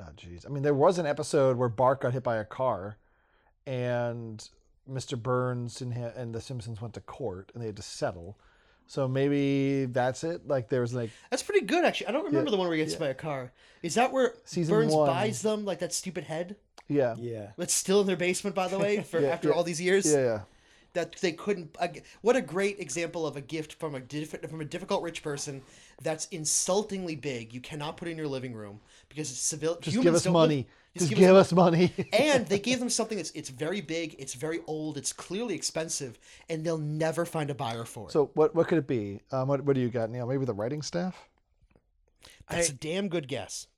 [0.00, 0.46] Oh, jeez.
[0.46, 2.96] I mean, there was an episode where Bart got hit by a car,
[3.66, 4.48] and
[4.90, 5.20] Mr.
[5.20, 8.38] Burns and, and the Simpsons went to court, and they had to settle.
[8.86, 10.48] So maybe that's it.
[10.48, 12.08] Like there was like That's pretty good, actually.
[12.08, 13.52] I don't remember the one where he gets hit by a car.
[13.82, 15.06] Is that where Season Burns one.
[15.06, 16.56] buys them like that stupid head?
[16.88, 17.50] yeah, yeah.
[17.56, 19.54] That's still in their basement, by the way, for Yeah, after yeah.
[19.54, 20.12] all these years.
[20.12, 20.40] yeah, yeah.
[20.94, 21.76] that they couldn't.
[21.78, 21.86] Uh,
[22.22, 25.62] what a great example of a gift from a diff- from a difficult rich person
[26.02, 27.52] that's insultingly big.
[27.52, 29.76] You cannot put in your living room because it's civil.
[29.80, 30.66] Just humans give us don't live- money.
[30.98, 31.92] Just, give, us money.
[32.12, 36.18] and they gave them something that's it's very big, it's very old, it's clearly expensive,
[36.48, 38.12] and they'll never find a buyer for it.
[38.12, 39.20] so what what could it be?
[39.30, 40.26] Um, what what do you got, Neil?
[40.26, 41.28] Maybe the writing staff.
[42.48, 43.68] that's I- a damn good guess.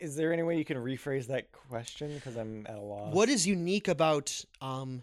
[0.00, 2.14] Is there any way you can rephrase that question?
[2.14, 3.14] Because I'm at a loss.
[3.14, 5.02] What is unique about um?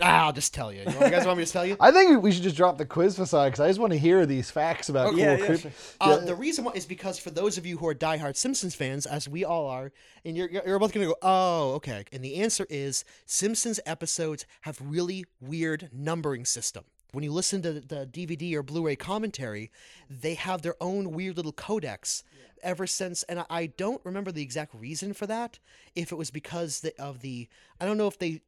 [0.00, 0.80] Ah, I'll just tell you.
[0.80, 1.76] You, want, you guys want me to tell you?
[1.80, 4.26] I think we should just drop the quiz facade because I just want to hear
[4.26, 5.70] these facts about cool yeah, yeah, creep- sure.
[6.00, 9.06] Uh, the reason why is because for those of you who are diehard Simpsons fans,
[9.06, 9.92] as we all are,
[10.24, 12.04] and you're you're both gonna go, oh, okay.
[12.12, 16.84] And the answer is Simpsons episodes have really weird numbering system.
[17.12, 19.70] When you listen to the DVD or Blu-ray commentary,
[20.10, 22.24] they have their own weird little codex.
[22.64, 25.58] Ever since, and I- I don't remember the exact reason for that.
[25.94, 27.46] If it was because of the,
[27.80, 28.40] I don't know if they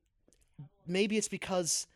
[0.86, 1.86] maybe it's because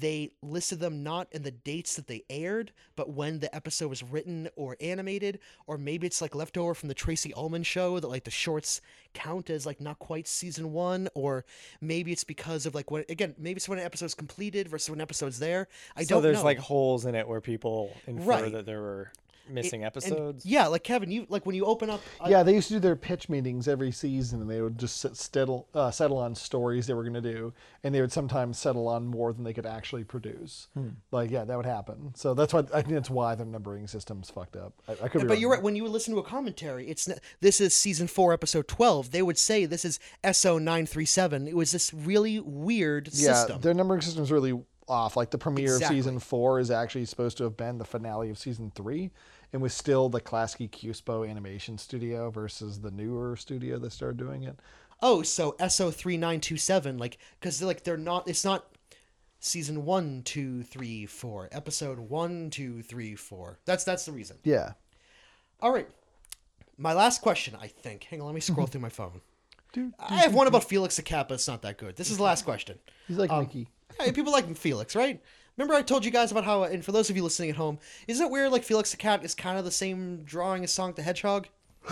[0.00, 4.02] they listed them not in the dates that they aired, but when the episode was
[4.02, 8.24] written or animated, or maybe it's like leftover from the Tracey Ullman show that like
[8.24, 8.80] the shorts
[9.12, 11.44] count as like not quite season one, or
[11.82, 15.00] maybe it's because of like when again maybe it's when an episode's completed versus when
[15.00, 15.68] an episode's there.
[15.96, 16.16] I so don't know.
[16.16, 16.44] So there's know.
[16.44, 18.52] like holes in it where people infer Right.
[18.52, 19.12] that there were
[19.48, 20.44] missing and- episodes.
[20.46, 22.00] yeah, like Kevin, you like when you open up.
[22.20, 24.98] uh, yeah, they used to do their pitch meetings every season, and they would just
[24.98, 28.58] sit, settle uh, settle on stories they were going to do, and they would sometimes
[28.58, 30.68] settle on more than they could actually produce.
[31.10, 32.12] Like, yeah, that would happen.
[32.14, 34.72] So that's why I think that's why their numbering system's fucked up.
[34.88, 35.62] I, I could be But you're right.
[35.62, 37.08] When you would listen to a commentary, it's
[37.40, 39.10] this is season four, episode twelve.
[39.10, 39.98] They would say this is
[40.32, 41.46] SO nine three seven.
[41.48, 43.60] It was this really weird Yeah, system.
[43.60, 45.16] their numbering system's really off.
[45.16, 45.98] Like the premiere Exactly.
[45.98, 49.10] of season four is actually supposed to have been the finale of season three,
[49.54, 54.42] and was still the Klasky Csupo animation studio versus the newer studio that started doing
[54.42, 54.58] it.
[55.00, 58.26] Oh, so SO three nine two seven, like because they're like they're not.
[58.28, 58.66] It's not
[59.38, 61.48] season one, two, three, four.
[61.52, 63.60] Episode one, two, three, four.
[63.64, 64.38] That's that's the reason.
[64.42, 64.72] Yeah.
[65.60, 65.88] All right.
[66.76, 68.02] My last question, I think.
[68.04, 69.20] Hang on, let me scroll through my phone.
[69.72, 71.94] Dude I have one about Felix the Cat, but it's not that good.
[71.96, 72.78] This is the last question.
[73.06, 73.68] He's like Um, Mickey.
[74.00, 75.20] Hey, people like Felix, right?
[75.56, 77.78] Remember I told you guys about how, and for those of you listening at home,
[78.08, 80.96] isn't it weird like Felix the Cat is kind of the same drawing as Sonic
[80.96, 81.46] the Hedgehog?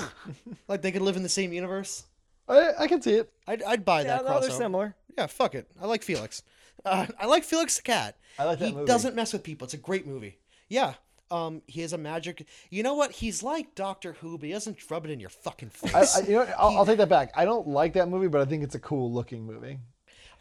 [0.69, 2.05] like they could live in the same universe?
[2.49, 3.31] I, I can see it.
[3.47, 4.97] I'd, I'd buy Yeah, that no, they're similar.
[5.17, 5.69] Yeah, fuck it.
[5.81, 6.43] I like Felix.
[6.85, 8.17] Uh, I like Felix the Cat.
[8.39, 8.87] I like that he movie.
[8.87, 9.65] doesn't mess with people.
[9.67, 10.39] It's a great movie.
[10.69, 10.95] Yeah.
[11.31, 12.47] Um, he has a magic.
[12.71, 13.13] You know what?
[13.13, 16.17] He's like Doctor Who, but he doesn't rub it in your fucking face.
[16.17, 16.47] I, I, you know.
[16.59, 17.31] I'll, I'll take that back.
[17.37, 19.79] I don't like that movie, but I think it's a cool looking movie.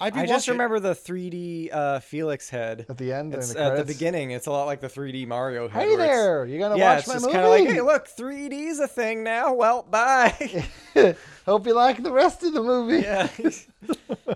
[0.02, 0.52] I'd I just rewatch it.
[0.54, 4.32] remember the 3D uh, Felix head At the end, It's the at the beginning.
[4.32, 5.88] It's a lot like the 3D Mario head.
[5.88, 7.34] Hey there, you gonna Yeah, watch it's my just movie?
[7.34, 9.54] kind of like, hey, look, 3D's a thing now.
[9.54, 10.66] Well, bye.
[11.46, 13.02] Hope you like the rest of the movie.
[13.04, 13.30] yeah.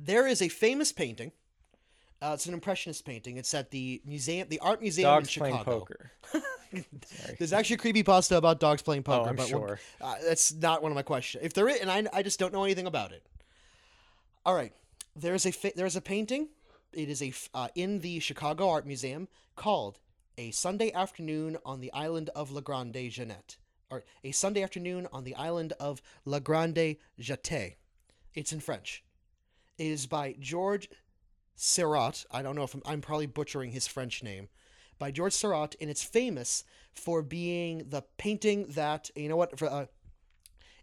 [0.00, 1.32] There is a famous painting.
[2.22, 3.36] Uh, it's an impressionist painting.
[3.36, 6.10] It's at the museum, the art museum Dogs in playing poker.
[7.38, 9.26] There's actually a creepy pasta about dogs playing poker.
[9.26, 9.80] Oh, I'm but we'll- sure.
[10.00, 11.44] uh, that's not one of my questions.
[11.44, 13.22] If there is, and I, I just don't know anything about it.
[14.48, 14.72] All right,
[15.14, 16.48] there's a fa- there's a painting.
[16.94, 19.98] It is a uh, in the Chicago Art Museum called
[20.38, 23.58] "A Sunday Afternoon on the Island of La Grande Jeanette,"
[23.90, 27.74] or "A Sunday Afternoon on the Island of La Grande Jetée."
[28.32, 29.04] It's in French.
[29.76, 30.88] It is by George
[31.54, 32.24] Seurat.
[32.30, 34.48] I don't know if I'm, I'm probably butchering his French name.
[34.98, 39.58] By George Seurat, and it's famous for being the painting that you know what.
[39.58, 39.86] For, uh,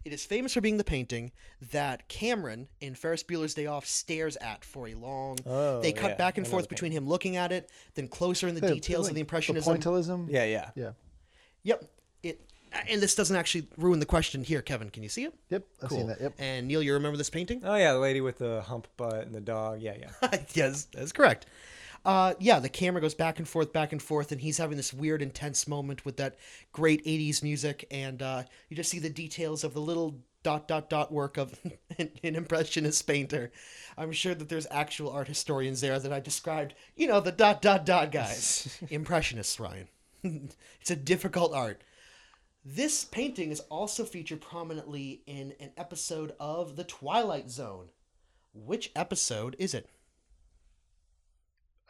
[0.06, 1.32] it is famous for being the painting
[1.72, 5.36] that Cameron in Ferris Bueller's Day Off stares at for a long.
[5.44, 8.46] Oh, they cut yeah, back and I forth between him looking at it, then closer
[8.46, 9.76] in the Yeah, details like of the The impressionism.
[9.76, 10.30] pointillism.
[10.30, 10.70] Yeah, yeah.
[10.76, 10.90] Yeah.
[11.64, 11.84] Yep.
[12.22, 12.40] It
[12.88, 14.90] and this doesn't actually ruin the question here, Kevin.
[14.90, 15.34] Can you see it?
[15.50, 15.64] Yep.
[15.82, 15.98] I've Cool.
[15.98, 16.20] seen that.
[16.20, 16.34] Yep.
[16.38, 17.62] And Neil, you remember this painting?
[17.64, 19.80] Oh, yeah, the lady with the hump butt and the dog.
[19.80, 20.38] Yeah, yeah.
[20.54, 21.46] yes, that's correct.
[22.06, 24.94] Uh, yeah, the camera goes back and forth, back and forth, and he's having this
[24.94, 26.36] weird, intense moment with that
[26.70, 30.88] great '80s music, and uh, you just see the details of the little dot dot
[30.88, 31.58] dot work of
[31.98, 33.50] an, an impressionist painter.
[33.98, 36.74] I'm sure that there's actual art historians there that I described.
[36.94, 39.88] You know, the dot dot dot guys, impressionists, Ryan.
[40.22, 41.82] it's a difficult art.
[42.64, 47.88] This painting is also featured prominently in an episode of The Twilight Zone.
[48.54, 49.88] Which episode is it?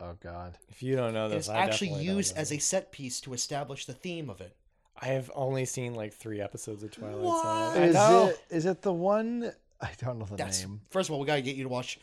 [0.01, 0.59] Oh God.
[0.69, 3.33] If you don't know It this, is I actually used as a set piece to
[3.33, 4.55] establish the theme of it.
[5.01, 7.43] I have only seen like three episodes of Twilight What?
[7.43, 7.83] Zone.
[7.83, 8.27] I Is know.
[8.29, 8.41] it?
[8.51, 9.53] Is it the one?
[9.81, 10.81] I don't know the That's name.
[10.91, 11.99] first of all, we gotta get you to watch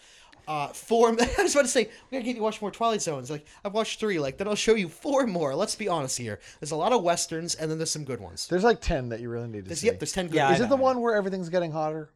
[0.47, 1.09] uh four.
[1.21, 3.31] I was about to say we gotta get you to watch more Twilight Zones.
[3.31, 4.19] Like I've watched three.
[4.19, 5.55] Like then I'll show you four more.
[5.55, 6.39] Let's be honest here.
[6.59, 8.47] There's a lot of westerns, and then there's some good ones.
[8.47, 9.87] There's like ten that you really need to There's, see.
[9.87, 10.35] yep, there's ten good.
[10.35, 10.59] Yeah, ones.
[10.59, 12.09] is it the one where everything's getting hotter?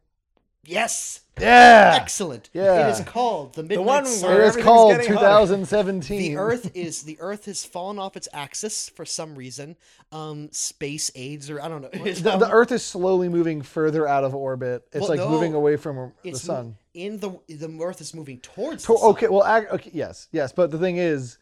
[0.68, 1.96] Yes, Yeah.
[1.98, 2.50] excellent.
[2.52, 2.88] Yeah.
[2.88, 4.30] it is called the Midnight The one Sun.
[4.30, 5.20] where It is called getting hotter.
[5.46, 6.18] 2017.
[6.20, 9.76] the Earth is the Earth has fallen off its axis for some reason.
[10.12, 11.88] Um, space aids or I don't know.
[12.04, 14.86] The, the Earth is slowly moving further out of orbit.
[14.92, 16.76] It's Well, like no, moving away from the sun.
[16.92, 18.84] in the the Earth is moving towards.
[18.84, 19.10] To- the sun.
[19.12, 21.38] okay, well, okay, yes, yes, but the thing is,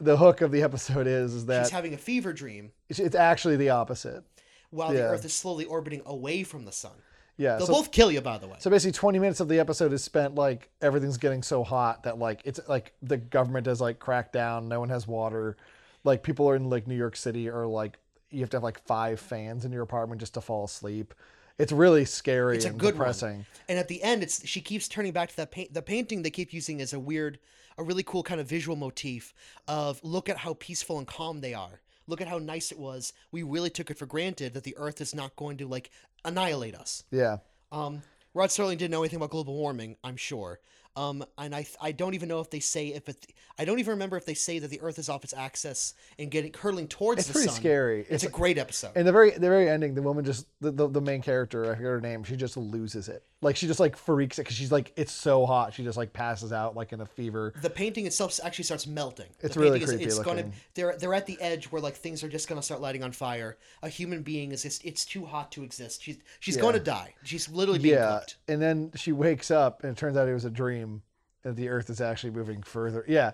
[0.00, 3.14] the hook of the episode is, is that She's having a fever dream it's, it's
[3.14, 4.24] actually the opposite.
[4.70, 6.92] while the Earth is slowly orbiting away from the sun.
[7.40, 7.56] Yeah.
[7.56, 8.56] They'll So, both kill you, by the way.
[8.58, 12.18] so basically, 20 minutes of the episode is spent like everything's getting so hot that
[12.18, 14.68] like it's like the government has like cracked down.
[14.68, 15.56] No one has water.
[16.04, 17.98] Like people are in like New York City or like
[18.30, 21.14] you have to have like five fans in your apartment just to fall asleep.
[21.58, 23.36] It's really scary It's a and good depressing.
[23.38, 23.46] one.
[23.68, 25.72] And at the end, it's she keeps turning back to that paint.
[25.74, 27.38] The painting they keep using is a weird,
[27.78, 29.32] a really cool kind of visual motif
[29.66, 31.80] of look at how peaceful and calm they are.
[32.06, 33.12] Look at how nice it was.
[33.30, 35.90] We really took it for granted that the Earth is not going to like
[36.24, 37.04] annihilate us.
[37.10, 37.38] Yeah.
[37.72, 38.02] Um,
[38.34, 40.60] Rod Serling didn't know anything about global warming, I'm sure.
[40.96, 43.24] Um, and I I don't even know if they say if it.
[43.58, 46.30] I don't even remember if they say that the Earth is off its axis and
[46.32, 47.56] getting hurling towards It's the pretty sun.
[47.56, 48.00] scary.
[48.00, 48.96] It's, It's- a great episode.
[48.96, 51.76] In the very the very ending, the woman just the, the, the main character, I
[51.76, 53.22] forget her name, she just loses it.
[53.42, 55.72] Like she just like freaks it because she's like it's so hot.
[55.72, 57.54] She just like passes out like in a fever.
[57.62, 59.28] the painting itself actually starts melting.
[59.40, 60.52] It's the really painting creepy it's gonna looking.
[60.74, 63.56] they're they're at the edge where like things are just gonna start lighting on fire.
[63.82, 66.02] A human being is just it's too hot to exist.
[66.02, 66.60] She's she's Yeah.
[66.62, 67.14] going to die.
[67.24, 68.36] She's literally being Yeah, cooked.
[68.46, 71.00] and then she wakes up and it turns out it was a dream,
[71.42, 73.06] and the Earth is actually moving further.
[73.08, 73.32] Yeah,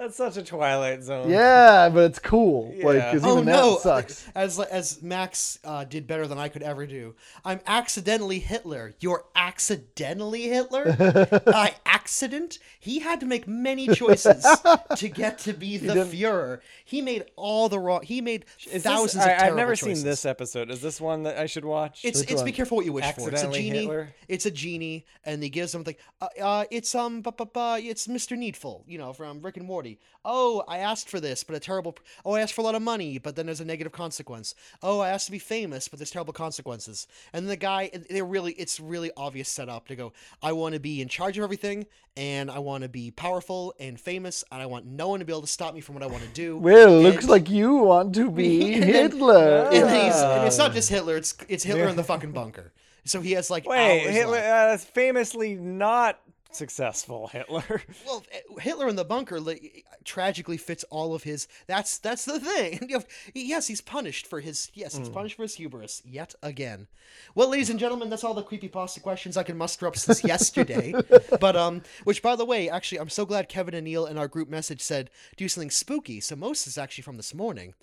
[0.00, 1.28] That's such a Twilight Zone.
[1.28, 2.72] yeah, but it's cool.
[2.82, 3.12] Like, Yeah.
[3.12, 3.72] because Oh no!
[3.74, 4.26] that sucks.
[4.34, 7.14] As as Max uh, did better than I could ever do.
[7.44, 8.94] I'm accidentally Hitler.
[9.00, 10.96] You're accidentally Hitler.
[11.44, 12.58] By accident.
[12.78, 14.42] He had to make many choices
[14.96, 16.60] to get to be the Führer.
[16.84, 18.00] He made all the wrong.
[18.02, 20.00] He made Is thousands this, of I, I've never choices.
[20.00, 20.70] seen this episode.
[20.70, 22.06] Is this one that I should watch?
[22.06, 22.46] It's Which it's one?
[22.46, 23.10] be careful what you wish for.
[23.10, 23.78] It's a Accidentally genie.
[23.80, 24.14] Hitler?
[24.28, 25.94] It's a genie, and he gives something.
[26.22, 28.34] Uh, uh, it's um, bu- bu- bu- it's Mr.
[28.36, 29.89] Needful, you know, from Rick and Morty.
[30.24, 31.96] Oh, I asked for this, but a terrible.
[32.24, 34.54] Oh, I asked for a lot of money, but then there's a negative consequence.
[34.82, 37.06] Oh, I asked to be famous, but there's terrible consequences.
[37.32, 40.12] And the guy, they're really, it's really obvious setup to go.
[40.42, 41.86] I want to be in charge of everything,
[42.16, 45.32] and I want to be powerful and famous, and I want no one to be
[45.32, 46.58] able to stop me from what I want to do.
[46.58, 49.70] Well, And- looks like you want to be And then- Hitler.
[49.72, 52.72] and, he's, and it's not just Hitler; it's it's Hitler in the fucking bunker.
[53.06, 56.20] So he has like Wait, hours Hitler, uh, famously not
[56.52, 57.82] successful Hitler.
[58.06, 61.46] Well, eh, Hitler in the bunker like, tragically fits all of his.
[61.66, 62.80] That's that's the thing.
[62.90, 63.00] You
[63.34, 64.70] yes, he's punished for his.
[64.74, 66.88] Yes, he's punished for his hubris yet again.
[67.34, 70.24] Well, ladies and gentlemen, that's all the creepy pasta questions I can muster up since
[70.24, 70.94] yesterday.
[71.40, 74.28] But um, which by the way, actually, I'm so glad Kevin and Neil in our
[74.28, 76.20] group message said do something spooky.
[76.20, 77.74] So most is actually from this morning.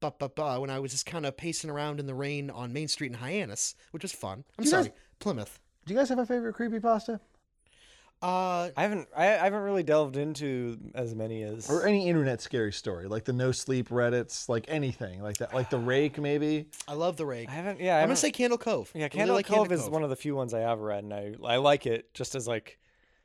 [0.00, 2.72] But but but when I was just kind of pacing around in the rain on
[2.72, 4.44] Main Street in Hyannis, which was fun.
[4.58, 5.58] I'm you guys- sorry, Plymouth.
[5.86, 7.20] Do you guys have a favorite creepypasta?
[8.22, 12.40] Uh, I haven't I, I haven't really delved into as many as Or any internet
[12.40, 16.66] scary story, like the no sleep Reddits, like anything like that, like the rake maybe.
[16.88, 17.48] I love the rake.
[17.48, 18.90] I haven't yeah I I'm haven't, gonna say Candle Cove.
[18.94, 20.80] yeah I really Candle like Cove Candle is one of the few ones I have
[20.80, 22.78] read and I I like it just as like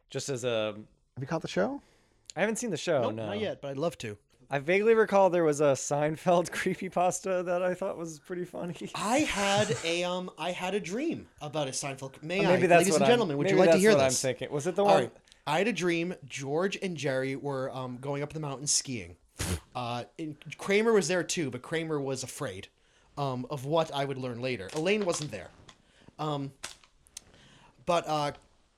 [0.10, 1.82] just as a Have you caught the show?
[2.36, 4.18] I haven't seen the show Nope, no not yet, but I'd love to.
[4.53, 8.91] I vaguely recall there was a Seinfeld creepypasta that I thought was pretty funny.
[8.94, 12.22] I had a um, I had a dream about a Seinfeld.
[12.22, 14.23] May Maybe I, that's ladies and I'm- gentlemen, would you like to hear this?
[14.23, 14.52] I'm thinking.
[14.52, 15.03] Was it the one?
[15.03, 15.11] right.
[15.48, 16.14] I had a dream.
[16.28, 19.15] George and Jerry were um, going up the mountain skiing.
[19.73, 22.68] Uh, and Kramer was there too, but Kramer was afraid
[23.18, 24.69] um, of what I would learn later.
[24.76, 25.49] Elaine wasn't there.
[26.19, 26.52] Um,
[27.86, 28.32] but uh,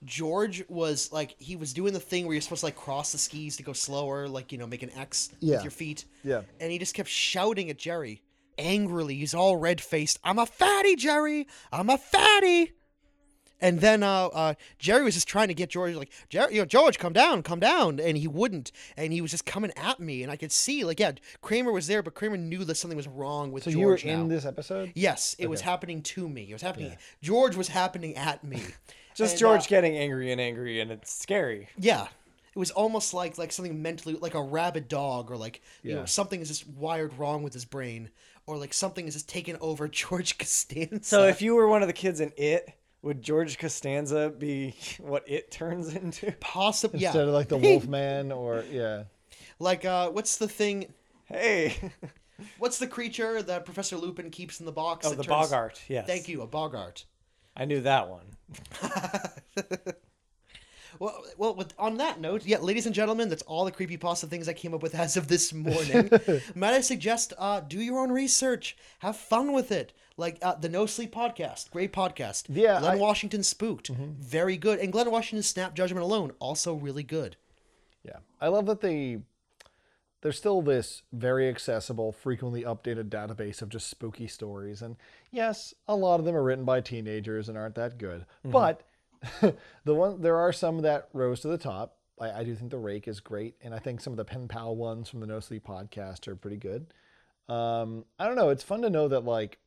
[0.06, 3.18] George was like he was doing the thing where you're supposed to like cross the
[3.18, 5.56] skis to go slower, like you know, make an X Yeah.
[5.56, 6.06] with your feet.
[6.24, 6.42] Yeah.
[6.60, 8.22] And he just kept shouting at Jerry
[8.58, 9.16] angrily.
[9.16, 10.20] He's all red faced.
[10.24, 11.48] I'm a fatty, Jerry.
[11.72, 12.74] I'm a fatty.
[13.62, 16.66] And then uh, uh, Jerry was just trying to get George like Jerry, you know,
[16.66, 20.22] George, come down, come down, and he wouldn't, and he was just coming at me,
[20.22, 23.08] and I could see like yeah, Kramer was there, but Kramer knew that something was
[23.08, 24.24] wrong with So George you were now.
[24.24, 24.92] in this episode?
[24.96, 26.48] Yes, it was happening to me.
[26.50, 26.98] It was happening.
[27.22, 28.62] George was happening at me.
[29.16, 31.70] Just And, George uh, getting angry and angry, and it's scary.
[31.78, 32.08] yeah.
[32.56, 36.06] It was almost like like something mentally like a rabid dog or like you know
[36.06, 38.12] something is just wired wrong with his brain
[38.46, 41.00] or like something is just taken over George Costanza.
[41.04, 42.70] So if you were one of the kids in It,
[43.02, 46.32] would George Costanza be what It turns into?
[46.42, 49.06] possibly yeah Instead of like the Wolfman or yeah.
[49.58, 50.94] like uh what's the thing
[51.26, 51.92] Hey,
[52.60, 55.08] what's the creature that Professor Lupin keeps in the box?
[55.08, 55.82] oh, the turns- Boggart.
[55.88, 57.06] Yes, Thank you, a Boggart.
[57.56, 58.26] I knew that one.
[61.00, 64.48] Well, well, with, on that note, yeah, ladies and gentlemen, that's all the creepypasta things
[64.48, 66.08] I came up with as of this morning.
[66.56, 69.92] Might I suggest, uh, do your own research, have fun with it.
[70.18, 72.44] Like uh, the No Sleep podcast, great podcast.
[72.48, 73.02] Yeah, Glynn I- Mm-hmm.
[73.02, 77.38] Washington spooked, very good, and Glynn Washington's Snap Judgment Alone, also really good.
[78.04, 78.18] Yeah.
[78.40, 79.22] I love that they
[80.24, 84.82] there's still this very accessible, frequently updated database of just spooky stories.
[84.82, 84.96] And
[85.32, 88.26] yes, a lot of them are written by teenagers and aren't that good.
[88.44, 88.82] But
[89.42, 91.98] the one there are some that rose to the top.
[92.20, 94.48] I, I do think the rake is great, and I think some of the pen
[94.48, 96.88] pal ones from the No Sleep podcast are pretty good.
[97.50, 98.50] Um, I don't know.
[98.50, 99.60] It's fun to know that like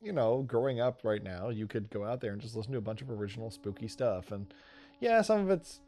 [0.00, 2.78] you know, growing up right now, you could go out there and just listen to
[2.78, 4.30] a bunch of original spooky stuff.
[4.30, 4.52] And
[5.00, 5.80] yeah, some of it's,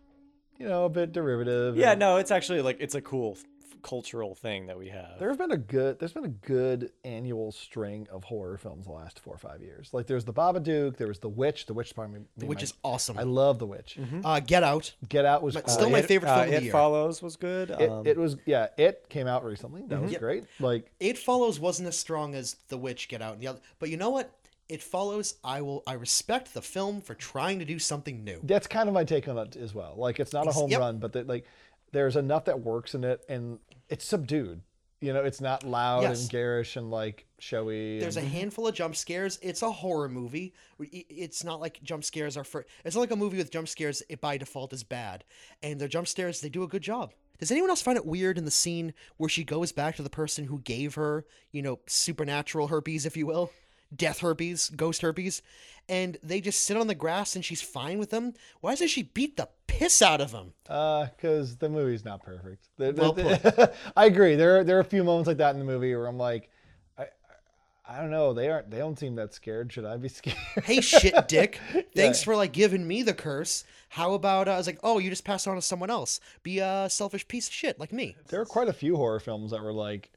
[0.59, 1.77] you know, a bit derivative.
[1.77, 3.39] Yeah, and no, it's actually like it's a cool
[3.83, 5.19] cultural thing that we have.
[5.19, 9.21] There's been a good, there's been a good annual string of horror films the last
[9.21, 9.91] four or five years.
[9.93, 11.67] Like there's the Babadook, there was the Witch.
[11.67, 13.19] The Witch is probably me- Which my- is awesome.
[13.19, 13.99] I love the Witch.
[14.25, 14.93] uh, Get Out.
[15.09, 15.75] Get Out was But cool.
[15.75, 16.73] still my It- favorite uh, film of the It year.
[16.73, 17.71] Follows was good.
[17.71, 18.69] It, um, it was yeah.
[18.79, 19.83] It came out recently.
[19.83, 20.05] That Mm-hmm.
[20.07, 20.45] was great.
[20.61, 23.89] Like It Follows wasn't as strong as The Witch Get Out and the other, but
[23.91, 24.31] you know what?
[24.69, 25.35] it follows.
[25.43, 25.83] I will.
[25.85, 28.39] I respect the film for trying to do something new.
[28.45, 29.95] That's kind of my take on it as well.
[29.97, 30.79] Like it's not a home yep.
[30.79, 31.45] run, but that like
[31.91, 33.59] there's enough that works in it, and
[33.91, 34.63] it's subdued.
[35.03, 36.21] You know, it's not loud Yes.
[36.23, 37.99] and garish and like showy.
[38.01, 39.39] There's a handful of jump scares.
[39.41, 40.53] It's a horror movie.
[40.79, 42.67] It's not like jump scares are for.
[42.85, 44.03] It's not like a movie with jump scares.
[44.11, 45.25] It by default is bad,
[45.63, 47.13] and their jump scares they do a good job.
[47.39, 50.11] Does anyone else find it weird in the scene where she goes back to the
[50.11, 53.51] person who gave her, you know, supernatural herpes, if you will,
[53.95, 55.43] death herpes, ghost herpes,
[55.89, 58.35] and they just sit on the grass and she's fine with them?
[58.61, 60.53] Why doesn't she beat the piss out of them?
[60.69, 62.69] uh, because the movie's not perfect.
[62.77, 64.37] The- the- Well the- I agree.
[64.37, 66.49] There are, there are a few moments like that in the movie where I'm like,
[66.99, 67.07] I,
[67.89, 68.33] I don't know.
[68.33, 68.71] They aren't.
[68.71, 69.73] They don't seem that scared.
[69.73, 70.37] Should I be scared?
[70.65, 71.59] hey shit dick
[71.97, 75.09] thanks for like giving me the curse how about uh, i was like oh you
[75.11, 78.15] just passed it on to someone else be a selfish piece of shit like me
[78.29, 80.11] there are quite a few horror films that were like,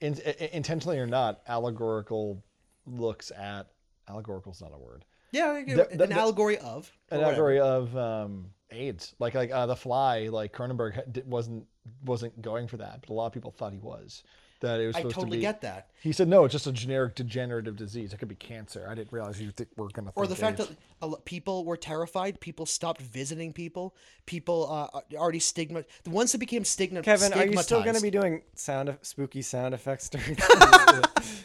[0.00, 0.16] in,
[0.52, 2.42] intentionally or not, allegorical
[2.86, 3.66] looks at.
[4.08, 5.04] allegorical is not a word.
[5.32, 9.66] yeah The- the- an the- allegory of an allegory of um, AIDS, like like uh,
[9.66, 11.66] the Fly, like Cronenberg wasn't
[12.04, 14.22] wasn't going for that, but a lot of people thought he was.
[14.60, 15.42] That it was i supposed totally to be.
[15.42, 18.12] get that He said no, it's just a generic degenerative disease.
[18.12, 18.86] It could be cancer.
[18.88, 20.12] I didn't realize you th- were gonna.
[20.14, 20.70] or the fact AIDS.
[20.70, 26.32] that a people were terrified people stopped visiting people people uh, already stigma the ones
[26.32, 29.74] that became stigma Kevin, are you still going to be doing sound of, spooky sound
[29.74, 30.36] effects during?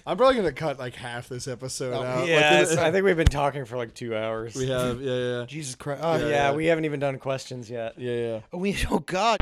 [0.07, 2.19] I'm probably gonna cut like half this episode Oh, out.
[2.19, 4.55] Like, yes, I think we've been talking for like two hours.
[4.55, 5.01] we have.
[5.01, 6.53] Yeah, yeah, jesus christ oh, yeah, yeah.
[6.53, 7.95] we haven't even done questions yet.
[7.97, 8.39] yeah, yeah.
[8.53, 9.38] Oh, we oh god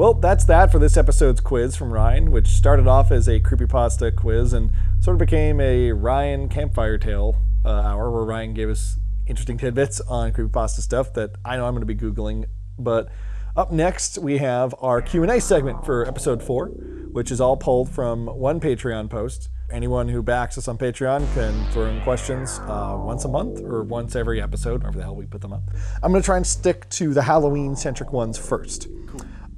[0.00, 4.16] Well, that's that for this episode's quiz from Ryan, which started off as a creepypasta
[4.16, 7.36] quiz and sort of became a Ryan campfire tale
[7.66, 11.74] uh, hour where Ryan gave us interesting tidbits on creepypasta stuff that I know I'm
[11.74, 12.46] going to be googling.
[12.78, 13.10] But
[13.54, 16.68] up next, we have our Q&A segment for episode 4,
[17.12, 19.50] which is all pulled from one Patreon post.
[19.70, 23.82] Anyone who backs us on Patreon can throw in questions uh, once a month or
[23.82, 25.64] once every episode, wherever the hell we put them up.
[26.02, 28.88] I'm going to try and stick to the Halloween centric ones first.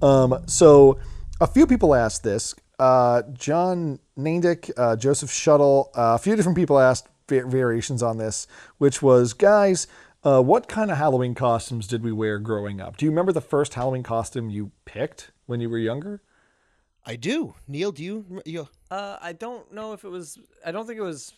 [0.02, 0.98] Um, so
[1.40, 2.54] a few people asked this.
[2.78, 8.18] Uh, John Nandick, uh, Joseph Shuttle, uh, a few different people asked va- variations on
[8.18, 8.46] this,
[8.78, 9.86] which was, guys,
[10.24, 12.96] uh, what kind of Halloween costumes did we wear growing up?
[12.96, 16.22] Do you remember the first Halloween costume you picked when you were younger?
[17.04, 20.38] i do neil do you, you Uh, I don't know if it was.
[20.64, 21.32] I don't think it was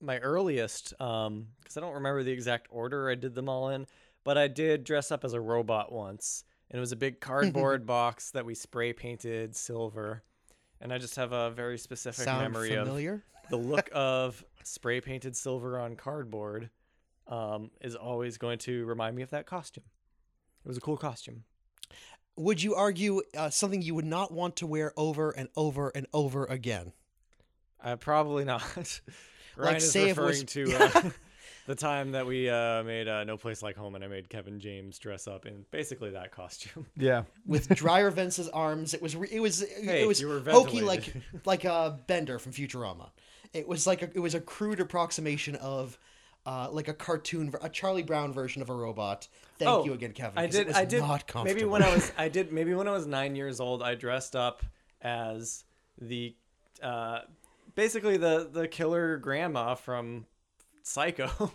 [0.00, 3.86] my earliest, um, because I don't remember the exact order I did them all in.
[4.24, 7.86] But I did dress up as a robot once, and it was a big cardboard
[7.86, 10.22] box that we spray painted silver.
[10.80, 15.00] And I just have a very specific sound memory familiar of the look of spray
[15.00, 16.70] painted silver on cardboard.
[17.28, 19.82] Um, is always going to remind me of that costume.
[20.64, 21.42] It was a cool costume.
[22.36, 26.06] would you argue uh, something you would not want to wear over and over and
[26.12, 26.92] over again
[27.82, 28.62] Uh, probably not.
[29.56, 31.10] Ryan Like, is say if referring to uh,
[31.66, 34.58] the time that we uh, made uh, No Place Like Home, and I made Kevin
[34.60, 36.86] James dress up in basically that costume.
[36.96, 37.24] Yeah.
[37.46, 38.94] with Dryer Vince's arms.
[38.94, 41.12] It was re- it was Hey, it was you were hokey like
[41.44, 43.10] like a Bender from Futurama.
[43.52, 45.98] It was like a, it was a crude approximation of
[46.44, 49.26] uh, like a cartoon, a Charlie Brown version of a robot.
[49.58, 50.34] Thank you again, Kevin.
[50.36, 50.66] Oh, I 'cause it did.
[50.68, 51.00] was I did.
[51.00, 52.52] Not maybe when I was, I did.
[52.52, 54.62] Maybe when I was nine years old, I dressed up
[55.02, 55.64] as
[56.00, 56.34] the,
[56.82, 57.20] uh,
[57.74, 60.26] basically the the killer grandma from
[60.86, 61.26] Psycho,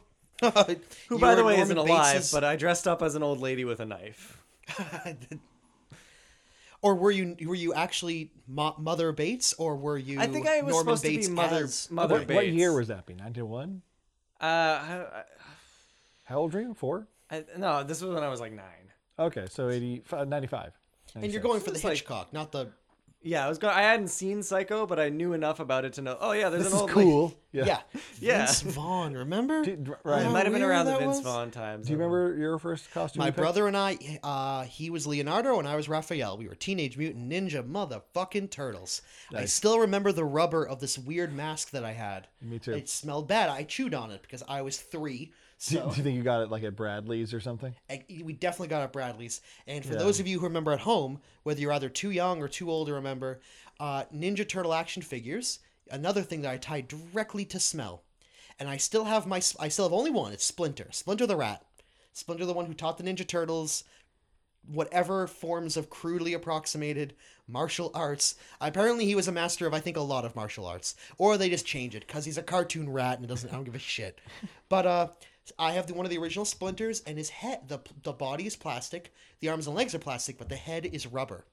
[1.08, 3.80] who by the way isn't alive, but I dressed up as an old lady with
[3.80, 4.42] a knife.
[6.82, 10.20] or were you were you actually Mo- Mother Bates, or were you?
[10.20, 12.36] I think I was Norman supposed Bates to be Mother as Mother What, Bates.
[12.36, 13.06] what year was that?
[13.06, 13.82] Be 91?
[14.42, 15.24] Uh, I,
[16.26, 16.74] How old are you?
[16.74, 17.08] Four?
[17.30, 18.66] I, no, this was when I was like nine.
[19.18, 20.74] Okay, so 80, f- 95.
[21.16, 22.68] And you're going for the It's like- Hitchcock, not the
[23.24, 23.74] Yeah, I was going.
[23.76, 26.18] I hadn't seen Psycho, but I knew enough about it to know.
[26.20, 27.34] Oh yeah, there's This an is old cool.
[27.52, 27.66] Yeah.
[27.66, 27.80] yeah.
[28.20, 28.38] Yeah.
[28.46, 29.14] Vince Vaughn.
[29.14, 29.64] Remember?
[29.64, 30.02] Do- d- Lady.
[30.04, 31.20] Ryan, It might have been around the Vince was.
[31.20, 31.86] Vaughn times.
[31.86, 33.20] do you remember your first costume?
[33.20, 33.38] My you picked?
[33.42, 36.38] brother and I, uh, he was Leonardo and I was Raphael.
[36.38, 39.02] We were Teenage Mutant Ninja motherfucking turtles.
[39.36, 42.28] I still remember the rubber of this weird mask that I had.
[42.42, 42.72] Me too.
[42.74, 43.50] It smelled bad.
[43.50, 45.32] I chewed on it because I was three.
[45.68, 47.74] Do, So do you think you got it like at Bradlees or something?
[47.90, 49.42] I, we definitely got at Bradlees.
[49.68, 50.00] And for Yeah.
[50.00, 52.88] those of you who remember at home, whether you're either too young or too old
[52.88, 53.40] to remember,
[53.80, 55.60] uh, Ninja Turtle action figures.
[55.90, 58.04] Another thing that I tied directly to smell,
[58.60, 59.42] and I still have my.
[59.60, 60.32] I still have only one.
[60.32, 60.88] It's Splinter.
[60.92, 61.66] Splinter the rat.
[62.14, 63.84] Splinter the one who taught the Ninja Turtles
[64.68, 67.16] whatever forms of crudely approximated
[67.48, 68.36] martial arts.
[68.62, 70.96] Apparently, he was a master of, I think, a lot of martial arts.
[71.18, 73.50] Or they just change it because he's a cartoon rat and it doesn't.
[73.50, 74.20] I don't give a shit.
[74.70, 75.08] But uh,
[75.58, 78.56] I have the, one of the original splinters, and his head, the the body is
[78.56, 81.46] plastic, the arms and legs are plastic, but the head is rubber.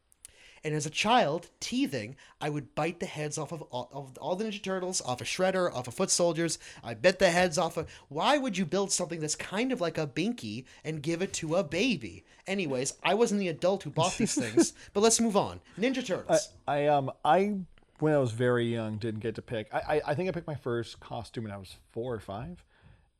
[0.64, 4.36] And as a child, teething, I would bite the heads off of all, of all
[4.36, 6.58] the Ninja Turtles, off of Shredder, off of Foot Soldiers.
[6.82, 7.88] I bit the heads off of.
[8.08, 11.56] Why would you build something that's kind of like a binky and give it to
[11.56, 12.24] a baby?
[12.46, 15.60] Anyways, I wasn't the adult who bought these things, but let's move on.
[15.78, 16.50] Ninja Turtles.
[16.66, 17.58] I um I
[18.00, 19.72] when I was very young didn't get to pick.
[19.72, 22.64] I I, I think I picked my first costume when I was four or five,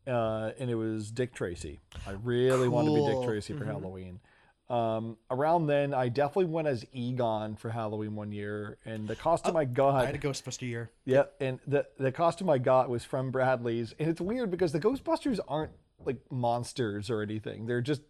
[0.09, 1.81] uh, and it was Dick Tracy.
[2.07, 4.21] I really wanted to be Dick Tracy for Halloween.
[4.71, 9.57] Um, around then, I definitely went as Egon for Halloween one year, and the costume
[9.57, 9.95] I got.
[9.95, 10.91] I had a Ghostbuster year.
[11.05, 14.81] Yeah, and the the costume I got was from Bradlees, and it's weird because the
[14.81, 15.73] Ghostbusters aren't
[16.05, 18.03] like monsters or anything; they're just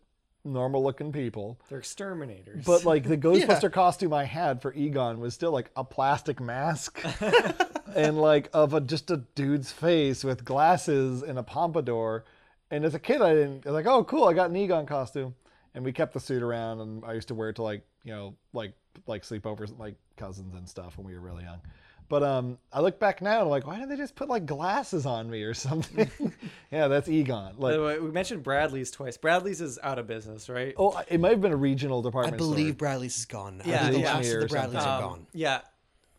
[0.45, 1.61] normal looking people.
[1.69, 2.65] They're exterminators.
[2.65, 7.01] But like the Ghostbuster costume I had for Egon was still like a plastic mask
[7.94, 12.24] and like of a just a dude's face with glasses and a pompadour.
[12.70, 13.66] And as a kid, I didn't.
[13.66, 14.24] I was like, oh, cool!
[14.24, 15.35] I got an Egon costume,
[15.74, 18.12] and we kept the suit around, and I used to wear it to like you
[18.12, 18.74] know like
[19.06, 21.60] like sleepovers, with, like cousins and stuff when we were really young.
[22.09, 24.47] But um, I look back now and I'm like, why didn't they just put like
[24.47, 26.10] glasses on me or something?
[26.73, 27.56] yeah, that's Egon.
[27.59, 29.19] Like, way, we mentioned Bradlees twice.
[29.19, 30.74] Bradlees is out of business, right?
[30.78, 32.35] oh, it might have been a regional department.
[32.35, 32.89] I believe store.
[32.89, 33.62] Bradlees is gone.
[33.65, 34.12] Yeah, I believe yeah.
[34.12, 34.81] the last of the Bradlees something.
[34.81, 35.27] are Um, gone.
[35.35, 35.60] Yeah,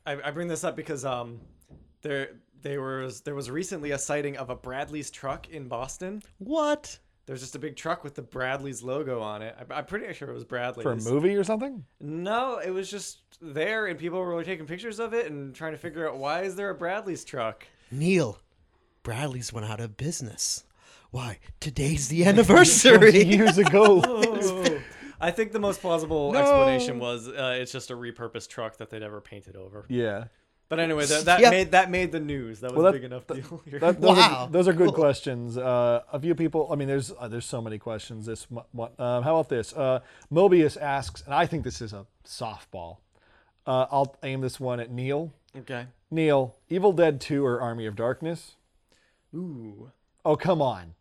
[0.06, 1.40] I, I bring this up because um,
[2.02, 2.30] there
[2.62, 6.22] there was there was recently a sighting of a Bradlees truck in Boston.
[6.38, 7.00] What?
[7.26, 9.56] There's just a big truck with the Bradlees logo on it.
[9.60, 10.82] I, I'm pretty sure it was Bradlees.
[10.82, 11.86] for a movie or something.
[12.00, 15.78] No, it was just there, and people were taking pictures of it and trying to
[15.78, 17.68] figure out why is there a Bradlees truck.
[17.92, 18.40] Neil,
[19.04, 20.64] Bradlees went out of business.
[21.12, 21.40] Why?
[21.60, 23.24] Today's the anniversary.
[23.24, 24.02] years ago.
[25.22, 29.00] I think the most plausible explanation was uh, it's just a repurposed truck that they
[29.00, 29.86] never painted over.
[29.90, 30.26] yeah.
[30.70, 31.50] But anyway, that, that Yeah.
[31.50, 32.60] made that made the news.
[32.60, 33.62] That was Well, a that- big enough deal.
[33.70, 33.80] here.
[33.80, 34.46] That, those, Wow.
[34.46, 35.58] are, those are good questions.
[35.58, 36.70] Uh, a few people.
[36.72, 38.26] I mean, there's uh, there's so many questions.
[38.28, 39.74] This mo- mo- uh, how about this?
[39.74, 40.00] Uh,
[40.32, 42.98] Mobius asks, and I think this is a softball.
[43.66, 45.34] Uh, I'll aim this one at Neil.
[45.58, 45.88] okay.
[46.12, 48.56] Neil, Evil Dead 2 or Army of Darkness?
[49.36, 49.92] Ooh.
[50.26, 50.96] Oh, come on.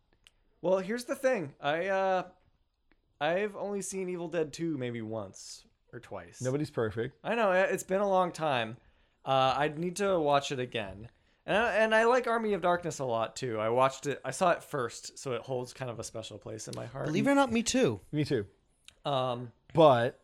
[0.60, 1.54] Well, here's the thing.
[1.62, 2.22] I uh,
[3.20, 6.40] I've only seen Evil Dead 2 maybe once or twice.
[6.42, 7.16] Nobody's perfect.
[7.24, 8.76] I know it's been a long time.
[9.28, 11.08] Uh, I'd need to watch it again.
[11.44, 13.58] And I, and I like Army of Darkness a lot too.
[13.58, 14.20] I watched it.
[14.24, 17.06] I saw it first, so it holds kind of a special place in my heart.
[17.06, 18.00] Believe it or not, me too.
[18.10, 18.46] Me too.
[19.04, 20.18] Um, But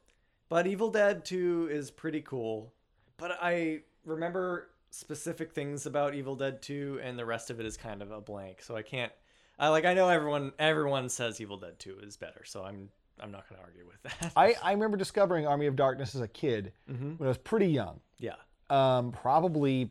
[0.49, 2.73] but Evil Dead 2 is pretty cool.
[3.17, 7.77] But I remember specific things about Evil Dead 2 and the rest of it is
[7.77, 8.63] kind of a blank.
[8.63, 9.13] So I can't
[9.59, 12.43] I like I know everyone everyone says Evil Dead 2 is better.
[12.45, 12.89] So I'm
[13.21, 14.33] I'm not going to argue with that.
[14.37, 18.01] I, I remember discovering Army of Darkness as a kid when I was pretty young.
[18.19, 18.35] yeah.
[18.75, 19.91] Um, probably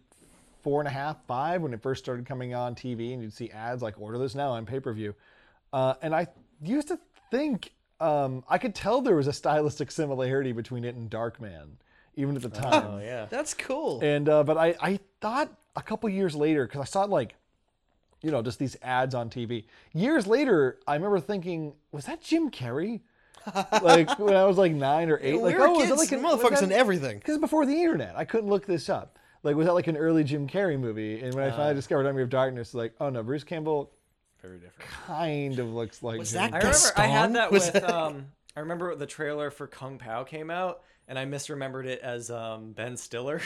[0.62, 3.50] four and a half, five when it first started coming on TV, and you'd see
[3.52, 5.16] ads like "Order this now" on pay per view.
[5.72, 6.28] Uh, and I
[6.62, 7.00] used to
[7.32, 11.70] think um, I could tell there was a stylistic similarity between it and Darkman,
[12.16, 12.86] even at the time.
[12.86, 13.26] Oh yeah.
[13.30, 14.02] That's cool.
[14.02, 17.36] And uh, but I, I thought a couple years later because I saw like,
[18.22, 19.66] you know, just these ads on TV.
[19.94, 23.02] Years later, I remember thinking, was that Jim Carrey?
[23.82, 25.34] Like when I was like nine or eight.
[25.36, 27.18] we like, were oh, was kids, that like an motherfuckers in everything.
[27.18, 29.18] Because before the internet, I couldn't look this up.
[29.44, 31.20] Like, was that like an early Jim Carrey movie?
[31.22, 31.56] And when I Uh.
[31.58, 33.92] finally discovered Army of Darkness, like, oh no, Bruce Campbell
[34.42, 34.90] Very different.
[34.90, 37.90] kind of looks like Was Jim that I remember I had that Was with that-
[37.90, 42.30] um I remember the trailer for Kung Pow came out and I misremembered it as
[42.32, 43.42] um Ben Stiller.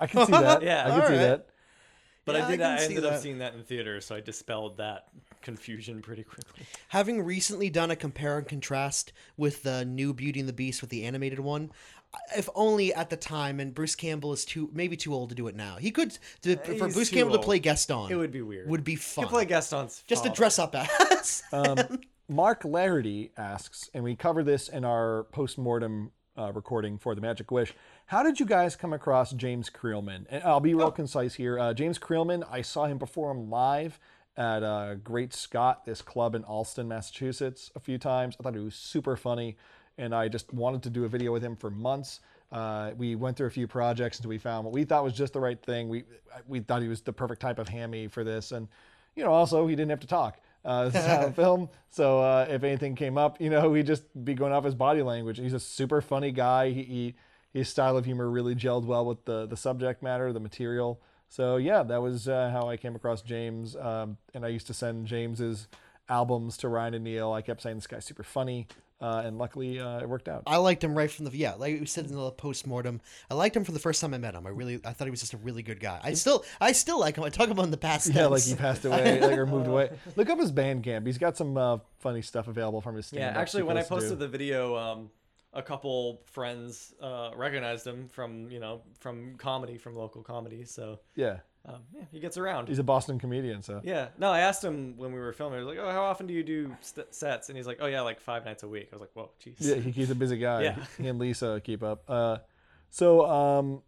[0.00, 0.62] I can see that.
[0.62, 0.80] Yeah.
[0.86, 1.18] I can see Alright.
[1.18, 1.46] that.
[2.24, 4.20] But Yeah, I I did I, see ended up seeing that in theater, so I
[4.20, 5.08] dispelled that
[5.42, 6.66] confusion pretty quickly.
[6.88, 10.90] Having recently done a compare and contrast with the new Beauty and the Beast with
[10.90, 11.70] the animated one,
[12.36, 15.46] if only at the time, and Bruce Campbell is too maybe too old to do
[15.48, 15.76] it now.
[15.76, 18.10] He could to, for Bruce Campbell to play Gaston.
[18.10, 18.68] It would be weird.
[18.68, 19.26] would be You fun.
[19.28, 20.36] play Gaston's just to father.
[20.36, 20.74] dress up
[21.10, 21.42] as.
[21.52, 27.20] Um, Mark Larity asks, and we cover this in our post-mortem uh, recording for The
[27.20, 27.74] Magic Wish.
[28.06, 30.24] How did you guys come across James Creelman?
[30.30, 30.90] And I'll be real Oh.
[30.90, 31.58] concise here.
[31.58, 33.98] Uh, James Creelman, I saw him perform live
[34.36, 38.36] at uh, Great Scott, this club in Allston, Massachusetts, a few times.
[38.38, 39.56] I thought he was super funny,
[39.98, 42.20] and I just wanted to do a video with him for months.
[42.50, 45.34] Uh, we went through a few projects until we found what we thought was just
[45.34, 45.88] the right thing.
[45.88, 46.04] We
[46.48, 48.66] we thought he was the perfect type of hammy for this, and
[49.14, 50.40] you know, also he didn't have to talk.
[50.64, 51.68] Uh, this is how I film.
[51.90, 55.02] So uh, if anything came up, you know, he'd just be going off his body
[55.02, 55.38] language.
[55.38, 56.70] He's a super funny guy.
[56.70, 57.14] He, he
[57.52, 61.00] his style of humor really gelled well with the the subject matter, the material.
[61.28, 63.76] So yeah, that was uh, how I came across James.
[63.76, 65.68] Um, and I used to send James's
[66.08, 67.32] albums to Ryan and Neil.
[67.32, 68.66] I kept saying this guy's super funny,
[69.00, 70.42] uh, and luckily uh, it worked out.
[70.46, 73.00] I liked him right from the yeah, like we said in the post mortem.
[73.30, 74.46] I liked him from the first time I met him.
[74.46, 76.00] I really, I thought he was just a really good guy.
[76.02, 77.24] I still, I still like him.
[77.24, 78.12] I talk about him in the past.
[78.12, 79.90] Yeah, like he passed away, like or moved away.
[80.16, 81.06] Look up his Bandcamp.
[81.06, 83.98] He's got some uh, funny stuff available from his Yeah, stand-ups actually when I posted
[83.98, 85.10] posted the video um
[85.52, 90.64] a couple friends uh, recognized him from you know from comedy from local comedy.
[90.64, 91.38] So Yeah.
[91.66, 92.68] Um, yeah, he gets around.
[92.68, 93.80] He's a Boston comedian, so.
[93.84, 94.08] Yeah.
[94.18, 95.60] No, I asked him when we were filming.
[95.60, 97.86] I was like, "Oh, how often do you do st- sets?" And he's like, "Oh
[97.86, 100.14] yeah, like five nights a week." I was like, "Whoa, jeez." Yeah, he, he's a
[100.14, 100.62] busy guy.
[100.62, 100.84] Yeah.
[100.96, 102.04] He and Lisa keep up.
[102.08, 102.38] Uh,
[102.88, 103.82] so, um,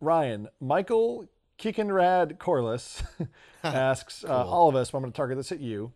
[0.00, 1.26] Ryan, Michael
[1.58, 3.02] Kikenrad Corliss
[3.64, 5.92] asks uh, all of us, but I'm going to target this at you.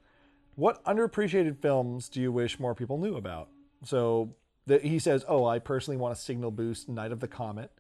[0.55, 3.49] What underappreciated films do you wish more people knew about?
[3.85, 4.35] So
[4.67, 7.71] the, he says, Oh, I personally want to signal boost Night of the Comet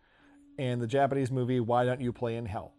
[0.58, 2.74] and the Japanese movie Why Don't You Play in Hell?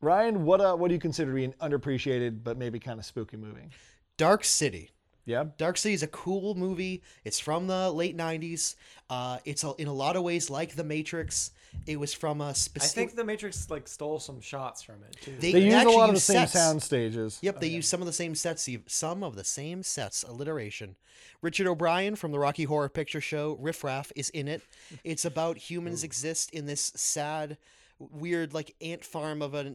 [0.00, 3.06] Ryan, what uh, what do you consider to be an underappreciated but maybe kind of
[3.06, 3.68] spooky movie?
[4.16, 4.90] Dark City.
[5.24, 7.02] Yeah, Dark City is a cool movie.
[7.24, 8.76] It's from the late '90s.
[9.10, 11.50] Uh, it's a, in a lot of ways like The Matrix.
[11.86, 12.90] It was from a I specific.
[12.90, 15.34] I think the Matrix like stole some shots from it too.
[15.40, 16.52] they use a lot of the use same sets.
[16.52, 17.38] sound stages.
[17.42, 18.68] Yep, they use some of the same sets.
[18.86, 20.22] Some of the same sets.
[20.22, 20.94] Alliteration.
[21.42, 24.62] Richard O'Brien from the Rocky Horror Picture Show, Riff Raff, is in it.
[25.02, 27.58] It's about humans exist in this sad,
[27.98, 29.74] weird, like ant farm of a.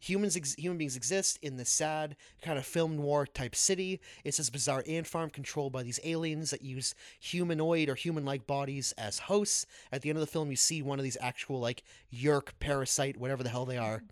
[0.00, 4.00] Humans, ex- human beings exist in this sad kind of film noir type city.
[4.24, 8.92] It's this bizarre ant farm controlled by these aliens that use humanoid or human-like bodies
[8.98, 9.66] as hosts.
[9.90, 13.16] At the end of the film, you see one of these actual like yerk parasite,
[13.16, 14.02] whatever the hell they are.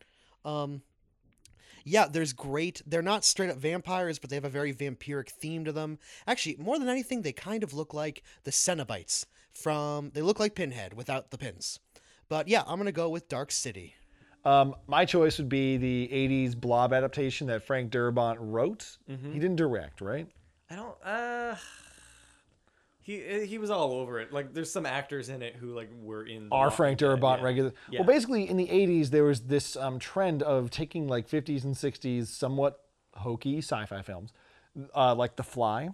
[0.45, 0.83] Um,
[1.85, 2.83] yeah, there's great.
[2.87, 5.99] They're not straight up vampires, but they have a very vampiric theme to them.
[6.27, 10.11] Actually, more than anything, they kind of look like the Cenobites from.
[10.15, 11.79] They look like Pinhead without the pins.
[12.29, 13.95] But yeah, I'm gonna go with Dark City.
[14.45, 18.99] Um, my choice would be the '80s Blob adaptation that Frank Darabont wrote.
[19.11, 19.33] Mm-hmm.
[19.33, 20.27] He didn't direct, right?
[20.71, 20.97] I don't.
[21.05, 21.55] Uh,
[23.01, 24.33] he he was all over it.
[24.33, 26.49] Like, there's some actors in it who like were in.
[26.49, 27.45] The Are Frank Dead, Darabont yeah.
[27.45, 27.73] regular?
[27.91, 28.01] Yeah.
[28.01, 31.75] Well, basically, in the '80s, there was this um, trend of taking like '50s and
[31.75, 32.81] '60s somewhat
[33.15, 34.33] hokey sci-fi films,
[34.95, 35.91] uh, like The Fly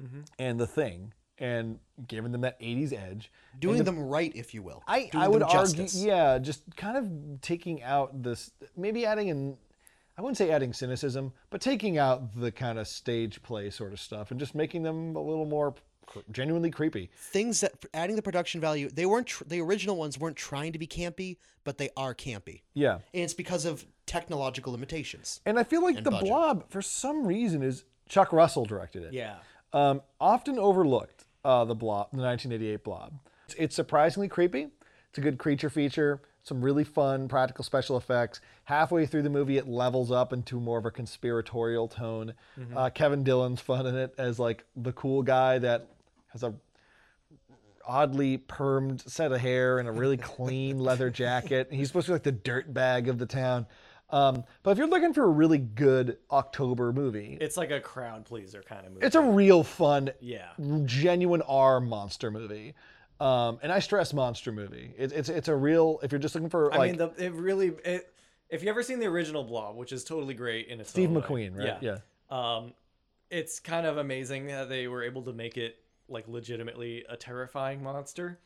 [0.00, 0.20] Mm-hmm.
[0.38, 3.30] and The Thing, and giving them that '80s edge.
[3.58, 4.82] Doing them right, if you will.
[4.86, 9.56] I, Doing I would argue, yeah, just kind of taking out this, maybe adding in,
[10.16, 14.00] I wouldn't say adding cynicism, but taking out the kind of stage play sort of
[14.00, 15.74] stuff and just making them a little more
[16.30, 17.10] genuinely creepy.
[17.16, 18.88] Things that adding the production value.
[18.88, 19.26] They weren't.
[19.26, 22.94] Tr- the original ones weren't trying to be campy, but they are campy, Yeah.
[22.94, 25.40] and it's because of technological limitations.
[25.44, 26.28] And I feel like the budget.
[26.28, 29.12] Blob, for some reason, is Chuck Russell directed it.
[29.12, 29.36] Yeah.
[29.72, 33.12] Um, often overlooked, uh, the Blob, the 1988 Blob.
[33.46, 34.68] It's, it's surprisingly creepy.
[35.08, 38.40] It's a good creature feature, some really fun practical special effects.
[38.64, 42.34] Halfway through the movie, it levels up into more of a conspiratorial tone.
[42.74, 45.88] Uh, Kevin Dillon's fun in it as like the cool guy that
[46.28, 46.54] has a
[47.86, 51.68] oddly permed set of hair and a really clean leather jacket.
[51.70, 53.66] He's supposed to be like the dirt bag of the town.
[54.12, 58.24] Um, but if you're looking for a really good October movie, It's like a crowd
[58.26, 59.06] pleaser kind of movie.
[59.06, 60.50] it's a real fun, Yeah.
[60.84, 62.74] genuine R monster movie.
[63.20, 64.92] Um, and I stress monster movie.
[64.98, 66.00] It, it's it's a real.
[66.02, 67.68] If you're just looking for I mean, the, it really.
[67.84, 68.12] It,
[68.50, 71.56] if you ever seen the original Blob, which is totally great in its Steve McQueen,
[71.56, 71.78] right?
[71.80, 71.98] Yeah.
[72.30, 72.74] Um,
[73.30, 75.78] it's kind of amazing that they were able to make it
[76.08, 78.38] like legitimately a terrifying monster.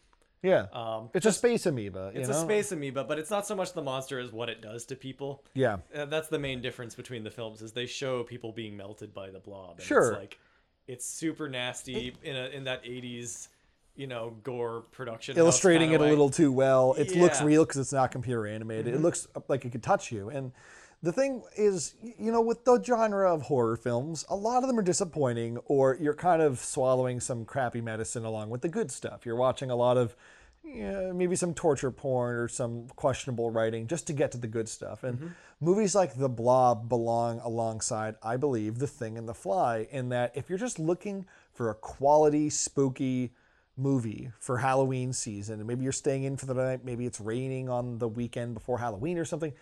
[0.43, 2.13] Yeah, Um, it's a space amoeba.
[2.15, 2.37] It's know?
[2.37, 4.97] a space amoeba, but it's not so much the monster as what it does to
[4.97, 5.43] people.
[5.55, 9.13] Yeah, Uh, that's the main difference between the films is they show people being melted
[9.15, 9.79] by the blob.
[9.79, 10.11] And Sure.
[10.13, 10.39] It's like
[10.87, 13.49] it's super nasty in a in that 80s,
[13.97, 15.37] you know, gore production.
[15.37, 16.93] illustrating it a little too well.
[16.95, 17.29] It looks Yeah.
[17.39, 17.47] Mm-hmm.
[17.47, 18.95] real because it's not computer animated.
[18.95, 20.29] It looks like it could touch you.
[20.29, 20.53] And
[21.02, 24.78] the thing is, you know, with the genre of horror films, a lot of them
[24.78, 29.24] are disappointing, or you're kind of swallowing some crappy medicine along with the good stuff.
[29.27, 30.16] You're watching a lot of
[30.64, 34.68] yeah, maybe some torture porn or some questionable writing just to get to the good
[34.68, 35.05] stuff.
[35.05, 35.28] And Mm-hmm.
[35.60, 40.32] movies like The Blob belong alongside, I believe, The Thing and The Fly, in that
[40.35, 43.32] if you're just looking for a quality, spooky
[43.77, 47.68] movie for Halloween season, and maybe you're staying in for the night, maybe it's raining
[47.68, 49.52] on the weekend before Halloween or something.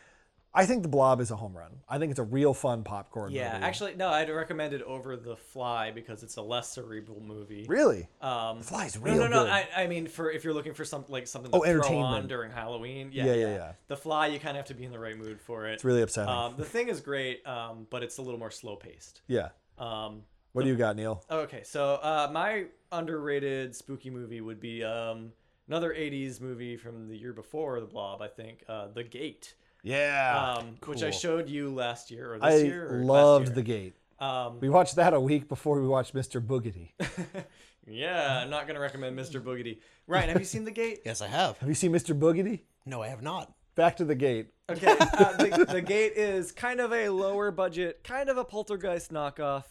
[0.56, 1.80] I think The Blob is a home run.
[1.88, 3.64] I think it's a real fun popcorn Yeah, movie.
[3.64, 7.66] actually, no, I'd recommend it over The Fly because it's a less cerebral movie.
[7.68, 8.08] Really?
[8.20, 9.42] Um, the Fly's no, real no, no.
[9.44, 9.50] good.
[9.50, 12.28] I, I mean, for if you're looking for something like something to Oh, throw on
[12.28, 13.72] during Halloween, yeah, Yeah, yeah, yeah, yeah.
[13.88, 15.72] The Fly, you kind of have to be in the right mood for it.
[15.74, 16.32] It's really upsetting.
[16.32, 19.22] Um, the thing is great, um, but it's a little more slow paced.
[19.26, 19.48] yeah.
[19.76, 20.22] Um,
[20.52, 21.24] What do you got, Neil?
[21.28, 25.32] okay, so uh, my underrated spooky movie would be um,
[25.66, 29.54] another '80s movie from the year before The Blob, I think, uh, The Gate,
[29.84, 30.56] Yeah.
[30.58, 32.88] um, which I showed you last year or this I year.
[32.92, 33.54] Or last loved year.
[33.54, 33.96] The Gate.
[34.18, 36.40] Um, We watched that a week before we watched Mr.
[36.44, 36.92] Boogedy.
[37.86, 39.40] yeah, I'm not gonna recommend Mr.
[39.42, 39.78] Boogedy.
[40.06, 41.00] Ryan, have you seen The Gate?
[41.04, 41.58] Yes, I have.
[41.58, 42.18] Have you seen Mr.
[42.18, 42.62] Boogedy?
[42.86, 43.52] No, I have not.
[43.74, 44.50] Back to the gate.
[44.70, 49.12] Okay, uh, the, the Gate is kind of a lower budget, kind of a Poltergeist
[49.12, 49.64] knockoff,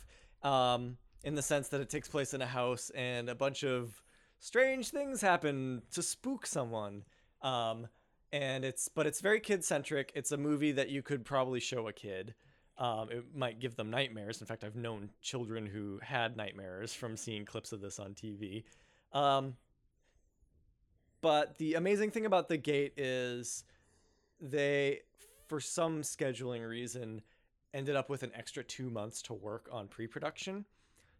[0.44, 4.04] um, in the sense that it takes place in a house and a bunch of
[4.40, 7.04] strange things happen to spook someone.
[7.42, 7.88] Um,
[8.34, 10.12] and it's but it's very kid centric.
[10.16, 12.34] It's a movie that you could probably show a kid.
[12.80, 14.42] Um, it might give them nightmares.
[14.42, 18.64] In fact, I've known children who had nightmares from seeing clips of this on TV.
[19.14, 19.54] Um,
[21.22, 23.64] but the amazing thing about the gate is
[24.42, 25.02] they,
[25.48, 27.22] for some scheduling reason,
[27.76, 30.66] ended up with an extra two months to work on pre production.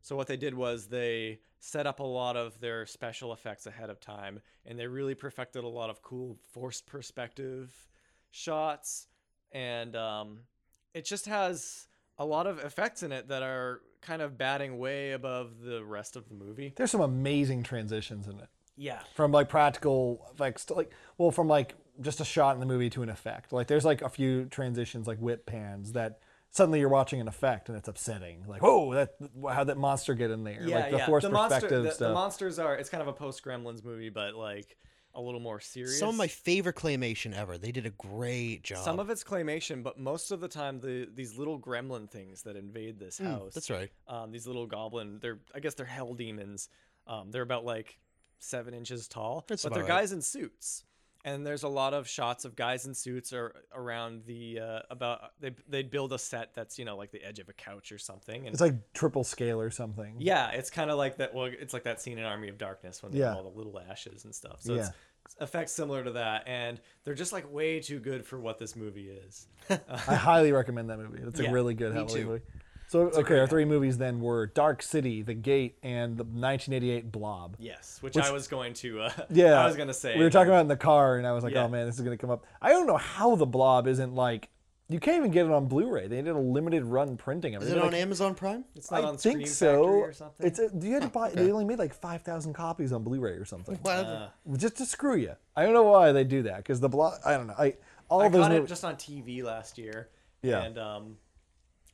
[0.04, 3.90] So, what they did was they set up a lot of their special effects ahead
[3.90, 7.74] of time and they really perfected a lot of cool forced perspective
[8.30, 9.08] shots.
[9.54, 10.40] And um,
[10.94, 15.14] it just has a lot of effects in it that are kind of batting way
[15.14, 16.74] above the rest of the movie.
[16.76, 18.50] There's some amazing transitions in it.
[18.76, 19.02] Yeah.
[19.14, 22.90] from like practical effects to like well from like just a shot in the movie
[22.90, 26.22] to an effect like there's like a few transitions like whip pans that
[26.54, 29.10] suddenly you're watching an effect and it's upsetting like whoa that
[29.52, 31.06] how'd that monster get in there Yeah, like the yeah.
[31.06, 32.76] forced the monster, perspective the, the stuff monsters are.
[32.76, 34.78] It's kind of a post Gremlins movie, but like
[35.16, 36.00] a little more serious.
[36.00, 37.58] Some of my favorite claymation ever.
[37.60, 38.84] They did a great job.
[38.84, 42.56] Some of it's claymation, but most of the time, the these little gremlin things that
[42.56, 43.42] invade this house.
[43.42, 43.92] Hmm, that's right.
[44.08, 45.20] Um, these little goblin.
[45.22, 46.70] They're I guess they're hell demons.
[47.06, 48.00] Um, they're about like
[48.40, 49.88] seven inches tall, That's but they're right.
[49.90, 50.84] guys in suits.
[51.26, 55.32] And there's a lot of shots of guys in suits or around the uh, about
[55.40, 57.98] they they build a set that's you know like the edge of a couch or
[57.98, 58.46] something.
[58.46, 61.34] And it's like triple scale or something yeah, it's kind of like that.
[61.34, 63.30] Well, it's like that scene in Army of Darkness when they Yeah.
[63.30, 64.58] have all the little ashes and stuff.
[64.62, 64.90] So Yeah.
[65.26, 68.76] it's effects similar to that, and they're just like way too good for what this
[68.76, 69.48] movie is.
[69.70, 72.42] i highly recommend that movie it's a really good halloween movie
[72.94, 77.56] so okay our three movies then were dark city the gate and the 1988 blob
[77.60, 79.02] Yes, which, Which- I was going to.
[79.02, 80.18] Uh, Yeah, I was gonna say.
[80.18, 81.64] We were talking about it in the car, and I was like, Yeah.
[81.66, 84.50] "Oh man, this is gonna come up." I don't know how the Blob isn't like.
[84.90, 86.08] You can't even get it on Blu-ray.
[86.08, 87.66] They did a limited run printing of it.
[87.66, 88.66] Is They it did, on like, Amazon Prime?
[88.76, 89.84] It's not I on think so.
[89.84, 90.46] Factory or something.
[90.46, 91.30] It's a, do you had to buy?
[91.30, 93.76] They only made like five thousand copies on Blu-ray or something.
[93.82, 94.30] Whatever.
[94.58, 95.36] Just to screw you.
[95.56, 97.14] I don't know why they do that because the Blob.
[97.26, 97.56] I don't know.
[97.58, 97.76] I
[98.10, 98.70] all I of those got it movies.
[98.70, 100.10] just on TV last year.
[100.42, 100.62] Yeah.
[100.64, 101.18] And um,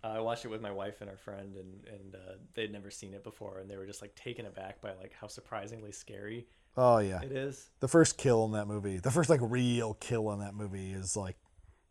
[0.04, 3.14] I watched it with my wife and our friend, and and uh, they'd never seen
[3.14, 6.48] it before, and they were just like taken aback by like how surprisingly scary
[6.78, 7.70] oh yeah, it is.
[7.80, 11.16] the first kill in that movie, the first like real kill in that movie is
[11.16, 11.38] like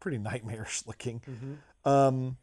[0.01, 1.21] pretty nightmarish looking.
[1.21, 1.89] Mm-hmm.
[1.89, 2.37] Um,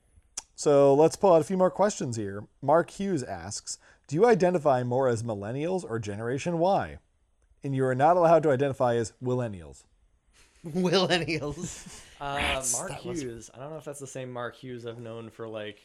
[0.56, 2.46] so let's pull out a few more questions here.
[2.62, 3.78] Mark Hughes asks,
[4.08, 7.00] "Do you identify more as millennials or Generation Y?"
[7.64, 9.84] And you are not allowed to identify as millennials.
[10.76, 12.02] Millennials.
[12.20, 13.50] Uh, Mark that was- Hughes.
[13.54, 15.80] I don't know if that's the same Mark Hughes I've known for like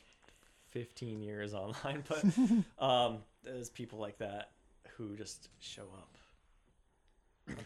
[0.70, 2.24] 15 years online, but
[2.84, 4.50] um, there's people like that
[4.96, 7.56] who just show up.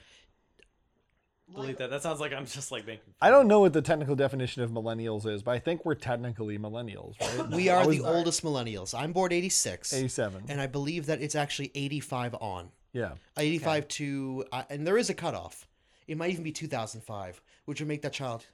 [1.54, 1.90] Delete that.
[1.90, 3.12] That sounds like I'm just like making.
[3.20, 6.58] I don't know what the technical definition of millennials is, but I think we're technically
[6.58, 7.50] millennials, right?
[7.50, 8.98] We are I was- the oldest millennials.
[8.98, 9.92] I'm born 86.
[9.92, 10.44] 87.
[10.48, 12.70] And I believe that it's actually 85 on.
[12.92, 13.12] Yeah.
[13.36, 15.66] 85 to, uh, and there is a cutoff.
[16.06, 18.44] It might even be 2005, which would make that child.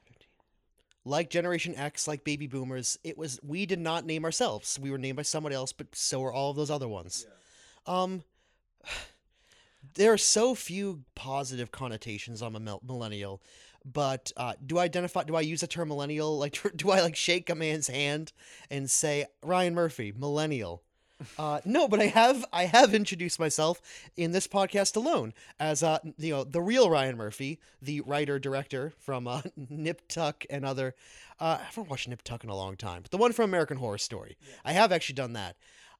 [1.04, 4.78] Like Generation X, like baby boomers, it was we did not name ourselves.
[4.78, 7.26] We were named by someone else, but so are all of those other ones.
[7.86, 8.22] Um,
[9.94, 13.40] there are so few positive connotations on a millennial,
[13.84, 15.24] but uh, do I identify?
[15.24, 16.38] Do I use the term millennial?
[16.38, 18.32] Like, do I like shake a man's hand
[18.70, 20.82] and say Ryan Murphy, millennial?
[21.38, 23.80] Uh, no, but I have I have introduced myself
[24.16, 28.92] in this podcast alone as uh you know the real Ryan Murphy, the writer director
[28.98, 30.94] from uh, Nip Tuck and other.
[31.38, 33.76] Uh, I haven't watched Nip Tuck in a long time, but the one from American
[33.78, 34.36] Horror Story.
[34.64, 35.56] I have actually done that.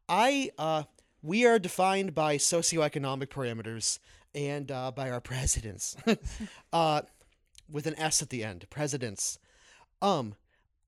[0.08, 0.84] I uh
[1.22, 3.98] we are defined by socioeconomic parameters
[4.34, 5.96] and uh, by our presidents,
[6.72, 7.02] uh,
[7.70, 8.66] with an S at the end.
[8.70, 9.38] Presidents.
[10.02, 10.34] Um,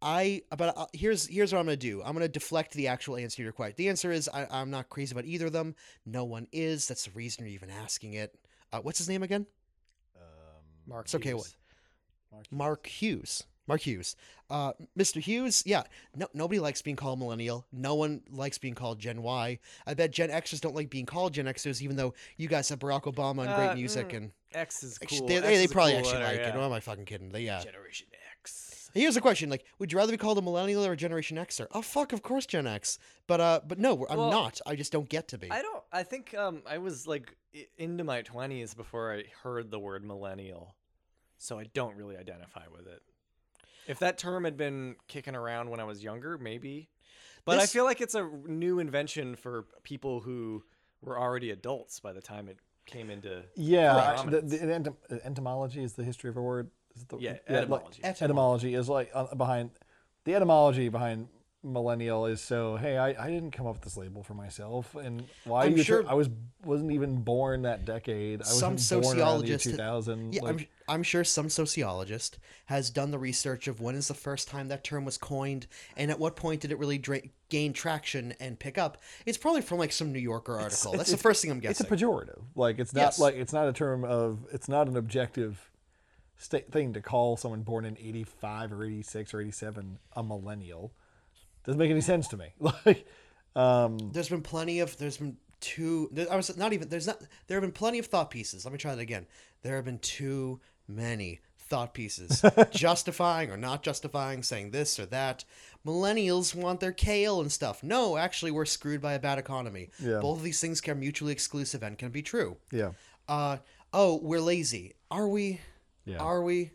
[0.02, 2.02] I but uh, here's here's what I'm gonna do.
[2.02, 3.74] I'm gonna deflect the actual answer to your question.
[3.76, 5.74] The answer is I, I'm not crazy about either of them.
[6.04, 6.88] No one is.
[6.88, 8.34] That's the reason you're even asking it.
[8.72, 9.46] Uh, what's his name again?
[10.86, 11.06] Mark.
[11.06, 11.56] It's okay, Hughes.
[12.50, 13.44] Mark Hughes.
[13.68, 14.16] Mark Hughes.
[14.50, 15.20] Uh, Mr.
[15.20, 15.84] Hughes, yeah.
[16.16, 17.64] No, nobody likes being called millennial.
[17.72, 19.58] No one likes being called Gen Y.
[19.86, 22.80] I bet Gen Xers don't like being called Gen Xers, even though you guys have
[22.80, 25.28] Barack Obama and Uh, great music mm, and X is Actually, cool.
[25.28, 26.40] they, X they, they is a probably cool actually letter, like it.
[26.48, 26.56] yeah.
[26.56, 27.28] What am I fucking kidding?
[27.30, 27.62] They, yeah.
[27.62, 28.08] Generation
[28.42, 28.90] X.
[28.94, 31.66] Here's a question: Like, would you rather be called a millennial or a Generation Xer?
[31.72, 32.98] Oh fuck, of course Gen X.
[33.26, 34.60] But uh, but no, I'm Well, not.
[34.66, 35.50] I just don't get to be.
[35.50, 35.82] I don't.
[35.92, 37.34] I think um, I was like
[37.78, 40.74] into my twenties before I heard the word millennial,
[41.38, 43.02] so I don't really identify with it.
[43.86, 46.88] If that term had been kicking around when I was younger, maybe.
[47.44, 50.62] But I feel like it's a new invention for people who
[51.00, 54.52] were already adults by the time it came into Yeah, prominence.
[54.52, 56.70] the, the entom- etymology is the history of a word.
[56.96, 58.00] Is the, Yeah, like, etymology.
[58.04, 59.70] etymology is like uh, behind
[60.24, 61.28] the etymology behind
[61.64, 65.22] millennial is so hey I, I didn't come up with this label for myself and
[65.44, 66.28] why I'm you sure- I was
[66.64, 70.42] wasn't even born that decade I Some wasn't born around the year sociologist- 2000 Yeah,
[70.42, 70.66] like, I'm,
[70.96, 74.82] I'm sure some sociologist has done the research of when is the first time that
[74.82, 78.76] term was coined and at what point did it really dra- gain traction and pick
[78.76, 78.98] up.
[79.24, 80.92] It's probably from like some New Yorker article.
[80.92, 81.86] That's the first thing I'm guessing.
[81.86, 83.18] it's a pejorative like it's not Yes.
[83.20, 85.70] like it's not a term of it's not an objective
[86.42, 90.92] thing to call someone born in 85 or 86 or 87 a millennial
[91.64, 93.06] doesn't make any sense to me like
[93.54, 97.20] um there's been plenty of there's been two there, I was not even there's not
[97.46, 98.64] there have been plenty of thought pieces.
[98.64, 99.26] Let me try that again.
[99.62, 105.44] There have been too many thought pieces justifying or not justifying saying this or that.
[105.86, 107.82] Millennials want their kale and stuff.
[107.82, 109.90] No, actually we're screwed by a bad economy.
[109.98, 110.18] Yeah.
[110.20, 112.56] Both of these things can mutually exclusive and can be true.
[112.72, 112.90] yeah
[113.28, 113.58] Uh
[113.92, 114.94] oh, we're lazy.
[115.10, 115.60] Are we?
[116.04, 116.18] Yeah.
[116.18, 116.70] Are we?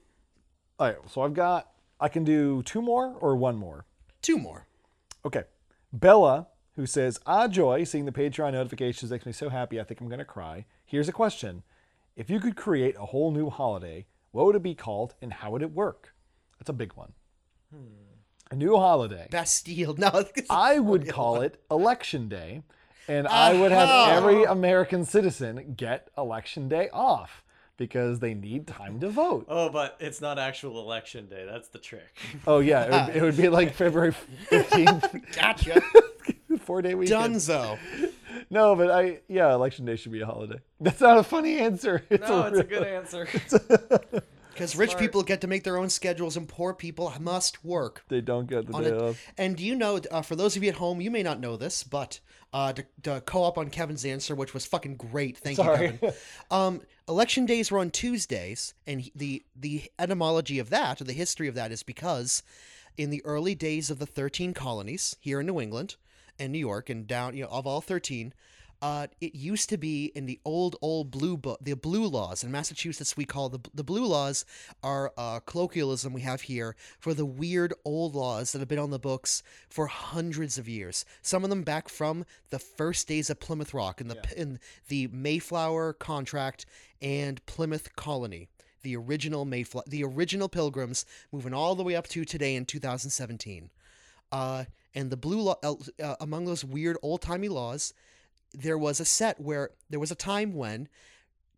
[0.80, 3.86] all right so I've got I can do two more or one more
[4.22, 4.68] Two more.
[5.26, 5.44] Okay.
[5.94, 10.02] Bella, who says, Ah, joy, seeing the Patreon notifications makes me so happy I think
[10.02, 10.66] I'm going to cry.
[10.86, 11.64] Here's a question
[12.16, 15.52] If you could create a whole new holiday, what would it be called and how
[15.52, 16.14] would it work?
[16.60, 17.14] That's a big one.
[18.52, 19.28] A new holiday.
[19.32, 19.94] Bastille.
[19.98, 20.26] No.
[20.50, 22.64] I would call it Election Day,
[23.08, 27.44] and I would have every American citizen get Election Day off
[27.78, 29.46] because they need time to vote.
[29.48, 31.46] Oh, but it's not actual election day.
[31.50, 32.18] That's the trick.
[32.46, 34.14] Oh, yeah, it would, it would be like February
[34.50, 35.82] 15th, gotcha.
[36.60, 37.36] four day weekend.
[37.36, 37.78] Dunzo.
[38.50, 40.60] No, but I yeah, election day should be a holiday.
[40.80, 42.04] That's not a funny answer.
[42.10, 43.28] It's No, a it's a real- good answer.
[44.54, 48.04] Because rich people get to make their own schedules and poor people must work.
[48.10, 49.00] They don't get the on day it.
[49.02, 49.22] off.
[49.38, 51.58] And do you know, uh, for those of you at home, you may not know
[51.58, 52.20] this, but
[52.54, 55.38] uh, to, to co-op on Kevin's answer, which was fucking great.
[55.38, 55.86] Thank Sorry.
[55.86, 56.14] you, Kevin.
[56.52, 61.14] Um, election days were on Tuesdays, and he- the the etymology of that, or the
[61.14, 62.44] history of that, is because
[62.98, 65.96] in the early days of the thirteen colonies here in New England
[66.40, 68.34] and New York, and down, you know, of all thirteen.
[68.82, 72.52] Uh, it used to be in the old old blue book, the blue laws in
[72.52, 73.18] Massachusetts.
[73.18, 74.46] We call the the blue laws
[74.84, 78.92] are a colloquialism we have here for the weird old laws that have been on
[78.92, 81.06] the books for hundreds of years.
[81.24, 84.60] Some of them back from the first days of Plymouth Rock and the in
[84.90, 86.68] the Mayflower contract
[87.02, 88.48] and Plymouth colony.
[88.84, 93.72] The original Mayflower, the original Pilgrims, moving all the way up to today in 2017.
[94.32, 97.94] Uh, and the blue law, uh, among those weird old timey laws,
[98.58, 100.90] there was a set where there was a time when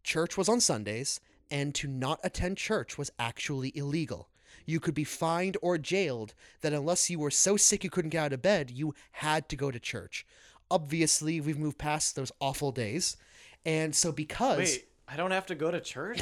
[0.03, 4.27] church was on Sundays and to not attend church was actually illegal.
[4.65, 8.25] You could be fined or jailed that unless you were so sick you couldn't get
[8.25, 10.25] out of bed, you had to go to church.
[10.69, 13.17] Obviously, we've moved past those awful days.
[13.65, 16.21] And so because Wait, I don't have to go to church?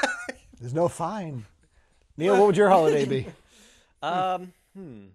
[0.60, 1.44] There's no fine.
[2.16, 3.26] Neil, what would your holiday be?
[4.02, 5.06] um, hmm.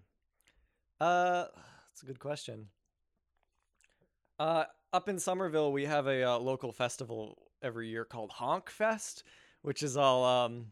[0.99, 1.45] Uh,
[1.89, 2.67] that's a good question.
[4.39, 9.23] Uh, up in Somerville, we have a uh, local festival every year called Honk Fest,
[9.61, 10.67] which is all um,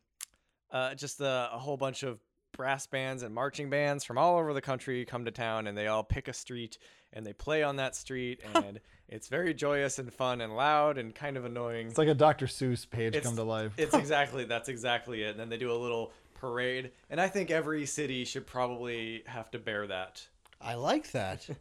[0.71, 2.19] uh, just a, a whole bunch of
[2.53, 5.87] brass bands and marching bands from all over the country come to town, and they
[5.87, 6.77] all pick a street
[7.13, 11.13] and they play on that street, and it's very joyous and fun and loud and
[11.15, 11.87] kind of annoying.
[11.87, 12.45] It's like a Dr.
[12.47, 13.73] Seuss page It's- come to life.
[13.77, 15.31] It's exactly that's exactly it.
[15.31, 19.51] And then they do a little parade, and I think every city should probably have
[19.51, 20.25] to bear that.
[20.61, 21.47] I like that.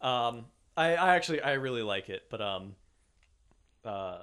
[0.00, 0.44] Um,
[0.76, 2.74] I, I actually I really like it, but um,
[3.84, 4.18] uh,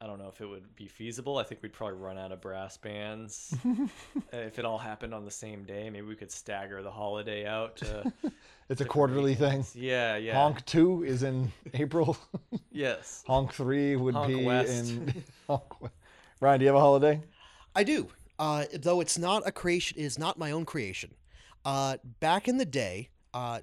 [0.00, 1.38] I don't know if it would be feasible.
[1.38, 3.54] I think we'd probably run out of brass bands
[4.32, 5.90] if it all happened on the same day.
[5.90, 7.76] Maybe we could stagger the holiday out.
[7.78, 8.12] To,
[8.68, 9.64] It's a quarterly thing.
[9.74, 10.34] yeah, yeah.
[10.34, 12.16] Honk 2 is in April.
[12.70, 13.24] Yes.
[13.26, 14.70] Honk 3 would Honk be West.
[14.90, 15.94] in Honk West.
[16.40, 17.20] Ryan, do you have a holiday?
[17.74, 18.08] I do.
[18.38, 21.12] Uh, though it's not a creation, it is not my own creation.
[21.64, 23.60] Uh, back in the day, uh,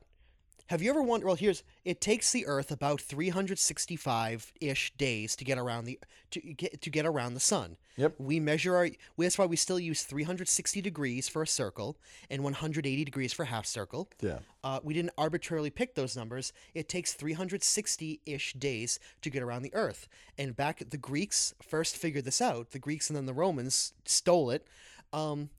[0.67, 1.27] have you ever wondered?
[1.27, 5.99] Well, here's it takes the Earth about 365-ish days to get around the
[6.31, 7.77] to get to get around the sun.
[7.97, 8.15] Yep.
[8.17, 8.89] We measure our.
[9.17, 11.97] That's why we still use 360 degrees for a circle
[12.29, 14.09] and 180 degrees for a half circle.
[14.21, 14.39] Yeah.
[14.63, 16.51] Uh, we didn't arbitrarily pick those numbers.
[16.73, 20.07] It takes 360 ish days to get around the Earth.
[20.37, 22.71] And back, the Greeks first figured this out.
[22.71, 24.67] The Greeks and then the Romans stole it.
[25.13, 25.49] Um,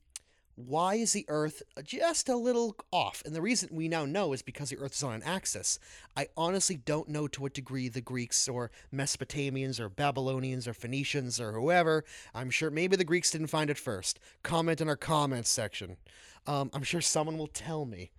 [0.57, 3.21] why is the Earth just a little off?
[3.23, 5.77] And the reason we now know is because the Earth is on an axis.
[6.15, 11.39] I honestly don't know to what degree the Greeks or Mesopotamians or Babylonians or Phoenicians
[11.39, 12.03] or whoever,
[12.33, 14.19] I'm sure maybe the Greeks didn't find it first.
[14.41, 15.97] Comment in our comments section.
[16.47, 18.09] Um, I'm sure someone will tell me.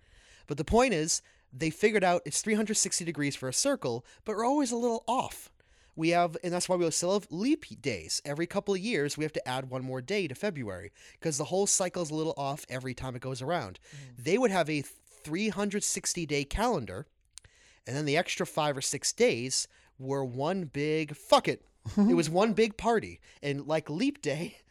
[0.47, 1.21] But the point is,
[1.51, 5.51] they figured out it's 360 degrees for a circle, but we're always a little off.
[5.95, 8.21] We have, and that's why we still have leap days.
[8.23, 11.45] Every couple of years, we have to add one more day to February because the
[11.45, 13.79] whole cycle is a little off every time it goes around.
[13.91, 14.23] Mm.
[14.23, 17.05] They would have a 360 day calendar,
[17.85, 19.67] and then the extra five or six days
[19.97, 21.65] were one big fuck it.
[21.97, 24.57] it was one big party, and like leap day.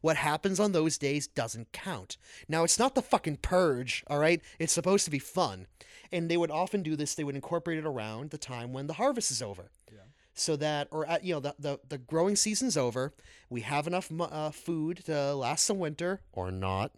[0.00, 2.16] What happens on those days doesn't count.
[2.48, 4.40] Now, it's not the fucking purge, all right?
[4.58, 5.68] It's supposed to be fun.
[6.10, 8.94] And they would often do this, they would incorporate it around the time when the
[8.94, 9.70] harvest is over
[10.34, 13.12] so that or at, you know the, the the growing season's over.
[13.50, 16.92] We have enough uh, food to last the winter or not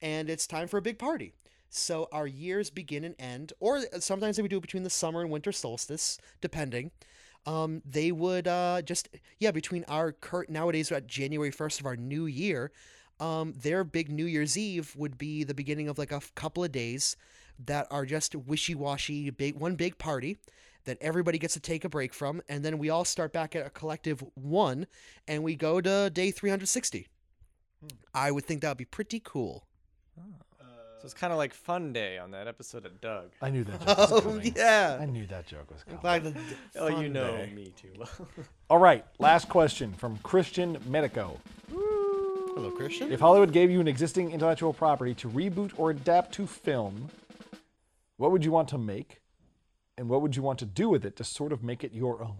[0.00, 1.32] and it's time for a big party.
[1.70, 5.30] So our years begin and end or sometimes would do it between the summer and
[5.30, 6.90] winter solstice depending.
[7.46, 11.96] Um, they would uh, just yeah between our current nowadays at january 1st of our
[11.96, 12.72] new year
[13.20, 16.72] um, their big new year's eve would be the beginning of like a couple of
[16.72, 17.16] days
[17.64, 20.36] that are just wishy-washy big one big party
[20.88, 23.64] that everybody gets to take a break from, and then we all start back at
[23.66, 24.86] a collective one,
[25.26, 27.06] and we go to day 360.
[27.80, 27.86] Hmm.
[28.14, 29.66] I would think that would be pretty cool.
[30.18, 30.22] Oh.
[31.00, 33.30] So it's kind of like Fun Day on that episode of Doug.
[33.40, 34.52] I knew that joke was Oh coming.
[34.56, 36.00] yeah, I knew that joke was coming.
[36.00, 36.34] Glad that-
[36.76, 37.52] Oh, you Fun know Day.
[37.54, 38.28] me too well.
[38.70, 41.38] All right, last question from Christian Medico.
[41.70, 43.12] Hello, Christian.
[43.12, 47.08] If Hollywood gave you an existing intellectual property to reboot or adapt to film,
[48.16, 49.20] what would you want to make?
[49.98, 52.22] And what would you want to do with it to sort of make it your
[52.22, 52.36] own?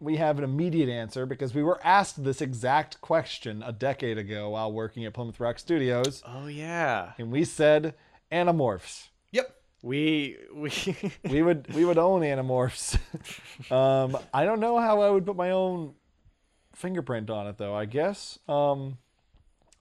[0.00, 4.50] We have an immediate answer because we were asked this exact question a decade ago
[4.50, 7.94] while working at Plymouth Rock Studios, oh yeah, and we said
[8.30, 9.08] Animorphs.
[9.32, 9.56] Yep.
[9.82, 10.72] we we
[11.30, 12.98] we would we would own Animorphs.
[13.72, 15.94] um, I don't know how I would put my own
[16.74, 17.74] fingerprint on it though.
[17.74, 18.98] I guess um,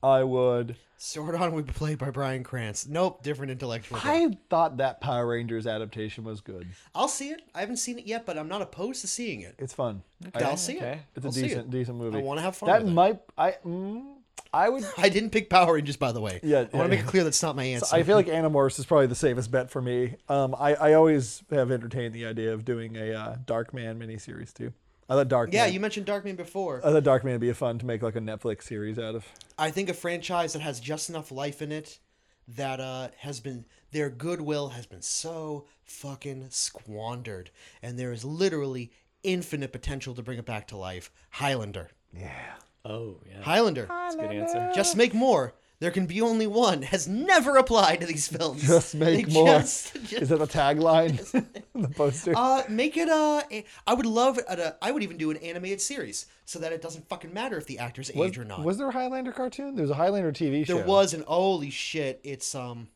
[0.04, 0.76] I would.
[0.98, 2.88] Sword On would be played by Brian Krantz.
[2.88, 4.00] Nope, different intellectual.
[4.00, 4.24] guy.
[4.24, 6.68] I thought that Power Rangers adaptation was good.
[6.96, 7.42] I'll see it.
[7.54, 9.56] I haven't seen it yet, but I'm not opposed to seeing it.
[9.58, 10.04] It's fun.
[10.36, 10.92] I'll see okay.
[10.92, 11.00] it.
[11.16, 11.48] It's I'll a see it.
[11.48, 12.20] decent decent movie.
[12.20, 12.68] I want to have fun.
[12.68, 12.94] that with it.
[12.94, 14.14] might I mm,
[14.54, 14.86] I would.
[14.98, 16.40] I didn't pick Power Rangers, by the way.
[16.44, 17.06] Yeah, I want yeah, to make yeah.
[17.06, 17.96] it clear that's not my answer.
[17.96, 20.16] I feel like Animorphs is probably the safest bet for me.
[20.30, 24.74] Um, I, I always have entertained the idea of doing a uh, Darkman miniseries too.
[25.10, 25.52] I thought Dark.
[25.54, 26.82] yeah, you mentioned Darkman before.
[26.84, 29.26] I thought Darkman would be fun to make like a Netflix series out of.
[29.58, 32.00] I think a franchise that has just enough life in it
[32.48, 37.52] that uh, has been their goodwill has been so fucking squandered,
[37.82, 38.92] and there is literally
[39.24, 41.12] infinite potential to bring it back to life.
[41.30, 42.56] Highlander, Yeah.
[42.86, 43.86] oh yeah, Highlander.
[43.88, 44.72] that's a good answer.
[44.76, 45.54] Just make more.
[45.84, 46.82] There can be only one.
[46.84, 48.62] Has never applied to these films.
[48.68, 49.60] Just make They more.
[49.60, 51.18] just- just- Is that the tagline?
[51.76, 52.32] the poster.
[52.38, 54.40] uh, make it uh, a- I would love.
[54.48, 57.68] A, I would even do an animated series so that it doesn't fucking matter if
[57.68, 58.64] the actors was, age or not.
[58.64, 59.76] was there a Highlander cartoon?
[59.76, 60.76] There was a Highlander TV show.
[60.78, 62.22] There was an holy shit.
[62.24, 62.88] It's um,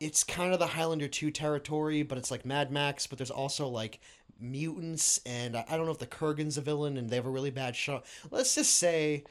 [0.00, 3.06] it's kind of the Highlander two territory, but it's like Mad Max.
[3.06, 4.00] But there's also like
[4.38, 7.30] mutants, and I I don't know if the Kurgan's a villain, and they have a
[7.30, 8.04] really bad shot.
[8.30, 9.24] Let's just say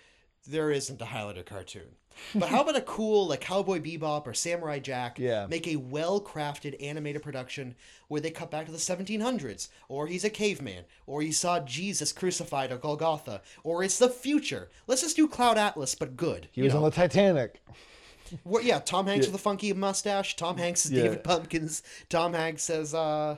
[0.48, 1.90] there isn't a Highlander cartoon.
[2.36, 5.18] But how about a cool like Cowboy Bebop or Samurai Jack?
[5.20, 5.48] Yeah.
[5.50, 7.76] Make a well-crafted animated production
[8.08, 12.12] where they cut back to the 1700s, or he's a caveman, or he saw Jesus
[12.12, 14.70] crucified at Golgotha, or it's the future.
[14.88, 16.48] Let's just do Cloud Atlas, but good.
[16.52, 17.62] He was on the Titanic.
[18.44, 20.36] Well, yeah, Tom Hanks with a funky mustache.
[20.36, 21.04] Tom Hanks is Yeah.
[21.04, 21.82] David Pumpkins.
[22.10, 23.38] Tom Hanks says uh,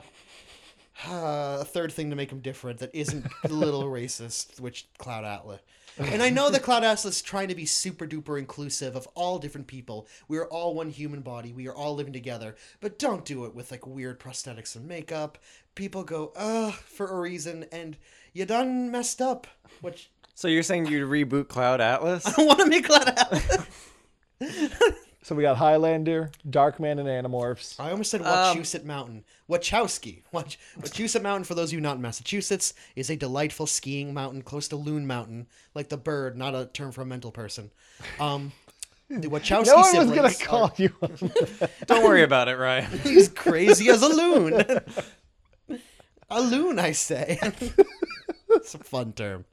[1.08, 5.60] a third thing to make him different that isn't a little racist, which Cloud Atlas.
[5.98, 9.38] And I know that Cloud Atlas is trying to be super duper inclusive of all
[9.38, 10.06] different people.
[10.28, 11.52] We are all one human body.
[11.52, 12.56] We are all living together.
[12.80, 15.38] But don't do it with like weird prosthetics and makeup.
[15.74, 17.96] People go, ugh, for a reason, and
[18.32, 19.46] you done messed up.
[19.80, 22.26] Which So you're saying you'd reboot Cloud Atlas?
[22.28, 23.66] I don't want to make Cloud Atlas.
[25.24, 27.78] So we got Highlander, Darkman, and Animorphs.
[27.78, 29.24] I almost said Um, Wachusett Mountain.
[29.48, 30.22] Wachowski.
[30.32, 34.42] Wach- Wachusett Mountain, for those of you not in Massachusetts, is a delightful skiing mountain
[34.42, 35.46] close to Loon Mountain,
[35.76, 37.70] like the bird, not a term for a mental person.
[38.18, 38.50] Um,
[39.08, 40.90] the Wachowski No one was gonna are- call you.
[41.86, 42.98] Don't worry about it, Ryan.
[43.04, 44.64] He's crazy as a loon.
[46.30, 47.38] a loon, I say.
[48.50, 49.44] it's a fun term.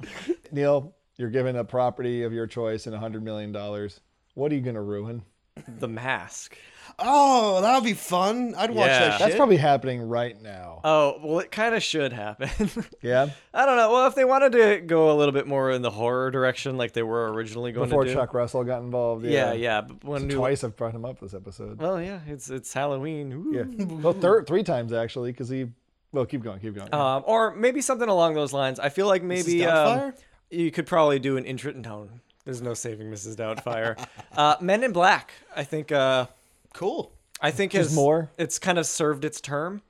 [0.52, 4.00] Neil, you're given a property of your choice and a hundred million dollars.
[4.34, 5.22] What are you gonna ruin?
[5.68, 6.58] The Mask.
[7.02, 8.54] Oh, that would be fun.
[8.58, 9.00] I'd watch Yeah.
[9.00, 9.20] that shit.
[9.20, 10.82] That's probably happening right now.
[10.84, 12.50] Oh well, it kind of should happen.
[13.02, 13.30] Yeah.
[13.54, 13.92] I don't know.
[13.94, 16.92] Well, if they wanted to go a little bit more in the horror direction, like
[16.92, 18.16] they were originally going Before to do.
[18.16, 19.24] Chuck Russell got involved.
[19.26, 19.54] yeah, Yeah.
[19.54, 19.82] yeah.
[19.82, 21.80] But when new, Twice I've brought him up this episode.
[21.80, 23.32] Well, yeah, it's it's Halloween.
[23.32, 23.52] Ooh.
[23.78, 23.86] Yeah.
[23.86, 25.68] Well, thir- three times actually, because he.
[26.12, 26.94] Well, keep going, keep going.
[26.94, 28.80] Um, or maybe something along those lines.
[28.80, 30.14] I feel like maybe um, Doubtfire?
[30.50, 31.72] you could probably do an intro.
[31.72, 32.10] No,
[32.46, 33.36] there's no saving Mrs.
[33.36, 33.98] Doubtfire.
[34.38, 35.32] uh, Men in Black.
[35.56, 35.92] I think.
[35.92, 36.28] Uh,
[36.74, 37.12] Cool.
[37.42, 38.30] I think Just has more?
[38.38, 39.82] It's kind of served its term.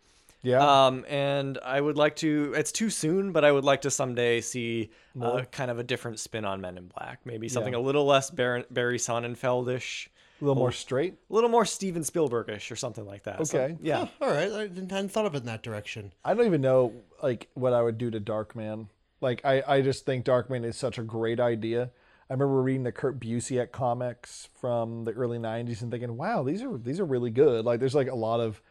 [0.44, 0.86] yeah.
[0.88, 2.54] Um, and I would like to.
[2.56, 4.90] It's too soon, but I would like to someday see
[5.22, 7.20] uh, kind of a different spin on Men in Black.
[7.26, 7.80] Maybe something Yeah.
[7.80, 10.08] a little less Bar- Barry Sonnenfeldish.
[10.42, 11.16] A little more straight.
[11.30, 13.46] a little more Steven Spielbergish or something like that.
[13.46, 13.78] So, Okay.
[13.82, 14.08] yeah.
[14.22, 16.14] All right, I hadn't thought of it in that direction.
[16.24, 18.88] I don't even know like what I would do to Darkman.
[19.20, 21.90] Like I, I just think Darkman is such a great idea.
[22.30, 26.62] I remember reading the Kurt Busiek comics from the early '90s and thinking, "Wow, these
[26.62, 28.62] are these are really good." Like, there's like a lot of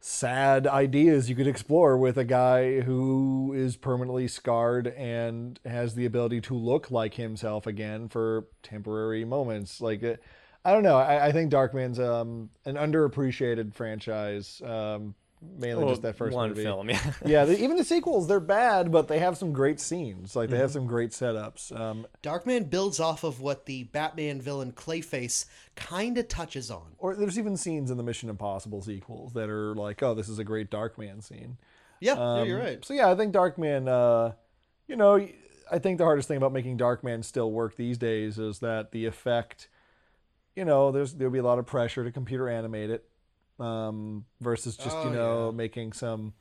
[0.00, 6.04] sad ideas you could explore with a guy who is permanently scarred and has the
[6.04, 9.80] ability to look like himself again for temporary moments.
[9.80, 10.22] Like, it,
[10.64, 10.98] I don't know.
[10.98, 14.60] I, I think Darkman's um, an underappreciated franchise.
[14.62, 15.14] Um,
[15.58, 16.62] mainly Well, just that first one movie.
[16.62, 17.12] film, yeah.
[17.24, 20.34] yeah, the, even the sequels, they're bad, but they have some great scenes.
[20.36, 21.78] Like they have some great setups.
[21.78, 25.46] Um, Darkman builds off of what the Batman villain Clayface
[25.76, 26.94] kind of touches on.
[26.98, 30.38] or there's even scenes in the Mission Impossible sequels that are like, oh, this is
[30.38, 31.56] a great Darkman scene.
[32.00, 32.84] Yeah, yeah, Um, you're right.
[32.84, 33.88] So yeah, I think Darkman.
[33.88, 34.34] Uh,
[34.86, 35.26] you know,
[35.70, 39.06] I think the hardest thing about making Darkman still work these days is that the
[39.06, 39.68] effect.
[40.56, 43.08] You know, there's there'll be a lot of pressure to computer animate it,
[43.60, 45.56] um, versus just Oh, you know yeah.
[45.56, 46.32] making some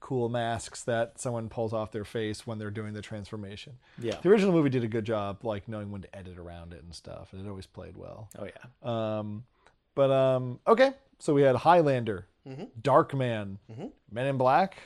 [0.00, 3.74] cool masks that someone pulls off their face when they're doing the transformation.
[4.00, 4.16] Yeah.
[4.20, 6.92] The original movie did a good job, like knowing when to edit around it and
[6.94, 8.28] stuff, and it always played well.
[8.38, 9.18] Oh yeah.
[9.18, 9.44] Um,
[9.94, 12.64] but um, okay, so we had Highlander, Mm-hmm.
[12.82, 13.58] Darkman,
[14.10, 14.76] Men in Black,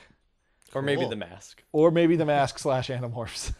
[0.75, 1.63] Or maybe the mask.
[1.71, 3.51] or maybe the Mask slash Animorphs.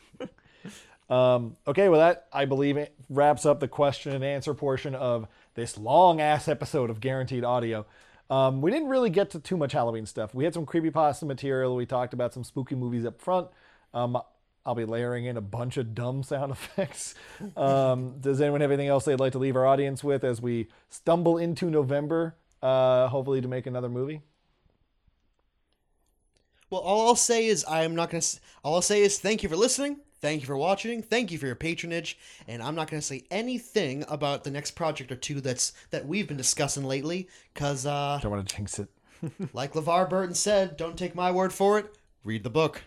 [1.09, 5.27] Um, okay, well that I believe it wraps up the question and answer portion of
[5.55, 7.85] this long ass episode of Guaranteed Audio.
[8.29, 10.35] Um, we didn't really get to too much Halloween stuff.
[10.35, 11.75] We had some creepypasta material.
[11.75, 13.47] We talked about some spooky movies up front.
[13.93, 14.19] Um,
[14.65, 17.15] I'll be layering in a bunch of dumb sound effects.
[17.55, 20.67] Um, does anyone have anything else they'd like to leave our audience with as we
[20.89, 24.21] stumble into November, uh, hopefully to make another movie?
[26.69, 28.23] Well, all I'll say is I'm not gonna.
[28.61, 30.01] All I'll say is thank you for listening.
[30.19, 31.01] Thank you for watching.
[31.03, 32.17] Thank you for your patronage.
[32.47, 36.27] And I'm not gonna say anything about the next project or two that's that we've
[36.27, 38.89] been discussing lately, cause uh, Don't want to jinx it.
[39.53, 41.95] like LeVar Burton said, don't take my word for it.
[42.23, 42.83] Read the book.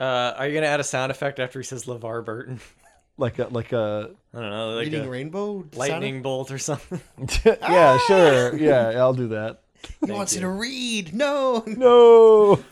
[0.00, 2.60] Uh, are you gonna add a sound effect after he says LeVar Burton?
[3.18, 5.66] Like a like a I don't know, like Reading a Rainbow.
[5.74, 6.98] lightning bolt or something.
[7.44, 8.56] yeah, sure.
[8.56, 9.60] Yeah, I'll do that.
[10.04, 11.12] He wants you to read.
[11.14, 11.62] No.
[11.66, 12.64] No.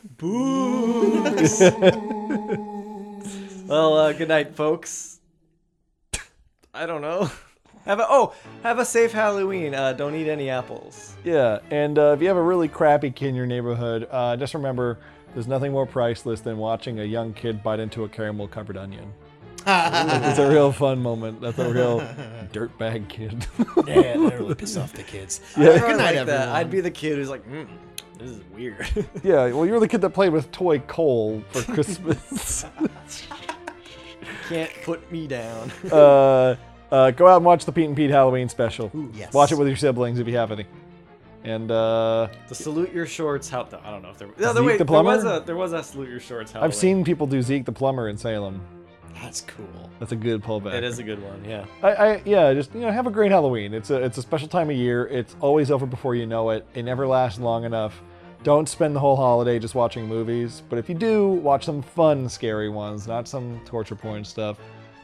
[3.70, 5.20] Well, uh, good night, folks.
[6.74, 7.30] I don't know.
[7.86, 9.74] Have a oh, have a safe Halloween.
[9.74, 11.16] Uh, don't eat any apples.
[11.24, 14.52] Yeah, and uh, if you have a really crappy kid in your neighborhood, uh, just
[14.52, 14.98] remember
[15.32, 19.10] there's nothing more priceless than watching a young kid bite into a caramel covered onion.
[19.66, 21.40] it's a real fun moment.
[21.40, 22.01] That's a real
[22.52, 23.47] dirtbag kid.
[23.86, 25.40] Yeah, that really piss off the kids.
[25.56, 25.78] Yeah.
[25.78, 26.28] Good night, Like that.
[26.28, 26.48] everyone.
[26.48, 27.66] I'd be the kid who's like, mm,
[28.18, 28.86] this is weird.
[29.24, 32.66] yeah, well, you're the kid that played with toy coal for Christmas.
[34.51, 35.70] Can't put me down.
[35.93, 36.56] uh,
[36.90, 38.90] uh, go out and watch the Pete and Pete Halloween special.
[39.14, 39.32] yes.
[39.32, 40.66] Watch it with your siblings if you have any.
[41.44, 43.48] And uh, the salute your shorts.
[43.48, 44.28] Help How I don't know if there.
[44.39, 46.55] No, Zeke wait, the there was a there was a salute your shorts.
[46.55, 48.60] I've seen people do Zeke the plumber in Salem.
[49.14, 49.90] That's cool.
[49.98, 50.74] That's a good pullback.
[50.74, 51.44] It is a good one.
[51.44, 51.64] Yeah.
[51.82, 53.72] I, I yeah, just you know, have a great Halloween.
[53.72, 55.06] It's a it's a special time of year.
[55.06, 56.66] It's always over before you know it.
[56.74, 58.02] It never lasts long enough.
[58.42, 60.62] Don't spend the whole holiday just watching movies.
[60.68, 64.58] But if you do, watch some fun, scary ones, not some torture porn stuff.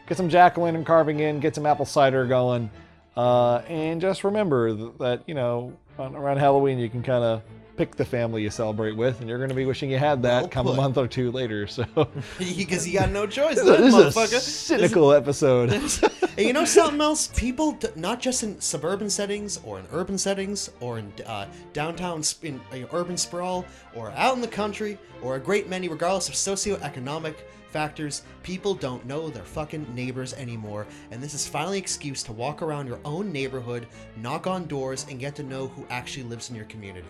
[0.06, 1.40] Get some jack o' lantern carving in.
[1.40, 2.70] Get some apple cider going.
[3.16, 7.42] Uh, and just remember that you know around Halloween you can kind of
[7.77, 10.43] pick the family you celebrate with, and you're going to be wishing you had that
[10.43, 11.66] Well come a month or two later.
[11.66, 11.85] So
[12.39, 15.70] Because you got no choice, this is a cynical episode.
[16.39, 17.28] And you know something else?
[17.28, 22.44] People, not just in suburban settings or in urban settings or in uh, downtown sp-
[22.44, 26.35] in uh, urban sprawl or out in the country or a great many, regardless of
[26.35, 27.36] socioeconomic
[27.70, 30.86] factors, people don't know their fucking neighbors anymore.
[31.11, 33.86] And this is finally an excuse to walk around your own neighborhood,
[34.16, 37.09] knock on doors, and get to know who actually lives in your community.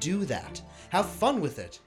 [0.00, 0.60] Do that.
[0.90, 1.80] Have fun with it.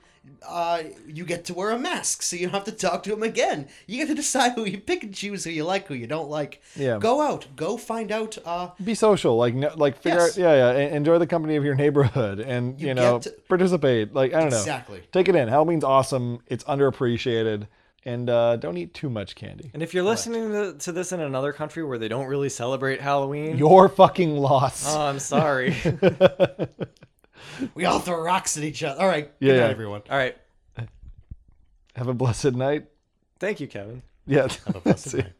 [0.47, 3.23] Uh, you get to wear a mask, so you don't have to talk to him
[3.23, 3.67] again.
[3.87, 6.29] You get to decide who you pick and choose who you like, who you don't
[6.29, 6.61] like.
[6.75, 6.97] Yeah.
[6.99, 7.47] Go out.
[7.55, 8.37] Go find out.
[8.45, 10.37] Uh, be social like no, like figure Yes.
[10.37, 14.13] out yeah yeah enjoy the company of your neighborhood and you, You know to- participate
[14.13, 14.99] like i don't Exactly.
[14.99, 17.67] know take it in halloween's awesome it's underappreciated
[18.05, 21.19] and uh, don't eat too much candy And if you're listening to, to this in
[21.19, 25.75] another country where they don't really celebrate Halloween, your fucking loss oh, I'm sorry.
[27.75, 28.99] we all throw rocks at each other.
[29.01, 29.31] All right.
[29.39, 29.71] Yeah, Good night, yeah.
[29.71, 30.01] everyone.
[30.09, 30.37] All right.
[31.95, 32.85] have a blessed night
[33.39, 34.01] Thank you, Kevin.
[34.25, 35.33] yeah Have a blessed night.